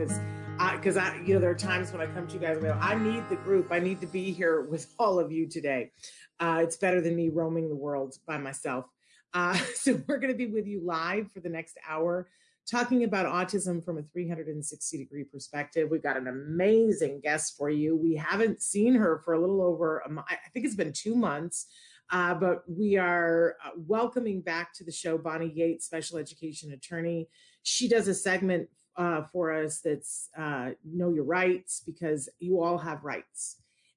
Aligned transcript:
Because 0.00 0.18
I, 0.58 0.76
because 0.76 0.96
I, 0.96 1.14
you 1.26 1.34
know, 1.34 1.40
there 1.40 1.50
are 1.50 1.54
times 1.54 1.92
when 1.92 2.00
I 2.00 2.06
come 2.06 2.26
to 2.26 2.32
you 2.32 2.40
guys 2.40 2.56
and 2.56 2.64
go, 2.64 2.78
I 2.80 2.94
need 2.94 3.28
the 3.28 3.36
group. 3.36 3.68
I 3.70 3.80
need 3.80 4.00
to 4.00 4.06
be 4.06 4.32
here 4.32 4.62
with 4.70 4.94
all 4.98 5.18
of 5.18 5.30
you 5.30 5.46
today. 5.46 5.90
Uh, 6.38 6.60
it's 6.62 6.76
better 6.76 7.02
than 7.02 7.14
me 7.14 7.28
roaming 7.28 7.68
the 7.68 7.76
world 7.76 8.14
by 8.26 8.38
myself. 8.38 8.86
Uh, 9.34 9.54
so 9.74 10.00
we're 10.08 10.18
going 10.18 10.32
to 10.32 10.38
be 10.38 10.46
with 10.46 10.66
you 10.66 10.80
live 10.82 11.30
for 11.30 11.40
the 11.40 11.50
next 11.50 11.76
hour 11.86 12.28
talking 12.70 13.04
about 13.04 13.26
autism 13.26 13.84
from 13.84 13.98
a 13.98 14.02
360 14.02 14.98
degree 14.98 15.24
perspective. 15.24 15.88
We've 15.90 16.02
got 16.02 16.16
an 16.16 16.28
amazing 16.28 17.20
guest 17.22 17.56
for 17.58 17.68
you. 17.68 17.96
We 17.96 18.14
haven't 18.14 18.62
seen 18.62 18.94
her 18.94 19.20
for 19.24 19.34
a 19.34 19.40
little 19.40 19.60
over, 19.60 19.98
a 20.06 20.08
mo- 20.08 20.24
I 20.28 20.36
think 20.54 20.64
it's 20.64 20.76
been 20.76 20.92
two 20.92 21.14
months. 21.14 21.66
Uh, 22.12 22.34
but 22.34 22.62
we 22.68 22.96
are 22.96 23.56
uh, 23.64 23.70
welcoming 23.76 24.40
back 24.40 24.72
to 24.74 24.84
the 24.84 24.92
show 24.92 25.16
Bonnie 25.16 25.52
Yates, 25.54 25.86
special 25.86 26.18
education 26.18 26.72
attorney. 26.72 27.28
She 27.62 27.88
does 27.88 28.08
a 28.08 28.14
segment 28.14 28.68
uh, 29.00 29.22
for 29.32 29.50
us 29.50 29.80
that's 29.80 30.28
uh, 30.36 30.70
Know 30.84 31.10
Your 31.10 31.24
Rights 31.24 31.82
because 31.86 32.28
you 32.38 32.60
all 32.60 32.76
have 32.76 33.02
rights. 33.02 33.56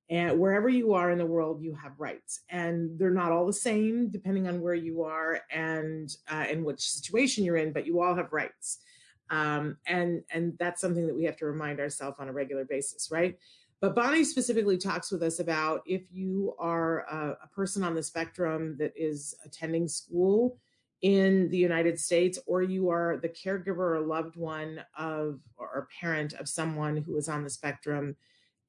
And 0.09 0.39
wherever 0.39 0.69
you 0.69 0.93
are 0.93 1.11
in 1.11 1.17
the 1.17 1.25
world, 1.25 1.61
you 1.61 1.75
have 1.75 1.99
rights. 1.99 2.41
And 2.49 2.97
they're 2.97 3.11
not 3.11 3.33
all 3.33 3.45
the 3.45 3.51
same 3.51 4.09
depending 4.09 4.47
on 4.47 4.61
where 4.61 4.75
you 4.75 5.03
are 5.03 5.41
and 5.51 6.09
uh, 6.29 6.45
in 6.49 6.63
which 6.63 6.89
situation 6.89 7.43
you're 7.43 7.57
in, 7.57 7.73
but 7.73 7.85
you 7.85 8.01
all 8.01 8.15
have 8.15 8.31
rights. 8.31 8.79
Um, 9.29 9.77
and, 9.87 10.23
and 10.31 10.53
that's 10.57 10.79
something 10.79 11.05
that 11.05 11.15
we 11.15 11.25
have 11.25 11.37
to 11.37 11.47
remind 11.47 11.81
ourselves 11.81 12.17
on 12.19 12.29
a 12.29 12.33
regular 12.33 12.63
basis, 12.63 13.09
right? 13.11 13.37
But 13.81 13.95
Bonnie 13.95 14.23
specifically 14.23 14.77
talks 14.77 15.11
with 15.11 15.21
us 15.23 15.39
about 15.39 15.81
if 15.85 16.03
you 16.13 16.55
are 16.59 16.99
a, 17.01 17.37
a, 17.43 17.47
person 17.53 17.83
on 17.83 17.95
the 17.95 18.03
spectrum 18.03 18.77
that 18.79 18.93
is 18.95 19.35
attending 19.43 19.89
school 19.89 20.57
in 21.03 21.49
the 21.49 21.57
United 21.57 21.99
States, 21.99 22.39
or 22.47 22.63
you 22.63 22.89
are 22.89 23.17
the 23.21 23.29
caregiver 23.29 23.97
or 23.97 23.99
loved 23.99 24.37
one 24.37 24.81
of 24.97 25.39
or 25.57 25.87
parent 25.99 26.33
of 26.33 26.47
someone 26.47 26.97
who 26.97 27.17
is 27.17 27.27
on 27.27 27.43
the 27.43 27.49
spectrum 27.49 28.15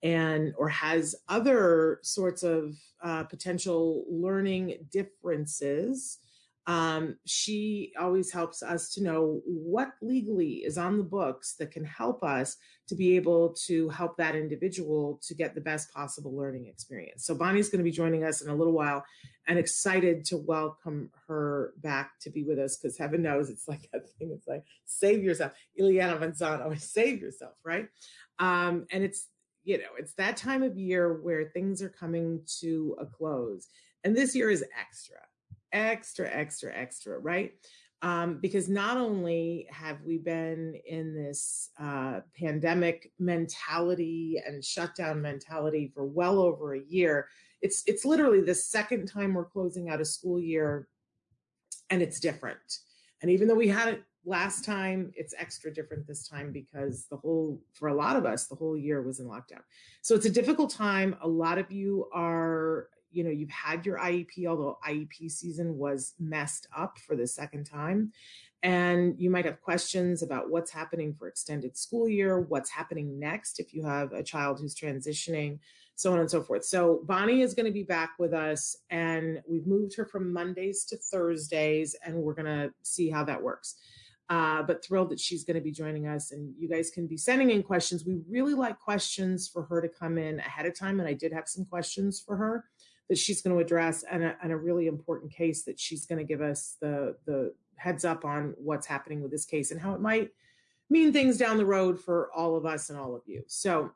and 0.02 0.52
or 0.58 0.68
has 0.68 1.14
other 1.28 2.00
sorts 2.02 2.42
of 2.42 2.76
uh, 3.02 3.22
potential 3.22 4.04
learning 4.10 4.86
differences 4.90 6.18
um, 6.66 7.16
she 7.26 7.92
always 8.00 8.32
helps 8.32 8.62
us 8.62 8.90
to 8.94 9.02
know 9.02 9.42
what 9.44 9.92
legally 10.00 10.64
is 10.64 10.78
on 10.78 10.96
the 10.96 11.04
books 11.04 11.56
that 11.58 11.70
can 11.70 11.84
help 11.84 12.24
us 12.24 12.56
to 12.88 12.94
be 12.94 13.16
able 13.16 13.54
to 13.66 13.90
help 13.90 14.16
that 14.16 14.34
individual 14.34 15.20
to 15.26 15.34
get 15.34 15.54
the 15.54 15.60
best 15.60 15.92
possible 15.92 16.34
learning 16.34 16.66
experience. 16.66 17.26
So 17.26 17.34
Bonnie's 17.34 17.68
going 17.68 17.80
to 17.80 17.90
be 17.90 17.90
joining 17.90 18.24
us 18.24 18.40
in 18.40 18.48
a 18.48 18.54
little 18.54 18.72
while 18.72 19.04
and 19.46 19.58
excited 19.58 20.24
to 20.26 20.38
welcome 20.38 21.10
her 21.28 21.74
back 21.82 22.12
to 22.22 22.30
be 22.30 22.44
with 22.44 22.58
us 22.58 22.78
because 22.78 22.96
heaven 22.96 23.22
knows 23.22 23.50
it's 23.50 23.68
like 23.68 23.88
that 23.92 24.08
thing. 24.18 24.32
It's 24.34 24.48
like, 24.48 24.64
save 24.86 25.22
yourself. 25.22 25.52
Ileana 25.78 26.18
Vanzano, 26.18 26.80
save 26.80 27.20
yourself, 27.20 27.54
right? 27.62 27.88
Um, 28.38 28.86
and 28.90 29.04
it's, 29.04 29.28
you 29.64 29.76
know, 29.76 29.84
it's 29.98 30.14
that 30.14 30.38
time 30.38 30.62
of 30.62 30.78
year 30.78 31.20
where 31.20 31.44
things 31.44 31.82
are 31.82 31.90
coming 31.90 32.40
to 32.60 32.96
a 32.98 33.04
close. 33.04 33.68
And 34.02 34.16
this 34.16 34.34
year 34.34 34.50
is 34.50 34.64
extra 34.78 35.18
extra, 35.74 36.30
extra, 36.30 36.74
extra, 36.74 37.18
right? 37.18 37.52
Um, 38.02 38.38
because 38.40 38.68
not 38.68 38.96
only 38.98 39.66
have 39.70 40.02
we 40.02 40.18
been 40.18 40.74
in 40.86 41.14
this 41.14 41.70
uh, 41.80 42.20
pandemic 42.38 43.10
mentality 43.18 44.42
and 44.46 44.62
shutdown 44.62 45.22
mentality 45.22 45.90
for 45.94 46.04
well 46.04 46.38
over 46.38 46.74
a 46.74 46.82
year, 46.86 47.28
it's 47.62 47.82
it's 47.86 48.04
literally 48.04 48.42
the 48.42 48.54
second 48.54 49.06
time 49.06 49.32
we're 49.32 49.46
closing 49.46 49.88
out 49.88 50.02
a 50.02 50.04
school 50.04 50.38
year, 50.38 50.86
and 51.88 52.02
it's 52.02 52.20
different. 52.20 52.80
And 53.22 53.30
even 53.30 53.48
though 53.48 53.54
we 53.54 53.68
had 53.68 53.88
it 53.88 54.02
last 54.26 54.66
time, 54.66 55.10
it's 55.16 55.34
extra 55.38 55.72
different 55.72 56.06
this 56.06 56.28
time 56.28 56.52
because 56.52 57.06
the 57.10 57.16
whole 57.16 57.62
for 57.72 57.88
a 57.88 57.94
lot 57.94 58.16
of 58.16 58.26
us 58.26 58.48
the 58.48 58.54
whole 58.54 58.76
year 58.76 59.00
was 59.00 59.18
in 59.18 59.26
lockdown. 59.26 59.62
So 60.02 60.14
it's 60.14 60.26
a 60.26 60.30
difficult 60.30 60.70
time. 60.70 61.16
A 61.22 61.28
lot 61.28 61.56
of 61.56 61.72
you 61.72 62.06
are 62.12 62.88
you 63.14 63.24
know 63.24 63.30
you've 63.30 63.50
had 63.50 63.86
your 63.86 63.98
IEP 63.98 64.46
although 64.46 64.78
IEP 64.86 65.30
season 65.30 65.78
was 65.78 66.14
messed 66.18 66.66
up 66.76 66.98
for 66.98 67.16
the 67.16 67.26
second 67.26 67.64
time. 67.64 68.12
And 68.62 69.14
you 69.18 69.28
might 69.28 69.44
have 69.44 69.60
questions 69.60 70.22
about 70.22 70.48
what's 70.50 70.70
happening 70.70 71.14
for 71.14 71.28
extended 71.28 71.76
school 71.76 72.08
year 72.08 72.40
what's 72.40 72.70
happening 72.70 73.18
next 73.18 73.60
if 73.60 73.74
you 73.74 73.84
have 73.84 74.12
a 74.12 74.22
child 74.22 74.58
who's 74.58 74.74
transitioning 74.74 75.58
so 75.96 76.12
on 76.12 76.18
and 76.20 76.30
so 76.30 76.42
forth. 76.42 76.64
So 76.64 77.02
Bonnie 77.04 77.42
is 77.42 77.54
going 77.54 77.66
to 77.66 77.72
be 77.72 77.84
back 77.84 78.14
with 78.18 78.32
us 78.32 78.76
and 78.90 79.40
we've 79.48 79.66
moved 79.66 79.94
her 79.96 80.04
from 80.04 80.32
Mondays 80.32 80.84
to 80.86 80.96
Thursdays 80.96 81.94
and 82.04 82.16
we're 82.16 82.34
going 82.34 82.46
to 82.46 82.72
see 82.82 83.10
how 83.10 83.24
that 83.24 83.42
works. 83.42 83.76
Uh, 84.30 84.62
but 84.62 84.82
thrilled 84.82 85.10
that 85.10 85.20
she's 85.20 85.44
going 85.44 85.54
to 85.54 85.60
be 85.60 85.70
joining 85.70 86.06
us 86.06 86.32
and 86.32 86.54
you 86.58 86.66
guys 86.66 86.90
can 86.90 87.06
be 87.06 87.16
sending 87.16 87.50
in 87.50 87.62
questions. 87.62 88.06
We 88.06 88.20
really 88.28 88.54
like 88.54 88.78
questions 88.78 89.46
for 89.46 89.64
her 89.64 89.82
to 89.82 89.88
come 89.88 90.16
in 90.16 90.40
ahead 90.40 90.64
of 90.64 90.76
time 90.76 90.98
and 90.98 91.08
i 91.08 91.12
did 91.12 91.32
have 91.32 91.46
some 91.46 91.66
questions 91.66 92.20
for 92.24 92.34
her 92.34 92.64
that 93.08 93.18
she's 93.18 93.42
going 93.42 93.54
to 93.54 93.62
address 93.62 94.04
and 94.10 94.24
a, 94.24 94.36
and 94.42 94.52
a 94.52 94.56
really 94.56 94.86
important 94.86 95.32
case 95.32 95.64
that 95.64 95.78
she's 95.78 96.06
going 96.06 96.18
to 96.18 96.24
give 96.24 96.40
us 96.40 96.76
the 96.80 97.16
the 97.26 97.54
heads 97.76 98.04
up 98.04 98.24
on 98.24 98.54
what's 98.56 98.86
happening 98.86 99.20
with 99.20 99.30
this 99.30 99.44
case 99.44 99.70
and 99.70 99.80
how 99.80 99.94
it 99.94 100.00
might 100.00 100.30
mean 100.90 101.12
things 101.12 101.36
down 101.36 101.56
the 101.56 101.66
road 101.66 102.00
for 102.00 102.30
all 102.34 102.56
of 102.56 102.64
us 102.64 102.90
and 102.90 102.98
all 102.98 103.14
of 103.14 103.22
you. 103.26 103.42
So 103.46 103.90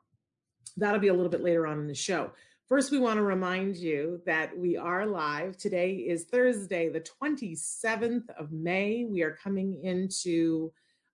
that'll 0.77 0.99
be 0.99 1.07
a 1.07 1.13
little 1.13 1.29
bit 1.29 1.43
later 1.43 1.65
on 1.67 1.79
in 1.79 1.87
the 1.87 1.95
show. 1.95 2.31
First, 2.67 2.91
we 2.91 2.99
want 2.99 3.17
to 3.17 3.23
remind 3.23 3.77
you 3.77 4.21
that 4.25 4.55
we 4.55 4.77
are 4.77 5.05
live. 5.05 5.57
Today 5.57 5.93
is 5.93 6.25
Thursday, 6.25 6.89
the 6.89 7.01
27th 7.01 8.29
of 8.37 8.51
May. 8.51 9.05
We 9.05 9.23
are 9.23 9.35
coming 9.43 9.83
into 9.83 10.71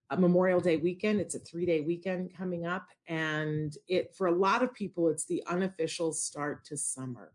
a 0.09 0.17
Memorial 0.17 0.59
Day 0.59 0.77
weekend. 0.77 1.21
It's 1.21 1.35
a 1.35 1.39
three 1.39 1.65
day 1.65 1.81
weekend 1.81 2.35
coming 2.35 2.65
up. 2.65 2.87
And 3.07 3.75
it, 3.87 4.13
for 4.15 4.27
a 4.27 4.35
lot 4.35 4.63
of 4.63 4.73
people, 4.73 5.09
it's 5.09 5.25
the 5.25 5.43
unofficial 5.47 6.11
start 6.11 6.65
to 6.65 6.77
summer. 6.77 7.31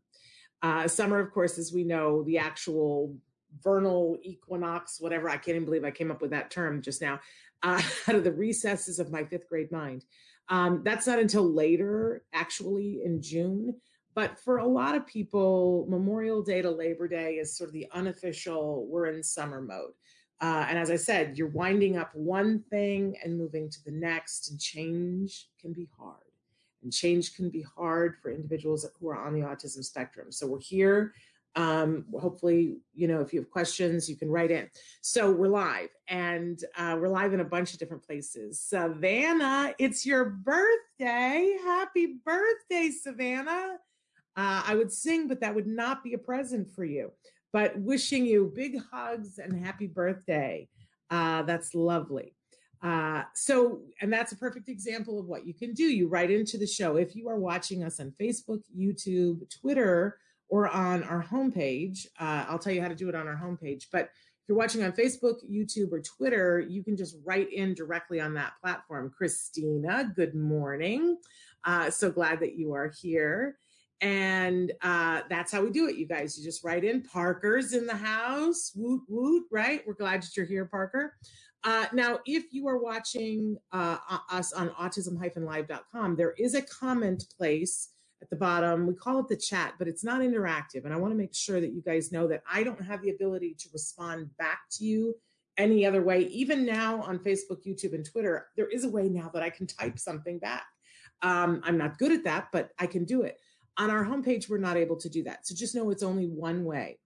Uh, 0.62 0.86
summer, 0.86 1.18
of 1.18 1.32
course, 1.32 1.58
as 1.58 1.72
we 1.72 1.84
know, 1.84 2.22
the 2.24 2.38
actual 2.38 3.16
vernal 3.62 4.18
equinox, 4.22 5.00
whatever. 5.00 5.28
I 5.28 5.36
can't 5.36 5.56
even 5.56 5.64
believe 5.64 5.84
I 5.84 5.90
came 5.90 6.10
up 6.10 6.22
with 6.22 6.30
that 6.30 6.50
term 6.50 6.82
just 6.82 7.00
now, 7.00 7.20
uh, 7.62 7.82
out 8.08 8.14
of 8.14 8.24
the 8.24 8.32
recesses 8.32 8.98
of 8.98 9.10
my 9.10 9.24
fifth 9.24 9.48
grade 9.48 9.72
mind. 9.72 10.04
Um, 10.48 10.82
that's 10.84 11.06
not 11.06 11.18
until 11.18 11.50
later, 11.50 12.24
actually, 12.32 13.02
in 13.04 13.22
June. 13.22 13.76
But 14.14 14.38
for 14.40 14.58
a 14.58 14.66
lot 14.66 14.96
of 14.96 15.06
people, 15.06 15.86
Memorial 15.88 16.42
Day 16.42 16.62
to 16.62 16.70
Labor 16.70 17.06
Day 17.06 17.34
is 17.34 17.56
sort 17.56 17.68
of 17.68 17.74
the 17.74 17.86
unofficial, 17.92 18.86
we're 18.86 19.06
in 19.06 19.22
summer 19.22 19.60
mode. 19.60 19.92
Uh, 20.40 20.66
and 20.68 20.78
as 20.78 20.90
I 20.90 20.96
said, 20.96 21.38
you're 21.38 21.48
winding 21.48 21.96
up 21.96 22.10
one 22.14 22.64
thing 22.70 23.16
and 23.22 23.38
moving 23.38 23.70
to 23.70 23.84
the 23.84 23.92
next, 23.92 24.50
and 24.50 24.58
change 24.58 25.48
can 25.60 25.72
be 25.72 25.88
hard 25.96 26.29
and 26.82 26.92
change 26.92 27.34
can 27.34 27.50
be 27.50 27.64
hard 27.76 28.16
for 28.22 28.30
individuals 28.30 28.86
who 28.98 29.08
are 29.08 29.26
on 29.26 29.34
the 29.34 29.40
autism 29.40 29.84
spectrum. 29.84 30.30
So 30.30 30.46
we're 30.46 30.60
here. 30.60 31.14
Um, 31.56 32.04
hopefully, 32.18 32.76
you 32.94 33.08
know, 33.08 33.20
if 33.20 33.32
you 33.32 33.40
have 33.40 33.50
questions, 33.50 34.08
you 34.08 34.16
can 34.16 34.30
write 34.30 34.50
in. 34.50 34.70
So 35.00 35.30
we're 35.30 35.48
live 35.48 35.88
and 36.08 36.62
uh, 36.76 36.96
we're 37.00 37.08
live 37.08 37.32
in 37.32 37.40
a 37.40 37.44
bunch 37.44 37.72
of 37.72 37.78
different 37.78 38.06
places. 38.06 38.60
Savannah, 38.60 39.74
it's 39.78 40.06
your 40.06 40.26
birthday. 40.26 41.56
Happy 41.64 42.18
birthday, 42.24 42.90
Savannah. 42.90 43.78
Uh, 44.36 44.62
I 44.64 44.74
would 44.76 44.92
sing, 44.92 45.26
but 45.26 45.40
that 45.40 45.54
would 45.54 45.66
not 45.66 46.04
be 46.04 46.14
a 46.14 46.18
present 46.18 46.70
for 46.70 46.84
you. 46.84 47.10
But 47.52 47.76
wishing 47.76 48.26
you 48.26 48.52
big 48.54 48.80
hugs 48.92 49.38
and 49.38 49.64
happy 49.64 49.88
birthday. 49.88 50.68
Uh, 51.10 51.42
that's 51.42 51.74
lovely. 51.74 52.36
Uh, 52.82 53.24
so, 53.34 53.80
and 54.00 54.12
that's 54.12 54.32
a 54.32 54.36
perfect 54.36 54.68
example 54.68 55.18
of 55.18 55.26
what 55.26 55.46
you 55.46 55.52
can 55.52 55.74
do. 55.74 55.84
You 55.84 56.08
write 56.08 56.30
into 56.30 56.56
the 56.56 56.66
show. 56.66 56.96
If 56.96 57.14
you 57.14 57.28
are 57.28 57.38
watching 57.38 57.84
us 57.84 58.00
on 58.00 58.14
Facebook, 58.20 58.62
YouTube, 58.76 59.50
Twitter, 59.60 60.18
or 60.48 60.68
on 60.68 61.02
our 61.04 61.22
homepage, 61.22 62.06
uh, 62.18 62.46
I'll 62.48 62.58
tell 62.58 62.72
you 62.72 62.82
how 62.82 62.88
to 62.88 62.94
do 62.94 63.08
it 63.08 63.14
on 63.14 63.28
our 63.28 63.36
homepage. 63.36 63.86
But 63.92 64.04
if 64.04 64.48
you're 64.48 64.58
watching 64.58 64.82
on 64.82 64.92
Facebook, 64.92 65.36
YouTube, 65.48 65.92
or 65.92 66.00
Twitter, 66.00 66.58
you 66.58 66.82
can 66.82 66.96
just 66.96 67.16
write 67.24 67.52
in 67.52 67.74
directly 67.74 68.20
on 68.20 68.34
that 68.34 68.54
platform. 68.62 69.12
Christina, 69.16 70.12
good 70.16 70.34
morning. 70.34 71.18
Uh, 71.64 71.90
so 71.90 72.10
glad 72.10 72.40
that 72.40 72.56
you 72.56 72.72
are 72.72 72.90
here. 73.00 73.58
And 74.00 74.72
uh, 74.80 75.20
that's 75.28 75.52
how 75.52 75.62
we 75.62 75.70
do 75.70 75.86
it, 75.88 75.96
you 75.96 76.06
guys. 76.06 76.38
You 76.38 76.42
just 76.42 76.64
write 76.64 76.84
in 76.84 77.02
Parker's 77.02 77.74
in 77.74 77.86
the 77.86 77.96
house. 77.96 78.72
Woot, 78.74 79.02
woot, 79.08 79.44
right? 79.52 79.82
We're 79.86 79.92
glad 79.92 80.22
that 80.22 80.34
you're 80.36 80.46
here, 80.46 80.64
Parker. 80.64 81.14
Uh, 81.62 81.86
now, 81.92 82.18
if 82.24 82.52
you 82.52 82.66
are 82.68 82.78
watching 82.78 83.56
uh, 83.72 83.98
us 84.30 84.52
on 84.52 84.70
autism-live.com, 84.70 86.16
there 86.16 86.32
is 86.38 86.54
a 86.54 86.62
comment 86.62 87.26
place 87.36 87.90
at 88.22 88.30
the 88.30 88.36
bottom. 88.36 88.86
We 88.86 88.94
call 88.94 89.18
it 89.20 89.28
the 89.28 89.36
chat, 89.36 89.74
but 89.78 89.88
it's 89.88 90.04
not 90.04 90.20
interactive. 90.20 90.84
And 90.84 90.94
I 90.94 90.96
want 90.96 91.12
to 91.12 91.18
make 91.18 91.34
sure 91.34 91.60
that 91.60 91.72
you 91.72 91.82
guys 91.82 92.12
know 92.12 92.26
that 92.28 92.42
I 92.50 92.62
don't 92.62 92.82
have 92.82 93.02
the 93.02 93.10
ability 93.10 93.56
to 93.58 93.68
respond 93.72 94.30
back 94.38 94.60
to 94.72 94.84
you 94.84 95.14
any 95.58 95.84
other 95.84 96.02
way. 96.02 96.22
Even 96.28 96.64
now 96.64 97.02
on 97.02 97.18
Facebook, 97.18 97.66
YouTube, 97.66 97.92
and 97.92 98.04
Twitter, 98.04 98.46
there 98.56 98.68
is 98.68 98.84
a 98.84 98.90
way 98.90 99.08
now 99.08 99.30
that 99.34 99.42
I 99.42 99.50
can 99.50 99.66
type 99.66 99.98
something 99.98 100.38
back. 100.38 100.64
Um, 101.22 101.60
I'm 101.64 101.76
not 101.76 101.98
good 101.98 102.12
at 102.12 102.24
that, 102.24 102.48
but 102.52 102.70
I 102.78 102.86
can 102.86 103.04
do 103.04 103.22
it. 103.22 103.38
On 103.76 103.90
our 103.90 104.04
homepage, 104.04 104.48
we're 104.48 104.58
not 104.58 104.78
able 104.78 104.96
to 104.96 105.10
do 105.10 105.22
that. 105.24 105.46
So 105.46 105.54
just 105.54 105.74
know 105.74 105.90
it's 105.90 106.02
only 106.02 106.26
one 106.26 106.64
way. 106.64 106.98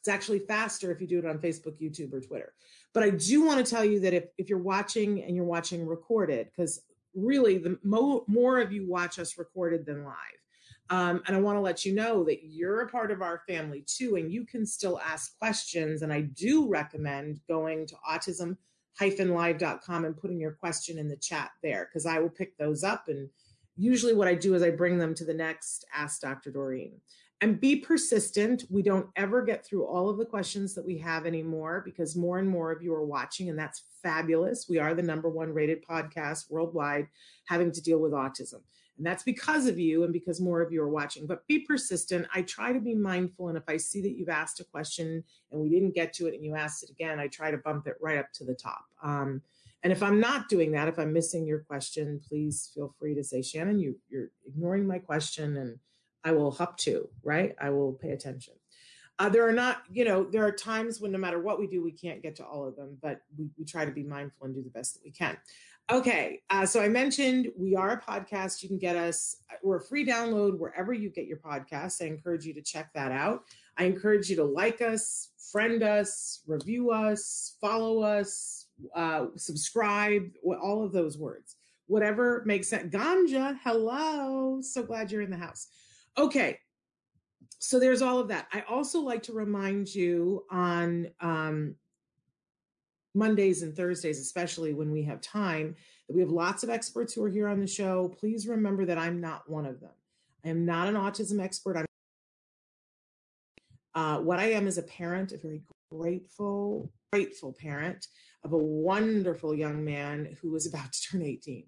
It's 0.00 0.08
actually 0.08 0.40
faster 0.40 0.90
if 0.90 1.00
you 1.00 1.06
do 1.06 1.18
it 1.18 1.26
on 1.26 1.38
Facebook, 1.38 1.80
YouTube, 1.80 2.12
or 2.12 2.20
Twitter. 2.20 2.52
But 2.94 3.02
I 3.04 3.10
do 3.10 3.44
want 3.44 3.64
to 3.64 3.70
tell 3.70 3.84
you 3.84 4.00
that 4.00 4.12
if, 4.12 4.24
if 4.38 4.48
you're 4.48 4.58
watching 4.58 5.22
and 5.22 5.34
you're 5.34 5.44
watching 5.44 5.86
recorded, 5.86 6.48
because 6.50 6.80
really 7.14 7.58
the 7.58 7.78
mo- 7.82 8.24
more 8.26 8.58
of 8.60 8.72
you 8.72 8.88
watch 8.88 9.18
us 9.18 9.38
recorded 9.38 9.86
than 9.86 10.04
live. 10.04 10.14
Um, 10.90 11.22
and 11.26 11.36
I 11.36 11.40
want 11.40 11.56
to 11.56 11.60
let 11.60 11.86
you 11.86 11.94
know 11.94 12.22
that 12.24 12.44
you're 12.44 12.80
a 12.80 12.88
part 12.88 13.10
of 13.10 13.22
our 13.22 13.42
family 13.48 13.84
too, 13.86 14.16
and 14.16 14.30
you 14.30 14.44
can 14.44 14.66
still 14.66 15.00
ask 15.00 15.38
questions. 15.38 16.02
And 16.02 16.12
I 16.12 16.22
do 16.22 16.68
recommend 16.68 17.40
going 17.48 17.86
to 17.86 17.94
autism-live.com 18.10 20.04
and 20.04 20.16
putting 20.16 20.40
your 20.40 20.52
question 20.52 20.98
in 20.98 21.08
the 21.08 21.16
chat 21.16 21.50
there, 21.62 21.88
because 21.88 22.04
I 22.04 22.18
will 22.18 22.28
pick 22.28 22.58
those 22.58 22.84
up. 22.84 23.08
And 23.08 23.30
usually 23.76 24.12
what 24.14 24.28
I 24.28 24.34
do 24.34 24.54
is 24.54 24.62
I 24.62 24.70
bring 24.70 24.98
them 24.98 25.14
to 25.14 25.24
the 25.24 25.32
next 25.32 25.86
Ask 25.94 26.20
Dr. 26.20 26.50
Doreen 26.50 27.00
and 27.42 27.60
be 27.60 27.74
persistent. 27.74 28.64
We 28.70 28.82
don't 28.82 29.08
ever 29.16 29.42
get 29.42 29.66
through 29.66 29.84
all 29.84 30.08
of 30.08 30.16
the 30.16 30.24
questions 30.24 30.74
that 30.74 30.86
we 30.86 30.96
have 30.98 31.26
anymore 31.26 31.82
because 31.84 32.16
more 32.16 32.38
and 32.38 32.48
more 32.48 32.70
of 32.70 32.82
you 32.82 32.94
are 32.94 33.04
watching, 33.04 33.50
and 33.50 33.58
that's 33.58 33.82
fabulous. 34.00 34.66
We 34.68 34.78
are 34.78 34.94
the 34.94 35.02
number 35.02 35.28
one 35.28 35.52
rated 35.52 35.84
podcast 35.84 36.50
worldwide 36.50 37.08
having 37.46 37.72
to 37.72 37.82
deal 37.82 37.98
with 37.98 38.12
autism. 38.12 38.60
And 38.96 39.04
that's 39.04 39.24
because 39.24 39.66
of 39.66 39.78
you 39.78 40.04
and 40.04 40.12
because 40.12 40.40
more 40.40 40.60
of 40.60 40.70
you 40.70 40.80
are 40.82 40.88
watching. 40.88 41.26
But 41.26 41.44
be 41.48 41.60
persistent. 41.60 42.28
I 42.32 42.42
try 42.42 42.72
to 42.72 42.78
be 42.78 42.94
mindful. 42.94 43.48
And 43.48 43.56
if 43.56 43.64
I 43.66 43.76
see 43.76 44.00
that 44.02 44.16
you've 44.16 44.28
asked 44.28 44.60
a 44.60 44.64
question 44.64 45.24
and 45.50 45.60
we 45.60 45.68
didn't 45.68 45.94
get 45.94 46.12
to 46.14 46.28
it 46.28 46.34
and 46.34 46.44
you 46.44 46.54
asked 46.54 46.84
it 46.84 46.90
again, 46.90 47.18
I 47.18 47.26
try 47.26 47.50
to 47.50 47.56
bump 47.56 47.88
it 47.88 47.96
right 48.00 48.18
up 48.18 48.32
to 48.34 48.44
the 48.44 48.54
top. 48.54 48.84
Um, 49.02 49.42
and 49.82 49.92
if 49.92 50.02
I'm 50.02 50.20
not 50.20 50.48
doing 50.48 50.70
that, 50.72 50.86
if 50.86 50.98
I'm 50.98 51.12
missing 51.12 51.44
your 51.46 51.60
question, 51.60 52.20
please 52.28 52.70
feel 52.72 52.94
free 53.00 53.16
to 53.16 53.24
say, 53.24 53.42
Shannon, 53.42 53.80
you, 53.80 53.98
you're 54.08 54.28
ignoring 54.46 54.86
my 54.86 55.00
question 55.00 55.56
and 55.56 55.78
I 56.24 56.32
will 56.32 56.50
hop 56.50 56.76
to, 56.78 57.08
right? 57.22 57.54
I 57.60 57.70
will 57.70 57.92
pay 57.92 58.10
attention. 58.10 58.54
Uh, 59.18 59.28
there 59.28 59.46
are 59.46 59.52
not, 59.52 59.82
you 59.90 60.04
know, 60.04 60.24
there 60.24 60.44
are 60.44 60.52
times 60.52 61.00
when 61.00 61.12
no 61.12 61.18
matter 61.18 61.38
what 61.40 61.58
we 61.58 61.66
do, 61.66 61.82
we 61.82 61.92
can't 61.92 62.22
get 62.22 62.34
to 62.36 62.44
all 62.44 62.66
of 62.66 62.76
them, 62.76 62.96
but 63.00 63.20
we, 63.36 63.48
we 63.58 63.64
try 63.64 63.84
to 63.84 63.90
be 63.90 64.02
mindful 64.02 64.46
and 64.46 64.54
do 64.54 64.62
the 64.62 64.70
best 64.70 64.94
that 64.94 65.04
we 65.04 65.10
can. 65.10 65.36
Okay, 65.90 66.40
uh, 66.48 66.64
so 66.64 66.80
I 66.80 66.88
mentioned 66.88 67.48
we 67.56 67.76
are 67.76 67.90
a 67.90 68.00
podcast. 68.00 68.62
You 68.62 68.68
can 68.68 68.78
get 68.78 68.96
us, 68.96 69.36
we're 69.62 69.76
a 69.76 69.80
free 69.80 70.06
download 70.06 70.58
wherever 70.58 70.92
you 70.92 71.10
get 71.10 71.26
your 71.26 71.36
podcasts. 71.36 72.02
I 72.02 72.06
encourage 72.06 72.46
you 72.46 72.54
to 72.54 72.62
check 72.62 72.92
that 72.94 73.12
out. 73.12 73.44
I 73.76 73.84
encourage 73.84 74.30
you 74.30 74.36
to 74.36 74.44
like 74.44 74.80
us, 74.80 75.30
friend 75.52 75.82
us, 75.82 76.40
review 76.46 76.90
us, 76.90 77.56
follow 77.60 78.02
us, 78.02 78.66
uh, 78.94 79.26
subscribe, 79.36 80.30
all 80.44 80.84
of 80.84 80.92
those 80.92 81.18
words. 81.18 81.56
Whatever 81.86 82.42
makes 82.46 82.68
sense. 82.68 82.94
Ganja, 82.94 83.58
hello. 83.62 84.60
So 84.62 84.82
glad 84.82 85.10
you're 85.10 85.22
in 85.22 85.30
the 85.30 85.36
house. 85.36 85.66
Okay. 86.18 86.58
So 87.58 87.78
there's 87.78 88.02
all 88.02 88.18
of 88.18 88.28
that. 88.28 88.48
I 88.52 88.62
also 88.62 89.00
like 89.00 89.22
to 89.24 89.32
remind 89.32 89.94
you 89.94 90.44
on 90.50 91.08
um, 91.20 91.76
Mondays 93.14 93.62
and 93.62 93.76
Thursdays, 93.76 94.20
especially 94.20 94.74
when 94.74 94.90
we 94.90 95.02
have 95.04 95.20
time, 95.20 95.76
that 96.08 96.14
we 96.14 96.20
have 96.20 96.30
lots 96.30 96.62
of 96.62 96.70
experts 96.70 97.14
who 97.14 97.22
are 97.22 97.28
here 97.28 97.48
on 97.48 97.60
the 97.60 97.66
show. 97.66 98.08
Please 98.18 98.48
remember 98.48 98.84
that 98.86 98.98
I'm 98.98 99.20
not 99.20 99.48
one 99.48 99.66
of 99.66 99.80
them. 99.80 99.92
I 100.44 100.48
am 100.48 100.64
not 100.64 100.88
an 100.88 100.94
autism 100.94 101.42
expert. 101.42 101.76
I'm 101.76 101.86
uh, 103.94 104.18
what 104.18 104.38
I 104.38 104.52
am 104.52 104.66
is 104.66 104.78
a 104.78 104.82
parent, 104.82 105.32
a 105.32 105.38
very 105.38 105.62
grateful, 105.90 106.90
grateful 107.12 107.52
parent 107.52 108.06
of 108.42 108.52
a 108.52 108.58
wonderful 108.58 109.54
young 109.54 109.84
man 109.84 110.36
who 110.40 110.50
was 110.50 110.66
about 110.66 110.92
to 110.92 111.02
turn 111.02 111.22
18 111.22 111.64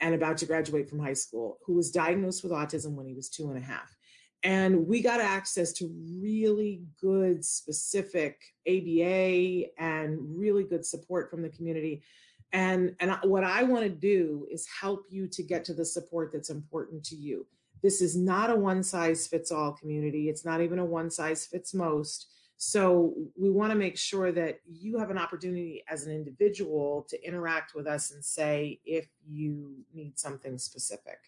and 0.00 0.14
about 0.14 0.36
to 0.38 0.46
graduate 0.46 0.88
from 0.88 0.98
high 0.98 1.14
school, 1.14 1.58
who 1.64 1.74
was 1.74 1.90
diagnosed 1.90 2.42
with 2.42 2.52
autism 2.52 2.92
when 2.94 3.06
he 3.06 3.14
was 3.14 3.28
two 3.28 3.48
and 3.48 3.58
a 3.58 3.66
half. 3.66 3.96
And 4.42 4.86
we 4.86 5.00
got 5.00 5.20
access 5.20 5.72
to 5.74 5.90
really 6.22 6.82
good, 7.00 7.44
specific 7.44 8.40
ABA 8.68 9.64
and 9.78 10.18
really 10.20 10.64
good 10.64 10.84
support 10.84 11.30
from 11.30 11.42
the 11.42 11.48
community. 11.48 12.02
And, 12.52 12.94
and 13.00 13.16
what 13.24 13.44
I 13.44 13.64
want 13.64 13.84
to 13.84 13.90
do 13.90 14.46
is 14.50 14.66
help 14.80 15.06
you 15.10 15.26
to 15.28 15.42
get 15.42 15.64
to 15.64 15.74
the 15.74 15.84
support 15.84 16.30
that's 16.32 16.50
important 16.50 17.04
to 17.06 17.16
you. 17.16 17.46
This 17.82 18.00
is 18.00 18.16
not 18.16 18.50
a 18.50 18.56
one 18.56 18.82
size 18.82 19.26
fits 19.26 19.50
all 19.50 19.72
community. 19.72 20.28
It's 20.28 20.44
not 20.44 20.60
even 20.60 20.78
a 20.78 20.84
one 20.84 21.10
size 21.10 21.46
fits 21.46 21.74
most. 21.74 22.28
So 22.58 23.14
we 23.38 23.50
want 23.50 23.70
to 23.72 23.78
make 23.78 23.98
sure 23.98 24.32
that 24.32 24.60
you 24.66 24.98
have 24.98 25.10
an 25.10 25.18
opportunity 25.18 25.84
as 25.88 26.06
an 26.06 26.12
individual 26.12 27.06
to 27.10 27.22
interact 27.26 27.74
with 27.74 27.86
us 27.86 28.12
and 28.12 28.24
say 28.24 28.80
if 28.84 29.08
you 29.28 29.74
need 29.94 30.18
something 30.18 30.56
specific. 30.58 31.18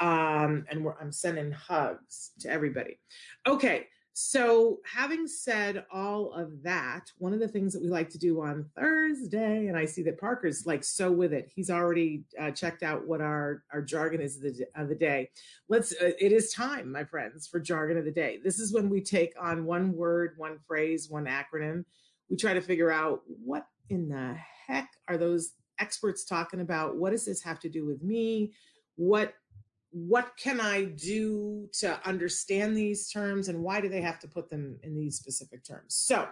Um, 0.00 0.64
and 0.70 0.86
I'm 1.00 1.12
sending 1.12 1.52
hugs 1.52 2.32
to 2.40 2.50
everybody. 2.50 2.98
Okay, 3.46 3.86
so, 4.14 4.78
having 4.84 5.26
said 5.26 5.84
all 5.90 6.32
of 6.32 6.62
that, 6.62 7.10
one 7.18 7.32
of 7.32 7.40
the 7.40 7.48
things 7.48 7.72
that 7.72 7.82
we 7.82 7.88
like 7.88 8.10
to 8.10 8.18
do 8.18 8.42
on 8.42 8.66
Thursday, 8.76 9.68
and 9.68 9.76
I 9.76 9.86
see 9.86 10.02
that 10.02 10.20
Parker's 10.20 10.66
like 10.66 10.84
so 10.84 11.10
with 11.10 11.32
it. 11.32 11.50
He's 11.54 11.70
already 11.70 12.24
uh, 12.38 12.50
checked 12.50 12.82
out 12.82 13.06
what 13.06 13.20
our 13.20 13.62
our 13.72 13.80
jargon 13.80 14.20
is 14.20 14.36
of 14.36 14.42
the, 14.42 14.66
of 14.76 14.88
the 14.88 14.94
day. 14.94 15.30
Let's. 15.68 15.92
Uh, 15.92 16.12
it 16.20 16.32
is 16.32 16.52
time, 16.52 16.92
my 16.92 17.04
friends, 17.04 17.46
for 17.46 17.58
jargon 17.58 17.96
of 17.96 18.04
the 18.04 18.12
day. 18.12 18.38
This 18.44 18.58
is 18.58 18.72
when 18.72 18.90
we 18.90 19.00
take 19.00 19.32
on 19.40 19.64
one 19.64 19.92
word, 19.94 20.34
one 20.36 20.58
phrase, 20.66 21.08
one 21.08 21.24
acronym. 21.24 21.84
We 22.28 22.36
try 22.36 22.54
to 22.54 22.60
figure 22.60 22.90
out 22.90 23.22
what 23.26 23.66
in 23.88 24.08
the 24.08 24.36
heck 24.66 24.90
are 25.08 25.16
those 25.16 25.54
experts 25.78 26.24
talking 26.24 26.60
about? 26.60 26.96
What 26.96 27.10
does 27.10 27.24
this 27.24 27.42
have 27.42 27.60
to 27.60 27.68
do 27.68 27.84
with 27.84 28.02
me? 28.02 28.52
What 28.96 29.34
what 29.92 30.32
can 30.38 30.58
I 30.58 30.84
do 30.84 31.68
to 31.80 32.00
understand 32.08 32.76
these 32.76 33.10
terms 33.10 33.48
and 33.48 33.62
why 33.62 33.80
do 33.80 33.88
they 33.88 34.00
have 34.00 34.18
to 34.20 34.28
put 34.28 34.48
them 34.48 34.78
in 34.82 34.94
these 34.94 35.16
specific 35.16 35.64
terms? 35.64 35.94
So 35.94 36.28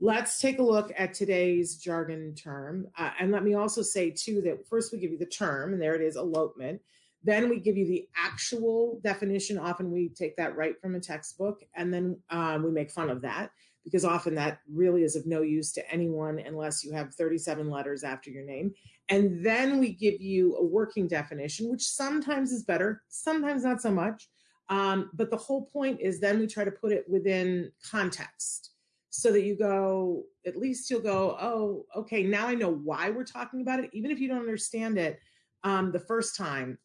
let's 0.00 0.38
take 0.38 0.58
a 0.58 0.62
look 0.62 0.90
at 0.96 1.12
today's 1.12 1.76
jargon 1.76 2.34
term. 2.34 2.88
Uh, 2.98 3.10
and 3.20 3.30
let 3.30 3.44
me 3.44 3.54
also 3.54 3.82
say, 3.82 4.10
too, 4.10 4.40
that 4.42 4.66
first 4.68 4.92
we 4.92 4.98
give 4.98 5.12
you 5.12 5.18
the 5.18 5.26
term, 5.26 5.72
and 5.72 5.80
there 5.80 5.94
it 5.94 6.00
is 6.00 6.16
elopement. 6.16 6.80
Then 7.22 7.48
we 7.48 7.60
give 7.60 7.76
you 7.76 7.86
the 7.86 8.08
actual 8.16 9.00
definition. 9.02 9.58
Often 9.58 9.90
we 9.90 10.08
take 10.08 10.36
that 10.36 10.56
right 10.56 10.80
from 10.80 10.94
a 10.94 11.00
textbook, 11.00 11.62
and 11.74 11.92
then 11.92 12.18
um, 12.30 12.62
we 12.62 12.70
make 12.70 12.90
fun 12.90 13.10
of 13.10 13.20
that 13.22 13.50
because 13.84 14.04
often 14.04 14.34
that 14.34 14.60
really 14.72 15.02
is 15.02 15.14
of 15.14 15.26
no 15.26 15.42
use 15.42 15.72
to 15.72 15.90
anyone 15.90 16.38
unless 16.38 16.82
you 16.82 16.92
have 16.92 17.14
37 17.14 17.68
letters 17.68 18.02
after 18.02 18.30
your 18.30 18.44
name. 18.44 18.74
And 19.08 19.44
then 19.44 19.78
we 19.78 19.92
give 19.92 20.20
you 20.20 20.56
a 20.56 20.64
working 20.64 21.06
definition, 21.06 21.70
which 21.70 21.82
sometimes 21.82 22.52
is 22.52 22.64
better, 22.64 23.02
sometimes 23.08 23.64
not 23.64 23.82
so 23.82 23.90
much. 23.90 24.28
Um, 24.70 25.10
but 25.12 25.30
the 25.30 25.36
whole 25.36 25.66
point 25.66 26.00
is 26.00 26.20
then 26.20 26.38
we 26.38 26.46
try 26.46 26.64
to 26.64 26.70
put 26.70 26.92
it 26.92 27.04
within 27.08 27.70
context 27.90 28.70
so 29.10 29.30
that 29.30 29.42
you 29.42 29.56
go, 29.56 30.24
at 30.46 30.56
least 30.56 30.90
you'll 30.90 31.00
go, 31.00 31.36
oh, 31.40 31.84
okay, 31.94 32.22
now 32.22 32.48
I 32.48 32.54
know 32.54 32.72
why 32.72 33.10
we're 33.10 33.24
talking 33.24 33.60
about 33.60 33.80
it. 33.80 33.90
Even 33.92 34.10
if 34.10 34.18
you 34.18 34.28
don't 34.28 34.40
understand 34.40 34.98
it 34.98 35.20
um, 35.62 35.92
the 35.92 36.00
first 36.00 36.34
time, 36.34 36.78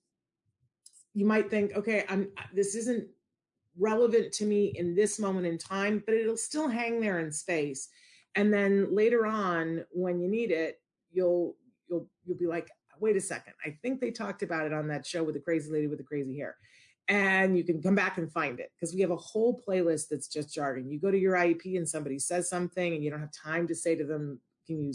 you 1.14 1.26
might 1.26 1.50
think, 1.50 1.76
okay, 1.76 2.06
I'm 2.08 2.30
this 2.54 2.76
isn't 2.76 3.08
relevant 3.78 4.32
to 4.34 4.46
me 4.46 4.74
in 4.76 4.94
this 4.94 5.20
moment 5.20 5.48
in 5.48 5.58
time, 5.58 6.04
but 6.06 6.16
it'll 6.16 6.38
still 6.38 6.68
hang 6.68 7.00
there 7.00 7.20
in 7.20 7.32
space. 7.32 7.90
And 8.36 8.54
then 8.54 8.94
later 8.94 9.26
on, 9.26 9.86
when 9.90 10.20
you 10.20 10.30
need 10.30 10.52
it, 10.52 10.80
you'll 11.12 11.56
you'll 11.90 12.10
you'll 12.26 12.38
be 12.38 12.48
like, 12.48 12.70
wait 13.00 13.16
a 13.16 13.22
second, 13.22 13.54
I 13.66 13.78
think 13.82 14.00
they 14.00 14.12
talked 14.12 14.44
about 14.44 14.66
it 14.66 14.74
on 14.74 14.88
that 14.88 15.06
show 15.06 15.24
with 15.24 15.36
the 15.36 15.42
crazy 15.42 15.72
lady 15.72 15.88
with 15.88 16.00
the 16.00 16.04
crazy 16.04 16.38
hair. 16.38 16.56
And 17.08 17.58
you 17.58 17.64
can 17.64 17.82
come 17.82 17.96
back 17.96 18.20
and 18.20 18.32
find 18.32 18.60
it 18.60 18.72
because 18.76 18.94
we 18.94 19.02
have 19.02 19.10
a 19.10 19.18
whole 19.18 19.60
playlist 19.68 20.10
that's 20.12 20.28
just 20.28 20.54
jargon. 20.54 20.92
You 20.92 21.00
go 21.00 21.10
to 21.10 21.18
your 21.18 21.34
IEP 21.34 21.76
and 21.76 21.90
somebody 21.90 22.20
says 22.20 22.48
something 22.48 22.94
and 22.94 23.04
you 23.04 23.10
don't 23.10 23.20
have 23.20 23.32
time 23.32 23.68
to 23.68 23.76
say 23.76 23.96
to 23.96 24.06
them, 24.06 24.40
can 24.68 24.84
you 24.84 24.94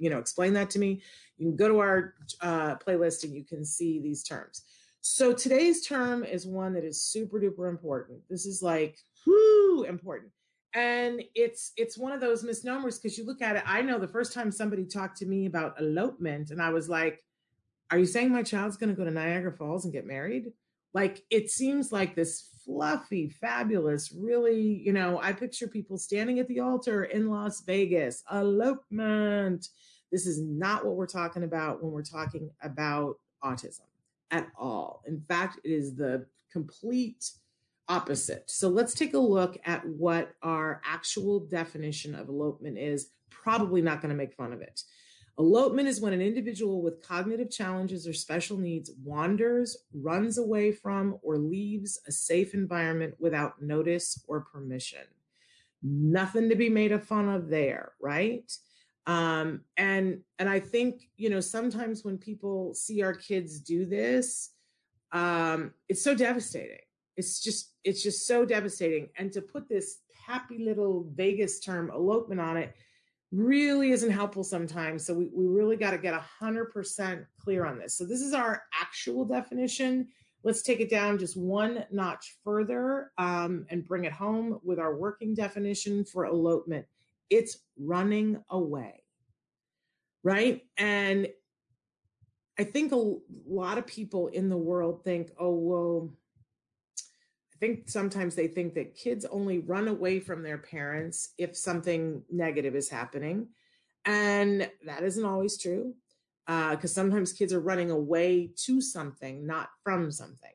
you 0.00 0.10
know, 0.10 0.18
explain 0.18 0.54
that 0.54 0.70
to 0.70 0.78
me. 0.80 1.02
You 1.36 1.48
can 1.48 1.56
go 1.56 1.68
to 1.68 1.78
our 1.78 2.14
uh, 2.40 2.76
playlist 2.76 3.22
and 3.22 3.34
you 3.34 3.44
can 3.44 3.64
see 3.64 4.00
these 4.00 4.24
terms. 4.24 4.62
So 5.02 5.32
today's 5.32 5.86
term 5.86 6.24
is 6.24 6.46
one 6.46 6.72
that 6.74 6.84
is 6.84 7.02
super 7.02 7.38
duper 7.38 7.68
important. 7.68 8.20
This 8.28 8.46
is 8.46 8.62
like, 8.62 8.98
whoo, 9.26 9.84
important. 9.84 10.32
And 10.74 11.22
it's 11.34 11.72
it's 11.76 11.98
one 11.98 12.12
of 12.12 12.20
those 12.20 12.44
misnomers 12.44 12.98
because 12.98 13.18
you 13.18 13.26
look 13.26 13.42
at 13.42 13.56
it. 13.56 13.62
I 13.66 13.82
know 13.82 13.98
the 13.98 14.06
first 14.06 14.32
time 14.32 14.52
somebody 14.52 14.84
talked 14.84 15.16
to 15.18 15.26
me 15.26 15.46
about 15.46 15.80
elopement, 15.80 16.50
and 16.50 16.62
I 16.62 16.70
was 16.70 16.88
like, 16.88 17.24
"Are 17.90 17.98
you 17.98 18.06
saying 18.06 18.30
my 18.30 18.44
child's 18.44 18.76
going 18.76 18.90
to 18.90 18.96
go 18.96 19.04
to 19.04 19.10
Niagara 19.10 19.52
Falls 19.52 19.84
and 19.84 19.92
get 19.92 20.06
married?" 20.06 20.52
Like 20.94 21.24
it 21.30 21.50
seems 21.50 21.90
like 21.90 22.14
this 22.14 22.50
fluffy, 22.64 23.28
fabulous, 23.28 24.12
really, 24.12 24.60
you 24.60 24.92
know, 24.92 25.20
I 25.20 25.32
picture 25.32 25.66
people 25.66 25.98
standing 25.98 26.38
at 26.38 26.48
the 26.48 26.60
altar 26.60 27.04
in 27.04 27.28
Las 27.28 27.62
Vegas, 27.62 28.22
elopement. 28.30 29.68
This 30.12 30.26
is 30.26 30.40
not 30.40 30.84
what 30.84 30.96
we're 30.96 31.06
talking 31.06 31.44
about 31.44 31.82
when 31.82 31.92
we're 31.92 32.02
talking 32.02 32.50
about 32.62 33.16
autism 33.42 33.82
at 34.30 34.48
all. 34.58 35.02
In 35.06 35.20
fact, 35.20 35.60
it 35.64 35.70
is 35.70 35.94
the 35.94 36.26
complete 36.52 37.30
opposite. 37.90 38.48
So 38.48 38.68
let's 38.68 38.94
take 38.94 39.14
a 39.14 39.18
look 39.18 39.58
at 39.64 39.84
what 39.84 40.32
our 40.42 40.80
actual 40.84 41.40
definition 41.40 42.14
of 42.14 42.28
elopement 42.28 42.78
is. 42.78 43.10
Probably 43.30 43.82
not 43.82 44.00
going 44.00 44.10
to 44.10 44.16
make 44.16 44.32
fun 44.32 44.52
of 44.52 44.62
it. 44.62 44.82
Elopement 45.38 45.88
is 45.88 46.00
when 46.00 46.12
an 46.12 46.20
individual 46.20 46.82
with 46.82 47.02
cognitive 47.02 47.50
challenges 47.50 48.06
or 48.06 48.12
special 48.12 48.58
needs 48.58 48.92
wanders, 49.02 49.76
runs 49.92 50.38
away 50.38 50.70
from, 50.70 51.18
or 51.22 51.36
leaves 51.36 52.00
a 52.06 52.12
safe 52.12 52.54
environment 52.54 53.14
without 53.18 53.60
notice 53.60 54.22
or 54.28 54.42
permission. 54.42 55.00
Nothing 55.82 56.48
to 56.50 56.54
be 56.54 56.68
made 56.68 56.92
of 56.92 57.02
fun 57.02 57.28
of 57.28 57.48
there, 57.48 57.92
right? 58.00 58.52
Um, 59.06 59.62
and 59.76 60.20
and 60.38 60.48
I 60.48 60.60
think 60.60 61.08
you 61.16 61.30
know 61.30 61.40
sometimes 61.40 62.04
when 62.04 62.18
people 62.18 62.74
see 62.74 63.02
our 63.02 63.14
kids 63.14 63.60
do 63.60 63.86
this, 63.86 64.50
um, 65.10 65.72
it's 65.88 66.04
so 66.04 66.14
devastating. 66.14 66.84
It's 67.20 67.38
just 67.38 67.74
it's 67.84 68.02
just 68.02 68.26
so 68.26 68.44
devastating. 68.46 69.10
And 69.16 69.30
to 69.32 69.42
put 69.42 69.68
this 69.68 69.98
happy 70.26 70.58
little 70.58 71.06
Vegas 71.14 71.60
term 71.60 71.90
elopement 71.90 72.40
on 72.40 72.56
it 72.56 72.74
really 73.30 73.92
isn't 73.92 74.10
helpful 74.10 74.42
sometimes. 74.42 75.06
So 75.06 75.14
we, 75.14 75.30
we 75.32 75.46
really 75.46 75.76
got 75.76 75.92
to 75.92 75.98
get 75.98 76.20
100% 76.40 77.26
clear 77.38 77.64
on 77.66 77.78
this. 77.78 77.94
So 77.96 78.04
this 78.04 78.22
is 78.22 78.32
our 78.32 78.64
actual 78.74 79.24
definition. 79.24 80.08
Let's 80.42 80.62
take 80.62 80.80
it 80.80 80.90
down 80.90 81.18
just 81.18 81.36
one 81.36 81.84
notch 81.92 82.38
further 82.42 83.12
um, 83.18 83.66
and 83.68 83.86
bring 83.86 84.04
it 84.04 84.12
home 84.12 84.58
with 84.64 84.78
our 84.78 84.96
working 84.96 85.34
definition 85.34 86.04
for 86.04 86.24
elopement. 86.24 86.86
It's 87.28 87.58
running 87.78 88.42
away, 88.48 89.04
right? 90.24 90.62
And 90.76 91.28
I 92.58 92.64
think 92.64 92.92
a 92.92 93.14
lot 93.46 93.78
of 93.78 93.86
people 93.86 94.28
in 94.28 94.48
the 94.48 94.56
world 94.56 95.04
think, 95.04 95.30
oh, 95.38 95.54
well, 95.54 96.12
think 97.60 97.88
sometimes 97.88 98.34
they 98.34 98.48
think 98.48 98.74
that 98.74 98.96
kids 98.96 99.24
only 99.26 99.58
run 99.58 99.86
away 99.86 100.18
from 100.18 100.42
their 100.42 100.58
parents 100.58 101.34
if 101.38 101.56
something 101.56 102.22
negative 102.30 102.74
is 102.74 102.88
happening. 102.88 103.48
And 104.04 104.70
that 104.86 105.02
isn't 105.02 105.24
always 105.24 105.60
true 105.60 105.94
because 106.46 106.90
uh, 106.90 106.94
sometimes 106.94 107.32
kids 107.32 107.52
are 107.52 107.60
running 107.60 107.90
away 107.90 108.50
to 108.64 108.80
something, 108.80 109.46
not 109.46 109.68
from 109.84 110.10
something. 110.10 110.50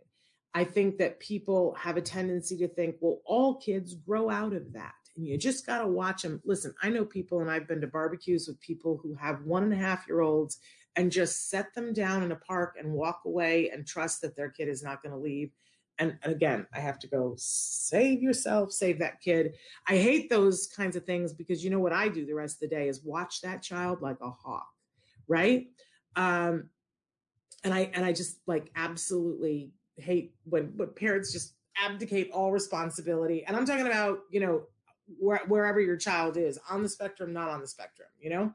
I 0.53 0.63
think 0.63 0.97
that 0.97 1.19
people 1.19 1.75
have 1.79 1.95
a 1.95 2.01
tendency 2.01 2.57
to 2.57 2.67
think, 2.67 2.95
well, 2.99 3.21
all 3.25 3.55
kids 3.55 3.93
grow 3.93 4.29
out 4.29 4.53
of 4.53 4.73
that. 4.73 4.93
And 5.15 5.25
you 5.25 5.37
just 5.37 5.65
got 5.65 5.79
to 5.79 5.87
watch 5.87 6.23
them. 6.23 6.41
Listen, 6.43 6.73
I 6.81 6.89
know 6.89 7.05
people, 7.05 7.39
and 7.39 7.51
I've 7.51 7.67
been 7.67 7.81
to 7.81 7.87
barbecues 7.87 8.47
with 8.47 8.59
people 8.59 8.99
who 9.01 9.13
have 9.15 9.43
one 9.43 9.63
and 9.63 9.73
a 9.73 9.77
half 9.77 10.07
year 10.07 10.21
olds 10.21 10.57
and 10.95 11.11
just 11.11 11.49
set 11.49 11.73
them 11.75 11.93
down 11.93 12.23
in 12.23 12.31
a 12.31 12.37
park 12.37 12.75
and 12.79 12.91
walk 12.91 13.21
away 13.25 13.69
and 13.69 13.85
trust 13.85 14.21
that 14.21 14.35
their 14.35 14.49
kid 14.49 14.67
is 14.67 14.83
not 14.83 15.03
going 15.03 15.11
to 15.11 15.19
leave 15.19 15.51
and 15.97 16.17
again, 16.23 16.67
I 16.73 16.79
have 16.79 16.99
to 16.99 17.07
go 17.07 17.35
save 17.37 18.21
yourself, 18.21 18.71
save 18.71 18.99
that 18.99 19.21
kid. 19.21 19.55
I 19.87 19.97
hate 19.97 20.29
those 20.29 20.67
kinds 20.67 20.95
of 20.95 21.05
things 21.05 21.33
because 21.33 21.63
you 21.63 21.69
know 21.69 21.79
what 21.79 21.93
I 21.93 22.09
do 22.09 22.25
the 22.25 22.33
rest 22.33 22.57
of 22.57 22.69
the 22.69 22.75
day 22.75 22.89
is 22.89 23.03
watch 23.03 23.41
that 23.41 23.61
child 23.61 24.01
like 24.01 24.17
a 24.21 24.29
hawk, 24.29 24.67
right? 25.27 25.67
Um, 26.15 26.69
and 27.63 27.73
I 27.73 27.89
and 27.93 28.05
I 28.05 28.11
just 28.11 28.39
like 28.45 28.71
absolutely 28.75 29.71
hate 29.97 30.33
when 30.43 30.73
when 30.75 30.89
parents 30.89 31.31
just 31.31 31.53
abdicate 31.83 32.29
all 32.31 32.51
responsibility. 32.51 33.45
And 33.45 33.55
I'm 33.55 33.65
talking 33.65 33.87
about 33.87 34.19
you 34.29 34.39
know 34.39 34.63
where, 35.19 35.41
wherever 35.47 35.79
your 35.79 35.97
child 35.97 36.37
is 36.37 36.59
on 36.69 36.83
the 36.83 36.89
spectrum, 36.89 37.33
not 37.33 37.49
on 37.49 37.61
the 37.61 37.67
spectrum, 37.67 38.09
you 38.19 38.29
know. 38.29 38.53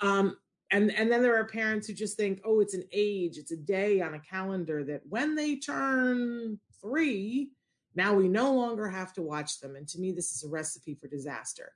Um, 0.00 0.36
and 0.70 0.90
and 0.92 1.10
then 1.10 1.22
there 1.22 1.36
are 1.36 1.46
parents 1.46 1.86
who 1.86 1.94
just 1.94 2.16
think, 2.16 2.40
oh, 2.44 2.60
it's 2.60 2.74
an 2.74 2.84
age, 2.92 3.36
it's 3.36 3.52
a 3.52 3.56
day 3.56 4.00
on 4.00 4.14
a 4.14 4.20
calendar 4.20 4.84
that 4.84 5.02
when 5.08 5.34
they 5.34 5.56
turn 5.56 6.58
three, 6.82 7.50
now 7.94 8.14
we 8.14 8.28
no 8.28 8.54
longer 8.54 8.88
have 8.88 9.12
to 9.14 9.22
watch 9.22 9.60
them. 9.60 9.76
And 9.76 9.86
to 9.88 9.98
me, 9.98 10.12
this 10.12 10.32
is 10.34 10.44
a 10.44 10.48
recipe 10.48 10.94
for 10.94 11.08
disaster. 11.08 11.72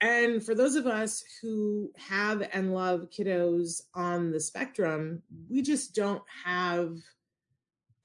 And 0.00 0.42
for 0.42 0.54
those 0.54 0.76
of 0.76 0.86
us 0.86 1.22
who 1.42 1.90
have 1.98 2.48
and 2.52 2.72
love 2.72 3.08
kiddos 3.10 3.82
on 3.94 4.30
the 4.30 4.40
spectrum, 4.40 5.22
we 5.48 5.60
just 5.60 5.94
don't 5.94 6.22
have. 6.44 6.96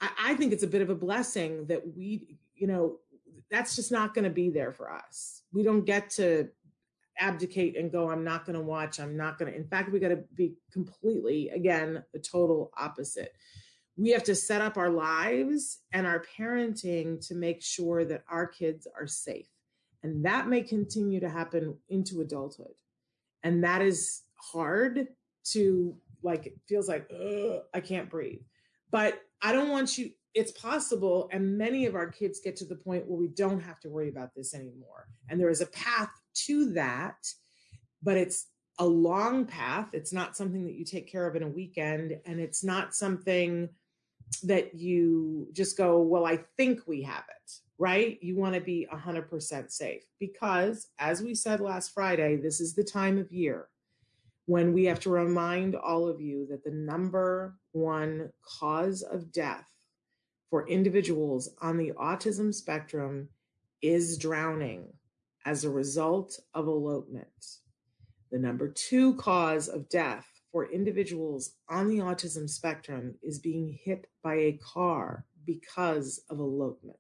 I, 0.02 0.10
I 0.20 0.34
think 0.36 0.52
it's 0.52 0.64
a 0.64 0.68
bit 0.68 0.82
of 0.82 0.90
a 0.90 0.96
blessing 0.96 1.68
that 1.68 1.82
we, 1.96 2.38
you 2.56 2.68
know, 2.68 2.98
that's 3.50 3.76
just 3.76 3.92
not 3.92 4.14
going 4.14 4.26
to 4.26 4.30
be 4.30 4.50
there 4.50 4.74
for 4.74 4.92
us. 4.92 5.44
We 5.54 5.64
don't 5.64 5.86
get 5.86 6.10
to 6.12 6.50
abdicate 7.18 7.78
and 7.78 7.92
go, 7.92 8.10
I'm 8.10 8.26
not 8.26 8.46
going 8.46 8.58
to 8.58 8.62
watch, 8.62 9.00
I'm 9.00 9.16
not 9.16 9.38
going 9.38 9.52
to. 9.52 9.58
In 9.58 9.68
fact, 9.68 9.92
we 9.92 10.00
got 10.00 10.10
to 10.10 10.24
be 10.36 10.56
completely, 10.74 11.50
again, 11.50 12.04
the 12.12 12.20
total 12.20 12.72
opposite 12.78 13.34
we 13.98 14.10
have 14.12 14.24
to 14.24 14.36
set 14.36 14.62
up 14.62 14.78
our 14.78 14.90
lives 14.90 15.80
and 15.92 16.06
our 16.06 16.24
parenting 16.38 17.26
to 17.28 17.36
make 17.36 17.62
sure 17.62 18.04
that 18.06 18.24
our 18.30 18.46
kids 18.46 18.88
are 19.00 19.08
safe. 19.08 19.48
And 20.04 20.26
that 20.26 20.48
may 20.48 20.62
continue 20.62 21.20
to 21.22 21.30
happen 21.30 21.78
into 21.90 22.22
adulthood. 22.22 22.74
And 23.44 23.64
that 23.64 23.82
is 23.82 24.24
hard 24.36 25.08
to 25.52 25.96
like, 26.22 26.48
it 26.48 26.60
feels 26.68 26.88
like, 26.88 27.10
I 27.74 27.80
can't 27.80 28.10
breathe. 28.10 28.42
But 28.92 29.22
I 29.42 29.52
don't 29.52 29.70
want 29.70 29.98
you, 29.98 30.12
it's 30.34 30.52
possible. 30.52 31.30
And 31.32 31.58
many 31.58 31.86
of 31.86 31.96
our 31.96 32.10
kids 32.10 32.42
get 32.44 32.56
to 32.58 32.66
the 32.66 32.76
point 32.76 33.08
where 33.08 33.20
we 33.20 33.30
don't 33.30 33.62
have 33.62 33.80
to 33.82 33.90
worry 33.90 34.10
about 34.10 34.36
this 34.36 34.54
anymore. 34.54 35.08
And 35.30 35.40
there 35.40 35.50
is 35.50 35.62
a 35.62 35.68
path 35.68 36.10
to 36.46 36.74
that, 36.74 37.28
but 38.04 38.18
it's 38.18 38.48
a 38.78 38.86
long 38.86 39.46
path. 39.46 39.90
It's 39.94 40.12
not 40.12 40.36
something 40.36 40.66
that 40.66 40.76
you 40.76 40.84
take 40.84 41.10
care 41.10 41.28
of 41.28 41.36
in 41.36 41.44
a 41.44 41.48
weekend. 41.48 42.18
And 42.26 42.40
it's 42.40 42.64
not 42.64 42.94
something 42.94 43.70
that 44.44 44.76
you 44.76 45.48
just 45.54 45.78
go, 45.78 46.02
well, 46.02 46.26
I 46.26 46.40
think 46.58 46.82
we 46.88 47.02
have 47.04 47.24
it, 47.30 47.54
right? 47.78 48.18
You 48.22 48.36
want 48.36 48.56
to 48.56 48.62
be 48.62 48.88
100% 48.92 49.72
safe 49.72 50.04
because, 50.20 50.88
as 51.00 51.22
we 51.22 51.36
said 51.36 51.60
last 51.60 51.94
Friday, 51.94 52.38
this 52.38 52.60
is 52.60 52.74
the 52.74 52.84
time 52.84 53.18
of 53.18 53.32
year 53.32 53.68
when 54.46 54.74
we 54.74 54.86
have 54.86 55.00
to 55.02 55.10
remind 55.10 55.76
all 55.76 56.08
of 56.08 56.22
you 56.22 56.46
that 56.50 56.64
the 56.64 56.72
number 56.72 57.56
one 57.72 58.32
cause 58.60 59.02
of 59.02 59.32
death 59.32 59.68
for 60.50 60.68
individuals 60.68 61.50
on 61.62 61.78
the 61.78 61.92
autism 61.94 62.54
spectrum 62.54 63.28
is 63.82 64.18
drowning 64.18 64.88
as 65.46 65.64
a 65.64 65.70
result 65.70 66.40
of 66.54 66.68
elopement. 66.68 67.58
The 68.32 68.40
number 68.40 68.68
two 68.68 69.16
cause 69.16 69.68
of 69.68 69.90
death 69.90 70.28
for 70.56 70.72
individuals 70.72 71.52
on 71.68 71.90
the 71.90 71.98
autism 71.98 72.50
spectrum 72.50 73.14
is 73.22 73.40
being 73.40 73.78
hit 73.84 74.08
by 74.24 74.36
a 74.36 74.60
car 74.64 75.26
because 75.46 76.22
of 76.30 76.40
elopement. 76.40 76.98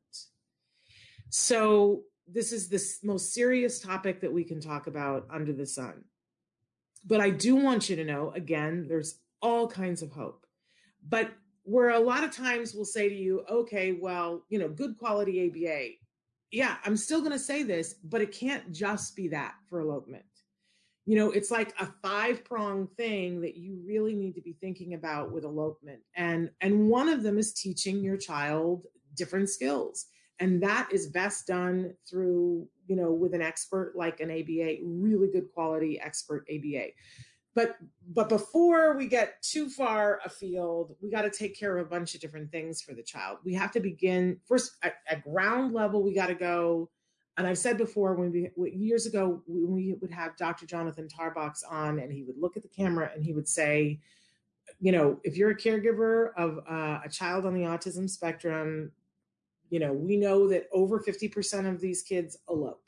So, 1.29 2.01
this 2.27 2.51
is 2.51 2.67
the 2.67 2.83
most 3.07 3.33
serious 3.33 3.79
topic 3.79 4.19
that 4.19 4.33
we 4.33 4.43
can 4.43 4.59
talk 4.59 4.87
about 4.87 5.25
under 5.31 5.53
the 5.53 5.65
sun. 5.65 6.03
But 7.05 7.21
I 7.21 7.29
do 7.29 7.55
want 7.55 7.89
you 7.89 7.95
to 7.95 8.03
know 8.03 8.33
again, 8.35 8.87
there's 8.89 9.19
all 9.41 9.69
kinds 9.69 10.01
of 10.01 10.11
hope. 10.11 10.45
But 11.07 11.31
where 11.63 11.91
a 11.91 11.99
lot 11.99 12.25
of 12.25 12.31
times 12.31 12.73
we'll 12.75 12.83
say 12.83 13.07
to 13.07 13.15
you, 13.15 13.45
okay, 13.49 13.93
well, 13.93 14.43
you 14.49 14.59
know, 14.59 14.67
good 14.67 14.97
quality 14.97 15.47
ABA. 15.47 15.91
Yeah, 16.51 16.75
I'm 16.83 16.97
still 16.97 17.21
going 17.21 17.31
to 17.31 17.39
say 17.39 17.63
this, 17.63 17.93
but 18.03 18.19
it 18.19 18.33
can't 18.33 18.73
just 18.73 19.15
be 19.15 19.29
that 19.29 19.53
for 19.69 19.79
elopement 19.79 20.25
you 21.05 21.15
know 21.15 21.31
it's 21.31 21.51
like 21.51 21.73
a 21.79 21.87
five 22.01 22.43
prong 22.43 22.87
thing 22.97 23.41
that 23.41 23.55
you 23.55 23.79
really 23.85 24.15
need 24.15 24.33
to 24.35 24.41
be 24.41 24.53
thinking 24.59 24.93
about 24.93 25.31
with 25.31 25.43
elopement. 25.43 25.99
And 26.15 26.49
and 26.61 26.89
one 26.89 27.09
of 27.09 27.23
them 27.23 27.37
is 27.37 27.53
teaching 27.53 28.03
your 28.03 28.17
child 28.17 28.85
different 29.15 29.49
skills. 29.49 30.07
And 30.39 30.61
that 30.63 30.89
is 30.91 31.07
best 31.07 31.47
done 31.47 31.93
through 32.09 32.67
you 32.87 32.95
know 32.95 33.11
with 33.11 33.33
an 33.33 33.41
expert 33.41 33.93
like 33.95 34.19
an 34.19 34.29
aba 34.29 34.77
really 34.83 35.29
good 35.31 35.51
quality 35.53 35.99
expert 35.99 36.45
aba 36.49 36.87
but 37.55 37.77
but 38.09 38.29
before 38.29 38.95
we 38.95 39.07
get 39.07 39.41
too 39.41 39.69
far 39.69 40.19
afield 40.25 40.95
we 41.01 41.09
got 41.09 41.23
to 41.23 41.31
take 41.31 41.57
care 41.57 41.77
of 41.77 41.85
a 41.85 41.89
bunch 41.89 42.13
of 42.13 42.21
different 42.21 42.51
things 42.51 42.81
for 42.81 42.93
the 42.93 43.01
child. 43.01 43.39
We 43.43 43.53
have 43.53 43.71
to 43.71 43.79
begin 43.79 44.39
first 44.45 44.75
at, 44.83 44.95
at 45.09 45.23
ground 45.23 45.73
level 45.73 46.03
we 46.03 46.13
got 46.13 46.27
to 46.27 46.35
go 46.35 46.89
and 47.37 47.45
I've 47.45 47.57
said 47.57 47.77
before 47.77 48.15
when 48.15 48.51
we 48.55 48.71
years 48.71 49.05
ago 49.05 49.41
when 49.45 49.73
we 49.73 49.93
would 49.93 50.11
have 50.11 50.37
Dr. 50.37 50.65
Jonathan 50.65 51.07
Tarbox 51.07 51.63
on, 51.69 51.99
and 51.99 52.11
he 52.11 52.23
would 52.23 52.37
look 52.37 52.55
at 52.55 52.63
the 52.63 52.69
camera 52.69 53.11
and 53.13 53.23
he 53.23 53.33
would 53.33 53.47
say, 53.47 53.99
you 54.79 54.91
know, 54.91 55.19
if 55.23 55.35
you're 55.35 55.51
a 55.51 55.57
caregiver 55.57 56.29
of 56.37 56.59
uh, 56.69 56.99
a 57.03 57.09
child 57.09 57.45
on 57.45 57.53
the 57.53 57.61
autism 57.61 58.09
spectrum, 58.09 58.91
you 59.69 59.79
know, 59.79 59.91
we 59.91 60.15
know 60.15 60.47
that 60.47 60.67
over 60.71 60.99
50% 60.99 61.69
of 61.69 61.81
these 61.81 62.01
kids 62.01 62.37
elope 62.49 62.83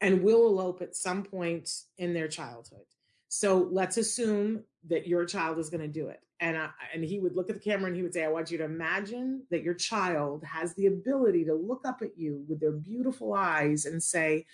and 0.00 0.22
will 0.22 0.46
elope 0.46 0.82
at 0.82 0.94
some 0.94 1.22
point 1.22 1.70
in 1.96 2.12
their 2.12 2.28
childhood. 2.28 2.84
So 3.28 3.68
let's 3.70 3.96
assume 3.96 4.64
that 4.88 5.06
your 5.06 5.24
child 5.24 5.58
is 5.58 5.70
going 5.70 5.80
to 5.80 5.88
do 5.88 6.08
it. 6.08 6.20
And 6.40 6.56
I, 6.56 6.70
and 6.94 7.04
he 7.04 7.18
would 7.18 7.34
look 7.34 7.50
at 7.50 7.56
the 7.56 7.70
camera 7.70 7.88
and 7.88 7.96
he 7.96 8.02
would 8.02 8.14
say, 8.14 8.24
"I 8.24 8.28
want 8.28 8.50
you 8.50 8.58
to 8.58 8.64
imagine 8.64 9.42
that 9.50 9.62
your 9.62 9.74
child 9.74 10.44
has 10.44 10.74
the 10.74 10.86
ability 10.86 11.44
to 11.46 11.54
look 11.54 11.82
up 11.84 12.00
at 12.00 12.16
you 12.16 12.44
with 12.48 12.60
their 12.60 12.72
beautiful 12.72 13.34
eyes 13.34 13.86
and 13.86 14.02
say." 14.02 14.46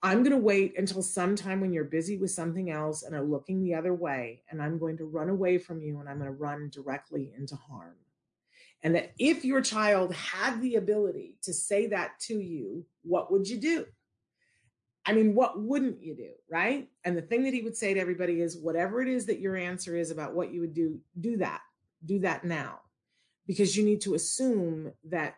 I'm 0.00 0.22
going 0.22 0.30
to 0.30 0.38
wait 0.38 0.78
until 0.78 1.02
sometime 1.02 1.60
when 1.60 1.72
you're 1.72 1.82
busy 1.82 2.18
with 2.18 2.30
something 2.30 2.70
else 2.70 3.02
and 3.02 3.16
are 3.16 3.22
looking 3.22 3.64
the 3.64 3.74
other 3.74 3.92
way, 3.92 4.44
and 4.48 4.62
I'm 4.62 4.78
going 4.78 4.96
to 4.98 5.04
run 5.04 5.28
away 5.28 5.58
from 5.58 5.80
you 5.80 5.98
and 5.98 6.08
I'm 6.08 6.18
going 6.18 6.30
to 6.30 6.36
run 6.36 6.70
directly 6.70 7.32
into 7.36 7.56
harm. 7.56 7.96
And 8.84 8.94
that 8.94 9.12
if 9.18 9.44
your 9.44 9.60
child 9.60 10.14
had 10.14 10.62
the 10.62 10.76
ability 10.76 11.38
to 11.42 11.52
say 11.52 11.88
that 11.88 12.12
to 12.20 12.38
you, 12.38 12.86
what 13.02 13.32
would 13.32 13.48
you 13.48 13.58
do? 13.58 13.86
I 15.06 15.12
mean, 15.12 15.34
what 15.34 15.60
wouldn't 15.60 16.02
you 16.02 16.14
do? 16.14 16.30
Right. 16.50 16.88
And 17.04 17.16
the 17.16 17.22
thing 17.22 17.44
that 17.44 17.54
he 17.54 17.62
would 17.62 17.76
say 17.76 17.94
to 17.94 18.00
everybody 18.00 18.40
is 18.40 18.58
whatever 18.58 19.00
it 19.00 19.08
is 19.08 19.26
that 19.26 19.40
your 19.40 19.56
answer 19.56 19.96
is 19.96 20.10
about 20.10 20.34
what 20.34 20.52
you 20.52 20.60
would 20.60 20.74
do, 20.74 21.00
do 21.20 21.38
that. 21.38 21.60
Do 22.04 22.18
that 22.20 22.44
now. 22.44 22.80
Because 23.46 23.76
you 23.76 23.84
need 23.84 24.02
to 24.02 24.14
assume 24.14 24.92
that 25.04 25.36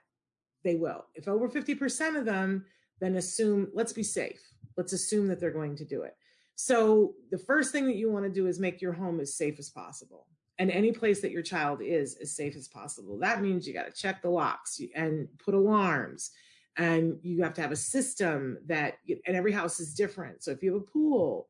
they 0.65 0.75
will. 0.75 1.07
If 1.15 1.29
over 1.29 1.49
50% 1.49 2.19
of 2.19 2.25
them, 2.25 2.65
then 3.01 3.17
assume, 3.17 3.69
let's 3.73 3.93
be 3.93 4.03
safe. 4.03 4.41
Let's 4.77 4.93
assume 4.93 5.29
that 5.29 5.41
they're 5.41 5.51
going 5.51 5.77
to 5.77 5.85
do 5.85 6.03
it. 6.03 6.17
So 6.57 7.15
the 7.31 7.39
first 7.39 7.73
thing 7.73 7.87
that 7.87 7.97
you 7.97 8.11
want 8.11 8.27
to 8.27 8.31
do 8.31 8.47
is 8.47 8.59
make 8.59 8.83
your 8.83 8.93
home 8.93 9.21
as 9.21 9.35
safe 9.35 9.59
as 9.59 9.71
possible. 9.71 10.27
And 10.59 10.71
any 10.71 10.93
place 10.93 11.23
that 11.23 11.31
your 11.31 11.43
child 11.43 11.81
is 11.81 12.17
as 12.17 12.37
safe 12.37 12.55
as 12.55 12.69
possible. 12.69 13.19
That 13.19 13.41
means 13.41 13.67
you 13.67 13.73
got 13.73 13.87
to 13.87 13.93
check 13.93 14.21
the 14.21 14.29
locks 14.29 14.79
and 14.95 15.27
put 15.43 15.55
alarms 15.55 16.33
and 16.81 17.19
you 17.23 17.43
have 17.43 17.53
to 17.53 17.61
have 17.61 17.73
a 17.73 17.77
system 17.77 18.57
that 18.67 18.95
and 19.27 19.37
every 19.37 19.53
house 19.53 19.81
is 19.81 19.95
different. 19.95 20.43
So 20.43 20.51
if 20.51 20.63
you 20.63 20.73
have 20.73 20.83
a 20.83 20.87
pool 20.87 21.49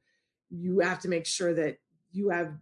you 0.51 0.81
have 0.81 0.99
to 0.99 1.09
make 1.09 1.25
sure 1.25 1.55
that 1.55 1.79
you 2.11 2.29
have 2.29 2.53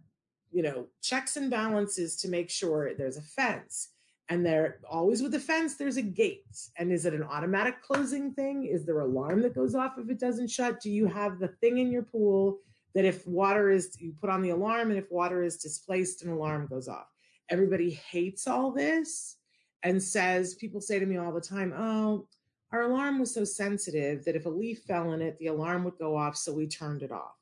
you 0.51 0.61
know 0.61 0.85
checks 1.01 1.35
and 1.35 1.49
balances 1.49 2.15
to 2.17 2.29
make 2.29 2.49
sure 2.49 2.93
there's 2.93 3.17
a 3.17 3.21
fence. 3.21 3.89
And 4.31 4.45
there 4.45 4.77
always 4.87 5.23
with 5.23 5.31
the 5.31 5.39
fence 5.39 5.75
there's 5.75 5.97
a 5.97 6.03
gate. 6.03 6.45
And 6.77 6.91
is 6.91 7.05
it 7.05 7.15
an 7.15 7.23
automatic 7.23 7.81
closing 7.81 8.31
thing? 8.33 8.65
Is 8.65 8.85
there 8.85 8.99
alarm 8.99 9.41
that 9.41 9.55
goes 9.55 9.73
off 9.73 9.97
if 9.97 10.07
it 10.07 10.19
doesn't 10.19 10.51
shut? 10.51 10.79
Do 10.79 10.91
you 10.91 11.07
have 11.07 11.39
the 11.39 11.47
thing 11.47 11.79
in 11.79 11.91
your 11.91 12.03
pool 12.03 12.59
that 12.93 13.05
if 13.05 13.25
water 13.25 13.71
is 13.71 13.97
you 13.99 14.13
put 14.21 14.29
on 14.29 14.43
the 14.43 14.51
alarm 14.51 14.91
and 14.91 14.99
if 14.99 15.11
water 15.11 15.41
is 15.41 15.57
displaced 15.57 16.21
an 16.21 16.29
alarm 16.29 16.67
goes 16.67 16.87
off? 16.87 17.07
Everybody 17.49 17.89
hates 17.89 18.47
all 18.47 18.69
this 18.71 19.37
and 19.81 20.01
says 20.01 20.53
people 20.55 20.81
say 20.81 20.99
to 20.99 21.05
me 21.07 21.17
all 21.17 21.31
the 21.31 21.41
time 21.41 21.73
oh 21.75 22.27
our 22.71 22.83
alarm 22.83 23.19
was 23.19 23.33
so 23.33 23.43
sensitive 23.43 24.23
that 24.25 24.35
if 24.35 24.45
a 24.45 24.49
leaf 24.49 24.83
fell 24.83 25.13
in 25.13 25.21
it, 25.21 25.37
the 25.39 25.47
alarm 25.47 25.83
would 25.85 25.97
go 25.97 26.15
off, 26.15 26.37
so 26.37 26.53
we 26.53 26.67
turned 26.67 27.01
it 27.01 27.11
off. 27.11 27.35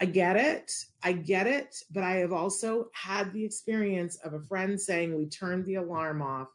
I 0.00 0.06
get 0.06 0.36
it. 0.36 0.72
I 1.02 1.12
get 1.12 1.46
it. 1.46 1.82
But 1.90 2.02
I 2.02 2.16
have 2.16 2.32
also 2.32 2.90
had 2.92 3.32
the 3.32 3.44
experience 3.44 4.16
of 4.16 4.34
a 4.34 4.40
friend 4.40 4.78
saying 4.80 5.16
we 5.16 5.26
turned 5.26 5.64
the 5.64 5.76
alarm 5.76 6.20
off. 6.20 6.48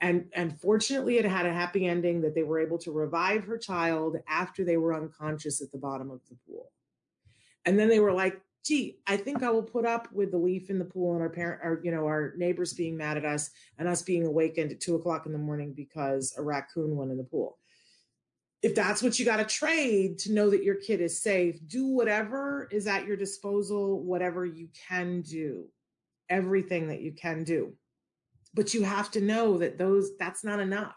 And, 0.00 0.26
and 0.34 0.58
fortunately, 0.60 1.18
it 1.18 1.24
had 1.24 1.46
a 1.46 1.52
happy 1.52 1.86
ending 1.86 2.20
that 2.22 2.34
they 2.34 2.42
were 2.42 2.60
able 2.60 2.78
to 2.78 2.92
revive 2.92 3.44
her 3.44 3.58
child 3.58 4.16
after 4.28 4.64
they 4.64 4.76
were 4.76 4.94
unconscious 4.94 5.60
at 5.60 5.72
the 5.72 5.78
bottom 5.78 6.10
of 6.10 6.20
the 6.28 6.36
pool. 6.46 6.70
And 7.64 7.78
then 7.78 7.88
they 7.88 8.00
were 8.00 8.12
like, 8.12 8.40
gee, 8.66 8.98
I 9.06 9.16
think 9.16 9.42
I 9.42 9.50
will 9.50 9.62
put 9.62 9.86
up 9.86 10.08
with 10.12 10.32
the 10.32 10.38
leaf 10.38 10.70
in 10.70 10.78
the 10.78 10.84
pool 10.84 11.12
and 11.12 11.22
our 11.22 11.30
parent, 11.30 11.60
or 11.62 11.80
you 11.84 11.92
know, 11.92 12.04
our 12.04 12.34
neighbors 12.36 12.72
being 12.72 12.96
mad 12.96 13.16
at 13.16 13.24
us 13.24 13.50
and 13.78 13.86
us 13.86 14.02
being 14.02 14.26
awakened 14.26 14.72
at 14.72 14.80
two 14.80 14.96
o'clock 14.96 15.24
in 15.26 15.32
the 15.32 15.38
morning 15.38 15.72
because 15.72 16.34
a 16.36 16.42
raccoon 16.42 16.96
went 16.96 17.12
in 17.12 17.16
the 17.16 17.24
pool. 17.24 17.58
If 18.62 18.74
that's 18.74 19.02
what 19.02 19.18
you 19.18 19.24
got 19.24 19.36
to 19.36 19.44
trade 19.44 20.18
to 20.20 20.32
know 20.32 20.50
that 20.50 20.64
your 20.64 20.74
kid 20.74 21.00
is 21.00 21.22
safe, 21.22 21.56
do 21.68 21.86
whatever 21.86 22.68
is 22.72 22.88
at 22.88 23.06
your 23.06 23.16
disposal, 23.16 24.02
whatever 24.02 24.44
you 24.44 24.68
can 24.88 25.22
do, 25.22 25.66
everything 26.28 26.88
that 26.88 27.00
you 27.00 27.12
can 27.12 27.44
do. 27.44 27.74
But 28.52 28.74
you 28.74 28.82
have 28.82 29.12
to 29.12 29.20
know 29.20 29.58
that 29.58 29.78
those 29.78 30.16
that's 30.18 30.42
not 30.42 30.58
enough. 30.58 30.96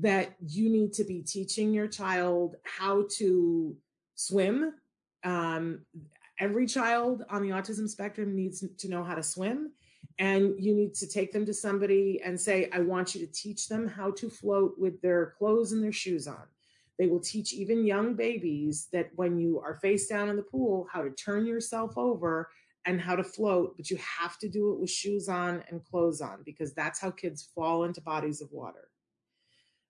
That 0.00 0.34
you 0.46 0.68
need 0.68 0.92
to 0.94 1.04
be 1.04 1.22
teaching 1.22 1.72
your 1.72 1.86
child 1.86 2.56
how 2.64 3.06
to 3.16 3.74
swim, 4.14 4.74
um, 5.24 5.80
every 6.38 6.66
child 6.66 7.24
on 7.30 7.42
the 7.42 7.50
autism 7.50 7.88
spectrum 7.88 8.34
needs 8.34 8.64
to 8.78 8.88
know 8.88 9.02
how 9.02 9.14
to 9.14 9.22
swim 9.22 9.72
and 10.18 10.54
you 10.58 10.74
need 10.74 10.94
to 10.94 11.06
take 11.06 11.32
them 11.32 11.44
to 11.44 11.52
somebody 11.52 12.20
and 12.24 12.40
say 12.40 12.68
i 12.72 12.80
want 12.80 13.14
you 13.14 13.24
to 13.24 13.32
teach 13.32 13.68
them 13.68 13.86
how 13.86 14.10
to 14.10 14.30
float 14.30 14.74
with 14.78 15.00
their 15.02 15.34
clothes 15.38 15.72
and 15.72 15.82
their 15.82 15.92
shoes 15.92 16.26
on. 16.26 16.44
They 16.98 17.06
will 17.06 17.20
teach 17.20 17.52
even 17.52 17.84
young 17.84 18.14
babies 18.14 18.88
that 18.92 19.10
when 19.16 19.38
you 19.38 19.60
are 19.60 19.74
face 19.74 20.06
down 20.06 20.28
in 20.30 20.36
the 20.36 20.42
pool 20.42 20.86
how 20.90 21.02
to 21.02 21.10
turn 21.10 21.46
yourself 21.46 21.96
over 21.98 22.48
and 22.86 23.00
how 23.00 23.16
to 23.16 23.24
float 23.24 23.76
but 23.76 23.90
you 23.90 23.98
have 23.98 24.38
to 24.38 24.48
do 24.48 24.72
it 24.72 24.80
with 24.80 24.90
shoes 24.90 25.28
on 25.28 25.62
and 25.68 25.84
clothes 25.84 26.20
on 26.20 26.38
because 26.44 26.72
that's 26.72 27.00
how 27.00 27.10
kids 27.10 27.50
fall 27.54 27.84
into 27.84 28.00
bodies 28.00 28.40
of 28.40 28.50
water 28.52 28.85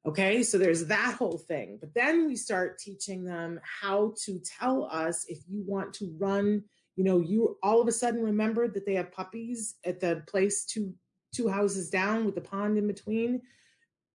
Okay, 0.07 0.45
so 0.45 0.57
there's 0.57 0.87
that 0.87 1.17
whole 1.19 1.37
thing. 1.37 1.79
But 1.81 1.93
then 1.93 2.27
we 2.27 2.37
start 2.37 2.79
teaching 2.79 3.25
them 3.25 3.61
how 3.65 4.15
to 4.25 4.39
tell 4.39 4.85
us 4.85 5.25
if 5.29 5.39
you 5.49 5.65
want 5.67 5.93
to 5.95 6.15
run, 6.17 6.63
you 6.95 7.03
know, 7.03 7.21
you 7.21 7.59
all 7.63 7.81
of 7.81 7.89
a 7.89 7.93
sudden 7.93 8.23
remembered 8.23 8.73
that 8.75 8.87
they 8.87 8.95
have 8.95 9.11
puppies 9.11 9.75
at 9.85 9.99
the 9.99 10.23
place 10.29 10.65
two 10.65 10.95
two 11.35 11.49
houses 11.49 11.91
down 11.91 12.25
with 12.25 12.37
the 12.37 12.41
pond 12.41 12.79
in 12.79 12.87
between. 12.87 13.43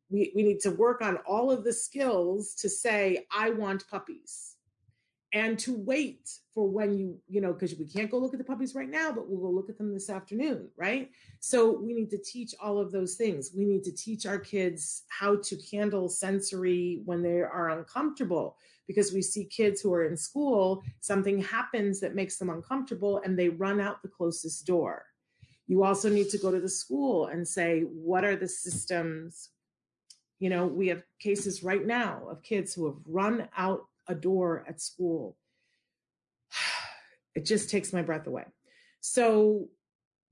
We, 0.10 0.32
we 0.34 0.44
need 0.44 0.62
to 0.62 0.72
work 0.72 1.02
on 1.02 1.18
all 1.28 1.52
of 1.52 1.64
the 1.64 1.74
skills 1.74 2.56
to 2.56 2.70
say, 2.70 3.26
I 3.32 3.52
want 3.52 3.88
puppies 3.88 4.51
and 5.34 5.58
to 5.60 5.74
wait 5.74 6.30
for 6.54 6.68
when 6.68 6.98
you 6.98 7.18
you 7.28 7.40
know 7.40 7.54
because 7.54 7.76
we 7.76 7.86
can't 7.86 8.12
go 8.12 8.18
look 8.18 8.34
at 8.34 8.38
the 8.38 8.44
puppies 8.46 8.76
right 8.76 8.90
now 8.90 9.12
but 9.12 9.30
we'll 9.30 9.42
go 9.42 9.50
look 9.50 9.70
at 9.70 9.78
them 9.78 9.94
this 9.94 10.10
afternoon 10.10 10.68
right? 10.78 11.10
So 11.40 11.72
we 11.72 11.94
need 11.94 12.10
to 12.12 12.18
teach 12.18 12.54
all 12.62 12.78
of 12.78 12.92
those 12.92 13.16
things. 13.16 13.52
We 13.56 13.66
need 13.66 13.84
to 13.86 13.92
teach 13.92 14.26
our 14.26 14.40
kids 14.40 15.04
how 15.08 15.38
to 15.38 15.58
handle 15.72 16.10
sensory 16.10 17.02
when 17.06 17.22
they 17.24 17.42
are 17.42 17.70
uncomfortable 17.70 18.58
because 18.88 19.14
we 19.14 19.22
see 19.22 19.46
kids 19.46 19.82
who 19.82 19.94
are 19.94 20.06
in 20.06 20.18
school 20.18 20.84
something 21.00 21.42
happens 21.42 22.00
that 22.02 22.16
makes 22.16 22.38
them 22.38 22.50
uncomfortable 22.50 23.22
and 23.24 23.38
they 23.38 23.50
run 23.50 23.80
out 23.80 24.02
the 24.02 24.10
closest 24.10 24.66
door. 24.66 25.06
You 25.68 25.84
also 25.84 26.10
need 26.10 26.30
to 26.30 26.38
go 26.38 26.52
to 26.52 26.60
the 26.60 26.70
school 26.70 27.28
and 27.28 27.48
say 27.48 27.82
what 27.82 28.26
are 28.26 28.36
the 28.36 28.48
systems? 28.48 29.50
You 30.40 30.50
know 30.50 30.66
we 30.66 30.90
have 30.90 31.04
cases 31.20 31.64
right 31.64 31.86
now 31.86 32.24
of 32.30 32.44
kids 32.44 32.74
who 32.74 32.88
have 32.88 32.98
run 33.06 33.48
out 33.56 33.86
a 34.08 34.16
door 34.16 34.66
at 34.68 34.82
school. 34.82 35.38
It 37.34 37.46
just 37.46 37.70
takes 37.70 37.94
my 37.94 38.02
breath 38.02 38.28
away. 38.28 38.44
So, 39.00 39.70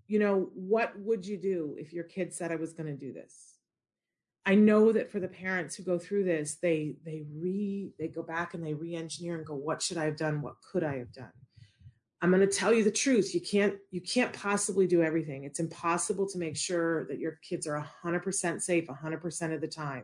you 0.08 0.20
know, 0.20 0.50
what 0.54 1.00
would 1.00 1.26
you 1.26 1.38
do 1.38 1.78
if 1.80 1.94
your 1.94 2.04
kid 2.04 2.34
said 2.34 2.52
I 2.52 2.58
was 2.58 2.74
going 2.74 2.88
to 2.88 3.06
do 3.06 3.14
this? 3.14 3.56
I 4.46 4.56
know 4.56 4.92
that 4.92 5.10
for 5.10 5.22
the 5.22 5.30
parents 5.30 5.76
who 5.76 5.84
go 5.84 5.98
through 5.98 6.26
this, 6.26 6.56
they 6.56 6.96
they 7.06 7.24
re 7.34 7.92
they 7.98 8.10
go 8.10 8.22
back 8.22 8.54
and 8.54 8.66
they 8.66 8.74
re-engineer 8.74 9.38
and 9.38 9.46
go, 9.46 9.56
what 9.56 9.82
should 9.82 9.98
I 9.98 10.06
have 10.06 10.18
done? 10.18 10.42
What 10.42 10.56
could 10.60 10.84
I 10.84 10.98
have 10.98 11.14
done? 11.14 11.32
I'm 12.22 12.32
going 12.32 12.42
to 12.42 12.48
tell 12.48 12.74
you 12.74 12.84
the 12.84 12.92
truth. 12.92 13.34
You 13.34 13.42
can't 13.42 13.76
you 13.92 14.02
can't 14.02 14.34
possibly 14.34 14.88
do 14.88 15.02
everything. 15.02 15.46
It's 15.46 15.60
impossible 15.60 16.28
to 16.30 16.38
make 16.38 16.58
sure 16.58 17.06
that 17.06 17.20
your 17.20 17.40
kids 17.48 17.66
are 17.66 17.88
100% 18.04 18.62
safe 18.62 18.88
100% 18.88 19.54
of 19.54 19.62
the 19.62 19.68
time 19.68 20.04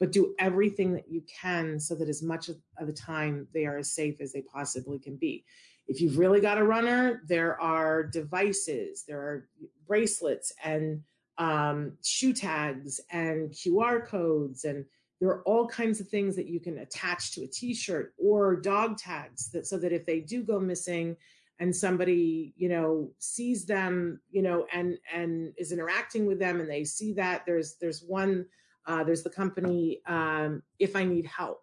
but 0.00 0.12
do 0.12 0.34
everything 0.38 0.92
that 0.92 1.08
you 1.08 1.22
can 1.22 1.80
so 1.80 1.94
that 1.94 2.08
as 2.08 2.22
much 2.22 2.48
of 2.48 2.56
the 2.86 2.92
time 2.92 3.48
they 3.52 3.66
are 3.66 3.78
as 3.78 3.92
safe 3.92 4.20
as 4.20 4.32
they 4.32 4.42
possibly 4.42 4.98
can 4.98 5.16
be. 5.16 5.44
If 5.88 6.00
you've 6.00 6.18
really 6.18 6.40
got 6.40 6.58
a 6.58 6.64
runner, 6.64 7.22
there 7.26 7.60
are 7.60 8.02
devices, 8.02 9.04
there 9.08 9.20
are 9.20 9.48
bracelets 9.86 10.52
and 10.62 11.02
um, 11.38 11.92
shoe 12.04 12.32
tags 12.32 13.00
and 13.10 13.50
QR 13.50 14.04
codes, 14.04 14.64
and 14.64 14.84
there 15.20 15.30
are 15.30 15.42
all 15.42 15.66
kinds 15.66 16.00
of 16.00 16.08
things 16.08 16.36
that 16.36 16.46
you 16.46 16.60
can 16.60 16.78
attach 16.78 17.32
to 17.32 17.42
a 17.42 17.46
T-shirt 17.46 18.12
or 18.18 18.56
dog 18.56 18.98
tags 18.98 19.50
that 19.50 19.66
so 19.66 19.78
that 19.78 19.92
if 19.92 20.04
they 20.06 20.20
do 20.20 20.42
go 20.42 20.60
missing 20.60 21.16
and 21.60 21.74
somebody 21.74 22.52
you 22.56 22.68
know 22.68 23.10
sees 23.18 23.66
them 23.66 24.20
you 24.30 24.42
know 24.42 24.66
and 24.72 24.96
and 25.12 25.52
is 25.56 25.72
interacting 25.72 26.26
with 26.26 26.38
them 26.38 26.60
and 26.60 26.70
they 26.70 26.84
see 26.84 27.12
that 27.12 27.44
there's 27.46 27.74
there's 27.80 28.02
one 28.02 28.46
uh, 28.86 29.04
there's 29.04 29.22
the 29.22 29.30
company 29.30 30.00
um, 30.06 30.62
If 30.78 30.96
I 30.96 31.04
Need 31.04 31.26
Help. 31.26 31.62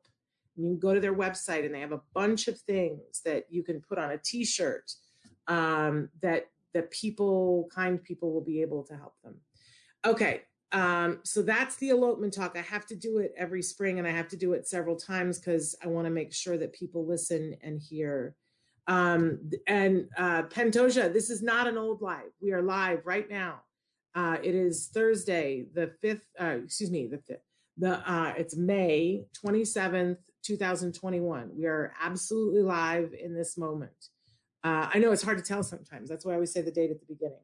You 0.55 0.65
can 0.65 0.79
go 0.79 0.93
to 0.93 0.99
their 0.99 1.15
website 1.15 1.65
and 1.65 1.73
they 1.75 1.81
have 1.81 1.91
a 1.91 2.01
bunch 2.13 2.47
of 2.47 2.59
things 2.59 3.21
that 3.25 3.45
you 3.49 3.63
can 3.63 3.81
put 3.81 3.97
on 3.97 4.11
a 4.11 4.17
T-shirt 4.17 4.91
um, 5.47 6.09
that 6.21 6.47
that 6.73 6.91
people, 6.91 7.69
kind 7.73 8.03
people, 8.03 8.33
will 8.33 8.43
be 8.43 8.61
able 8.61 8.83
to 8.83 8.95
help 8.95 9.13
them. 9.23 9.35
Okay, 10.05 10.41
Um, 10.71 11.19
so 11.23 11.41
that's 11.41 11.77
the 11.77 11.89
elopement 11.89 12.33
talk. 12.33 12.57
I 12.57 12.61
have 12.61 12.85
to 12.87 12.95
do 12.95 13.19
it 13.19 13.33
every 13.37 13.61
spring 13.61 13.97
and 13.97 14.07
I 14.07 14.11
have 14.11 14.27
to 14.29 14.37
do 14.37 14.53
it 14.53 14.67
several 14.67 14.97
times 14.97 15.39
because 15.39 15.75
I 15.81 15.87
want 15.87 16.05
to 16.05 16.11
make 16.11 16.33
sure 16.33 16.57
that 16.57 16.73
people 16.73 17.05
listen 17.05 17.55
and 17.61 17.79
hear. 17.79 18.35
Um, 18.87 19.51
and 19.67 20.09
uh, 20.17 20.43
Pantoja, 20.43 21.13
this 21.13 21.29
is 21.29 21.41
not 21.41 21.67
an 21.67 21.77
old 21.77 22.01
live. 22.01 22.31
We 22.41 22.51
are 22.51 22.61
live 22.61 23.05
right 23.05 23.29
now. 23.29 23.61
Uh, 24.15 24.37
it 24.41 24.55
is 24.55 24.87
Thursday, 24.93 25.65
the 25.73 25.91
5th, 26.01 26.21
uh, 26.39 26.63
excuse 26.63 26.89
me, 26.89 27.07
the 27.07 27.17
5th. 27.17 27.39
The, 27.77 28.09
uh, 28.09 28.33
it's 28.37 28.55
May 28.55 29.25
27th, 29.45 30.17
2021. 30.43 31.51
We 31.53 31.65
are 31.65 31.93
absolutely 32.01 32.61
live 32.61 33.13
in 33.13 33.35
this 33.35 33.57
moment. 33.57 33.91
Uh, 34.63 34.89
I 34.93 34.99
know 34.99 35.11
it's 35.11 35.21
hard 35.21 35.37
to 35.37 35.43
tell 35.43 35.63
sometimes. 35.63 36.09
That's 36.09 36.25
why 36.25 36.31
I 36.31 36.35
always 36.35 36.53
say 36.53 36.61
the 36.61 36.71
date 36.71 36.91
at 36.91 36.99
the 37.01 37.13
beginning. 37.13 37.43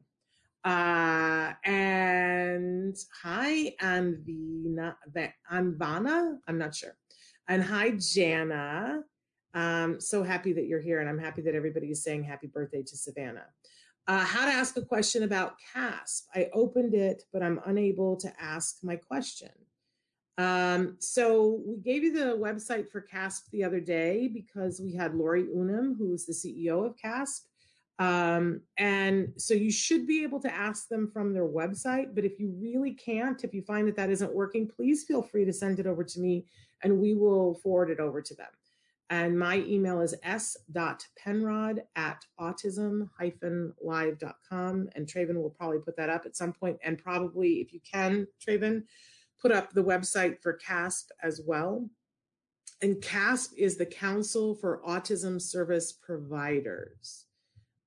Uh, 0.64 1.54
and 1.66 2.96
hi, 3.22 3.76
Anvina, 3.82 4.96
Anvana, 5.52 6.38
I'm 6.48 6.58
not 6.58 6.74
sure. 6.74 6.96
And 7.50 7.62
hi, 7.62 7.92
Jana. 7.98 9.02
Um, 9.54 10.00
so 10.00 10.24
happy 10.24 10.54
that 10.54 10.66
you're 10.68 10.80
here, 10.80 11.02
and 11.02 11.10
I'm 11.10 11.20
happy 11.20 11.42
that 11.42 11.56
everybody 11.56 11.88
is 11.88 12.04
saying 12.04 12.24
happy 12.24 12.48
birthday 12.48 12.84
to 12.84 12.96
Savannah. 12.96 13.48
Uh, 14.12 14.26
how 14.26 14.44
to 14.44 14.52
ask 14.52 14.76
a 14.76 14.82
question 14.82 15.24
about 15.24 15.56
CASP. 15.74 16.28
I 16.36 16.50
opened 16.52 16.94
it, 16.94 17.24
but 17.32 17.42
I'm 17.42 17.62
unable 17.66 18.18
to 18.18 18.34
ask 18.38 18.84
my 18.84 18.98
question. 18.98 19.52
Um, 20.38 20.98
so 21.00 21.62
we 21.66 21.78
gave 21.78 22.04
you 22.04 22.12
the 22.12 22.36
website 22.36 22.92
for 22.92 23.00
CASP 23.00 23.50
the 23.52 23.64
other 23.64 23.80
day 23.80 24.28
because 24.28 24.82
we 24.82 24.94
had 24.94 25.14
Lorri 25.14 25.48
Unumb, 25.56 25.98
who 25.98 26.14
is 26.14 26.26
the 26.26 26.34
CEO 26.34 26.86
of 26.86 26.98
CASP, 26.98 27.46
um, 28.00 28.60
and 28.78 29.32
so 29.38 29.54
you 29.54 29.72
should 29.72 30.06
be 30.06 30.24
able 30.24 30.42
to 30.42 30.54
ask 30.54 30.90
them 30.90 31.10
from 31.10 31.32
their 31.34 31.48
website. 31.48 32.14
But 32.14 32.26
if 32.26 32.38
you 32.38 32.54
really 32.60 32.92
can't, 32.92 33.42
if 33.46 33.54
you 33.54 33.62
find 33.62 33.88
that 33.88 33.96
that 33.96 34.10
isn't 34.10 34.36
working, 34.36 34.68
please 34.68 35.06
feel 35.06 35.22
free 35.22 35.46
to 35.46 35.54
send 35.54 35.80
it 35.80 35.88
over 35.88 36.04
to 36.04 36.20
me 36.20 36.44
and 36.84 37.00
we 37.00 37.14
will 37.14 37.54
forward 37.64 37.90
it 37.90 38.02
over 38.02 38.22
to 38.22 38.36
them. 38.36 38.50
And 39.12 39.38
my 39.38 39.58
email 39.68 40.00
is 40.00 40.16
s.penrod 40.24 41.84
at 41.98 42.26
autism-live.com. 42.40 44.90
And 44.96 45.06
Traven 45.06 45.36
will 45.36 45.50
probably 45.50 45.80
put 45.80 45.98
that 45.98 46.10
up 46.10 46.26
at 46.26 46.38
some 46.38 46.54
point. 46.54 46.80
And 46.82 46.98
probably, 46.98 47.56
if 47.56 47.74
you 47.74 47.82
can, 47.82 48.26
Traven, 48.42 48.84
put 49.42 49.52
up 49.52 49.74
the 49.74 49.84
website 49.84 50.42
for 50.42 50.54
CASP 50.54 51.10
as 51.22 51.42
well. 51.46 51.90
And 52.82 53.02
CASP 53.02 53.52
is 53.58 53.76
the 53.76 53.86
Council 53.86 54.56
for 54.56 54.82
Autism 54.88 55.42
Service 55.42 55.92
Providers. 55.92 57.26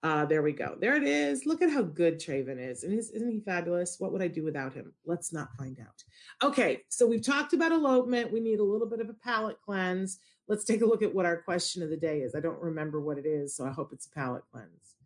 Uh, 0.02 0.26
there 0.26 0.42
we 0.42 0.52
go. 0.52 0.76
There 0.78 0.94
it 0.94 1.04
is. 1.04 1.46
Look 1.46 1.62
at 1.62 1.70
how 1.70 1.80
good 1.80 2.20
Traven 2.20 2.60
is. 2.60 2.84
And 2.84 2.92
isn't 2.92 3.30
he 3.30 3.40
fabulous? 3.40 3.96
What 3.98 4.12
would 4.12 4.20
I 4.20 4.28
do 4.28 4.44
without 4.44 4.74
him? 4.74 4.92
Let's 5.06 5.32
not 5.32 5.56
find 5.56 5.80
out. 5.80 6.04
Okay, 6.46 6.82
so 6.90 7.06
we've 7.06 7.24
talked 7.24 7.54
about 7.54 7.72
elopement. 7.72 8.30
We 8.30 8.40
need 8.40 8.58
a 8.58 8.64
little 8.64 8.86
bit 8.86 9.00
of 9.00 9.08
a 9.08 9.14
palate 9.14 9.56
cleanse. 9.64 10.18
Let's 10.48 10.64
take 10.64 10.82
a 10.82 10.86
look 10.86 11.02
at 11.02 11.14
what 11.14 11.26
our 11.26 11.38
question 11.38 11.82
of 11.82 11.90
the 11.90 11.96
day 11.96 12.20
is. 12.20 12.34
I 12.34 12.40
don't 12.40 12.60
remember 12.60 13.00
what 13.00 13.18
it 13.18 13.26
is, 13.26 13.56
so 13.56 13.66
I 13.66 13.70
hope 13.70 13.92
it's 13.92 14.06
a 14.06 14.10
palate 14.10 14.44
cleanse. 14.52 14.96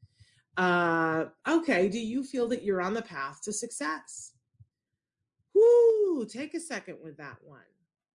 Uh, 0.57 1.27
okay, 1.47 1.89
do 1.89 1.99
you 1.99 2.25
feel 2.25 2.49
that 2.49 2.65
you're 2.65 2.83
on 2.83 2.95
the 2.95 3.03
path 3.03 3.41
to 3.43 3.53
success? 3.53 4.33
Whoo, 5.55 6.27
take 6.27 6.55
a 6.55 6.61
second 6.61 6.97
with 7.03 7.17
that 7.19 7.37
one. 7.45 7.61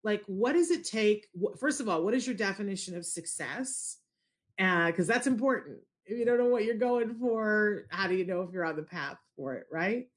Like, 0.03 0.23
what 0.27 0.53
does 0.53 0.71
it 0.71 0.85
take? 0.85 1.27
First 1.59 1.81
of 1.81 1.89
all, 1.89 2.03
what 2.03 2.13
is 2.13 2.25
your 2.25 2.35
definition 2.35 2.95
of 2.95 3.05
success? 3.05 3.97
Because 4.57 5.09
uh, 5.09 5.13
that's 5.13 5.27
important 5.27 5.79
if 6.09 6.17
you 6.17 6.25
don't 6.25 6.39
know 6.39 6.47
what 6.47 6.65
you're 6.65 6.75
going 6.75 7.13
for, 7.15 7.85
how 7.89 8.07
do 8.07 8.15
you 8.15 8.25
know 8.25 8.41
if 8.41 8.51
you're 8.51 8.65
on 8.65 8.75
the 8.75 8.83
path 8.83 9.17
for 9.35 9.53
it, 9.53 9.67
right? 9.71 10.07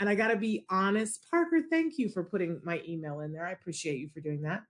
And 0.00 0.08
I 0.08 0.14
got 0.14 0.28
to 0.28 0.36
be 0.36 0.64
honest, 0.70 1.26
Parker, 1.30 1.60
thank 1.70 1.98
you 1.98 2.08
for 2.08 2.24
putting 2.24 2.60
my 2.64 2.82
email 2.88 3.20
in 3.20 3.32
there. 3.32 3.46
I 3.46 3.52
appreciate 3.52 3.98
you 3.98 4.08
for 4.08 4.20
doing 4.20 4.42
that. 4.42 4.62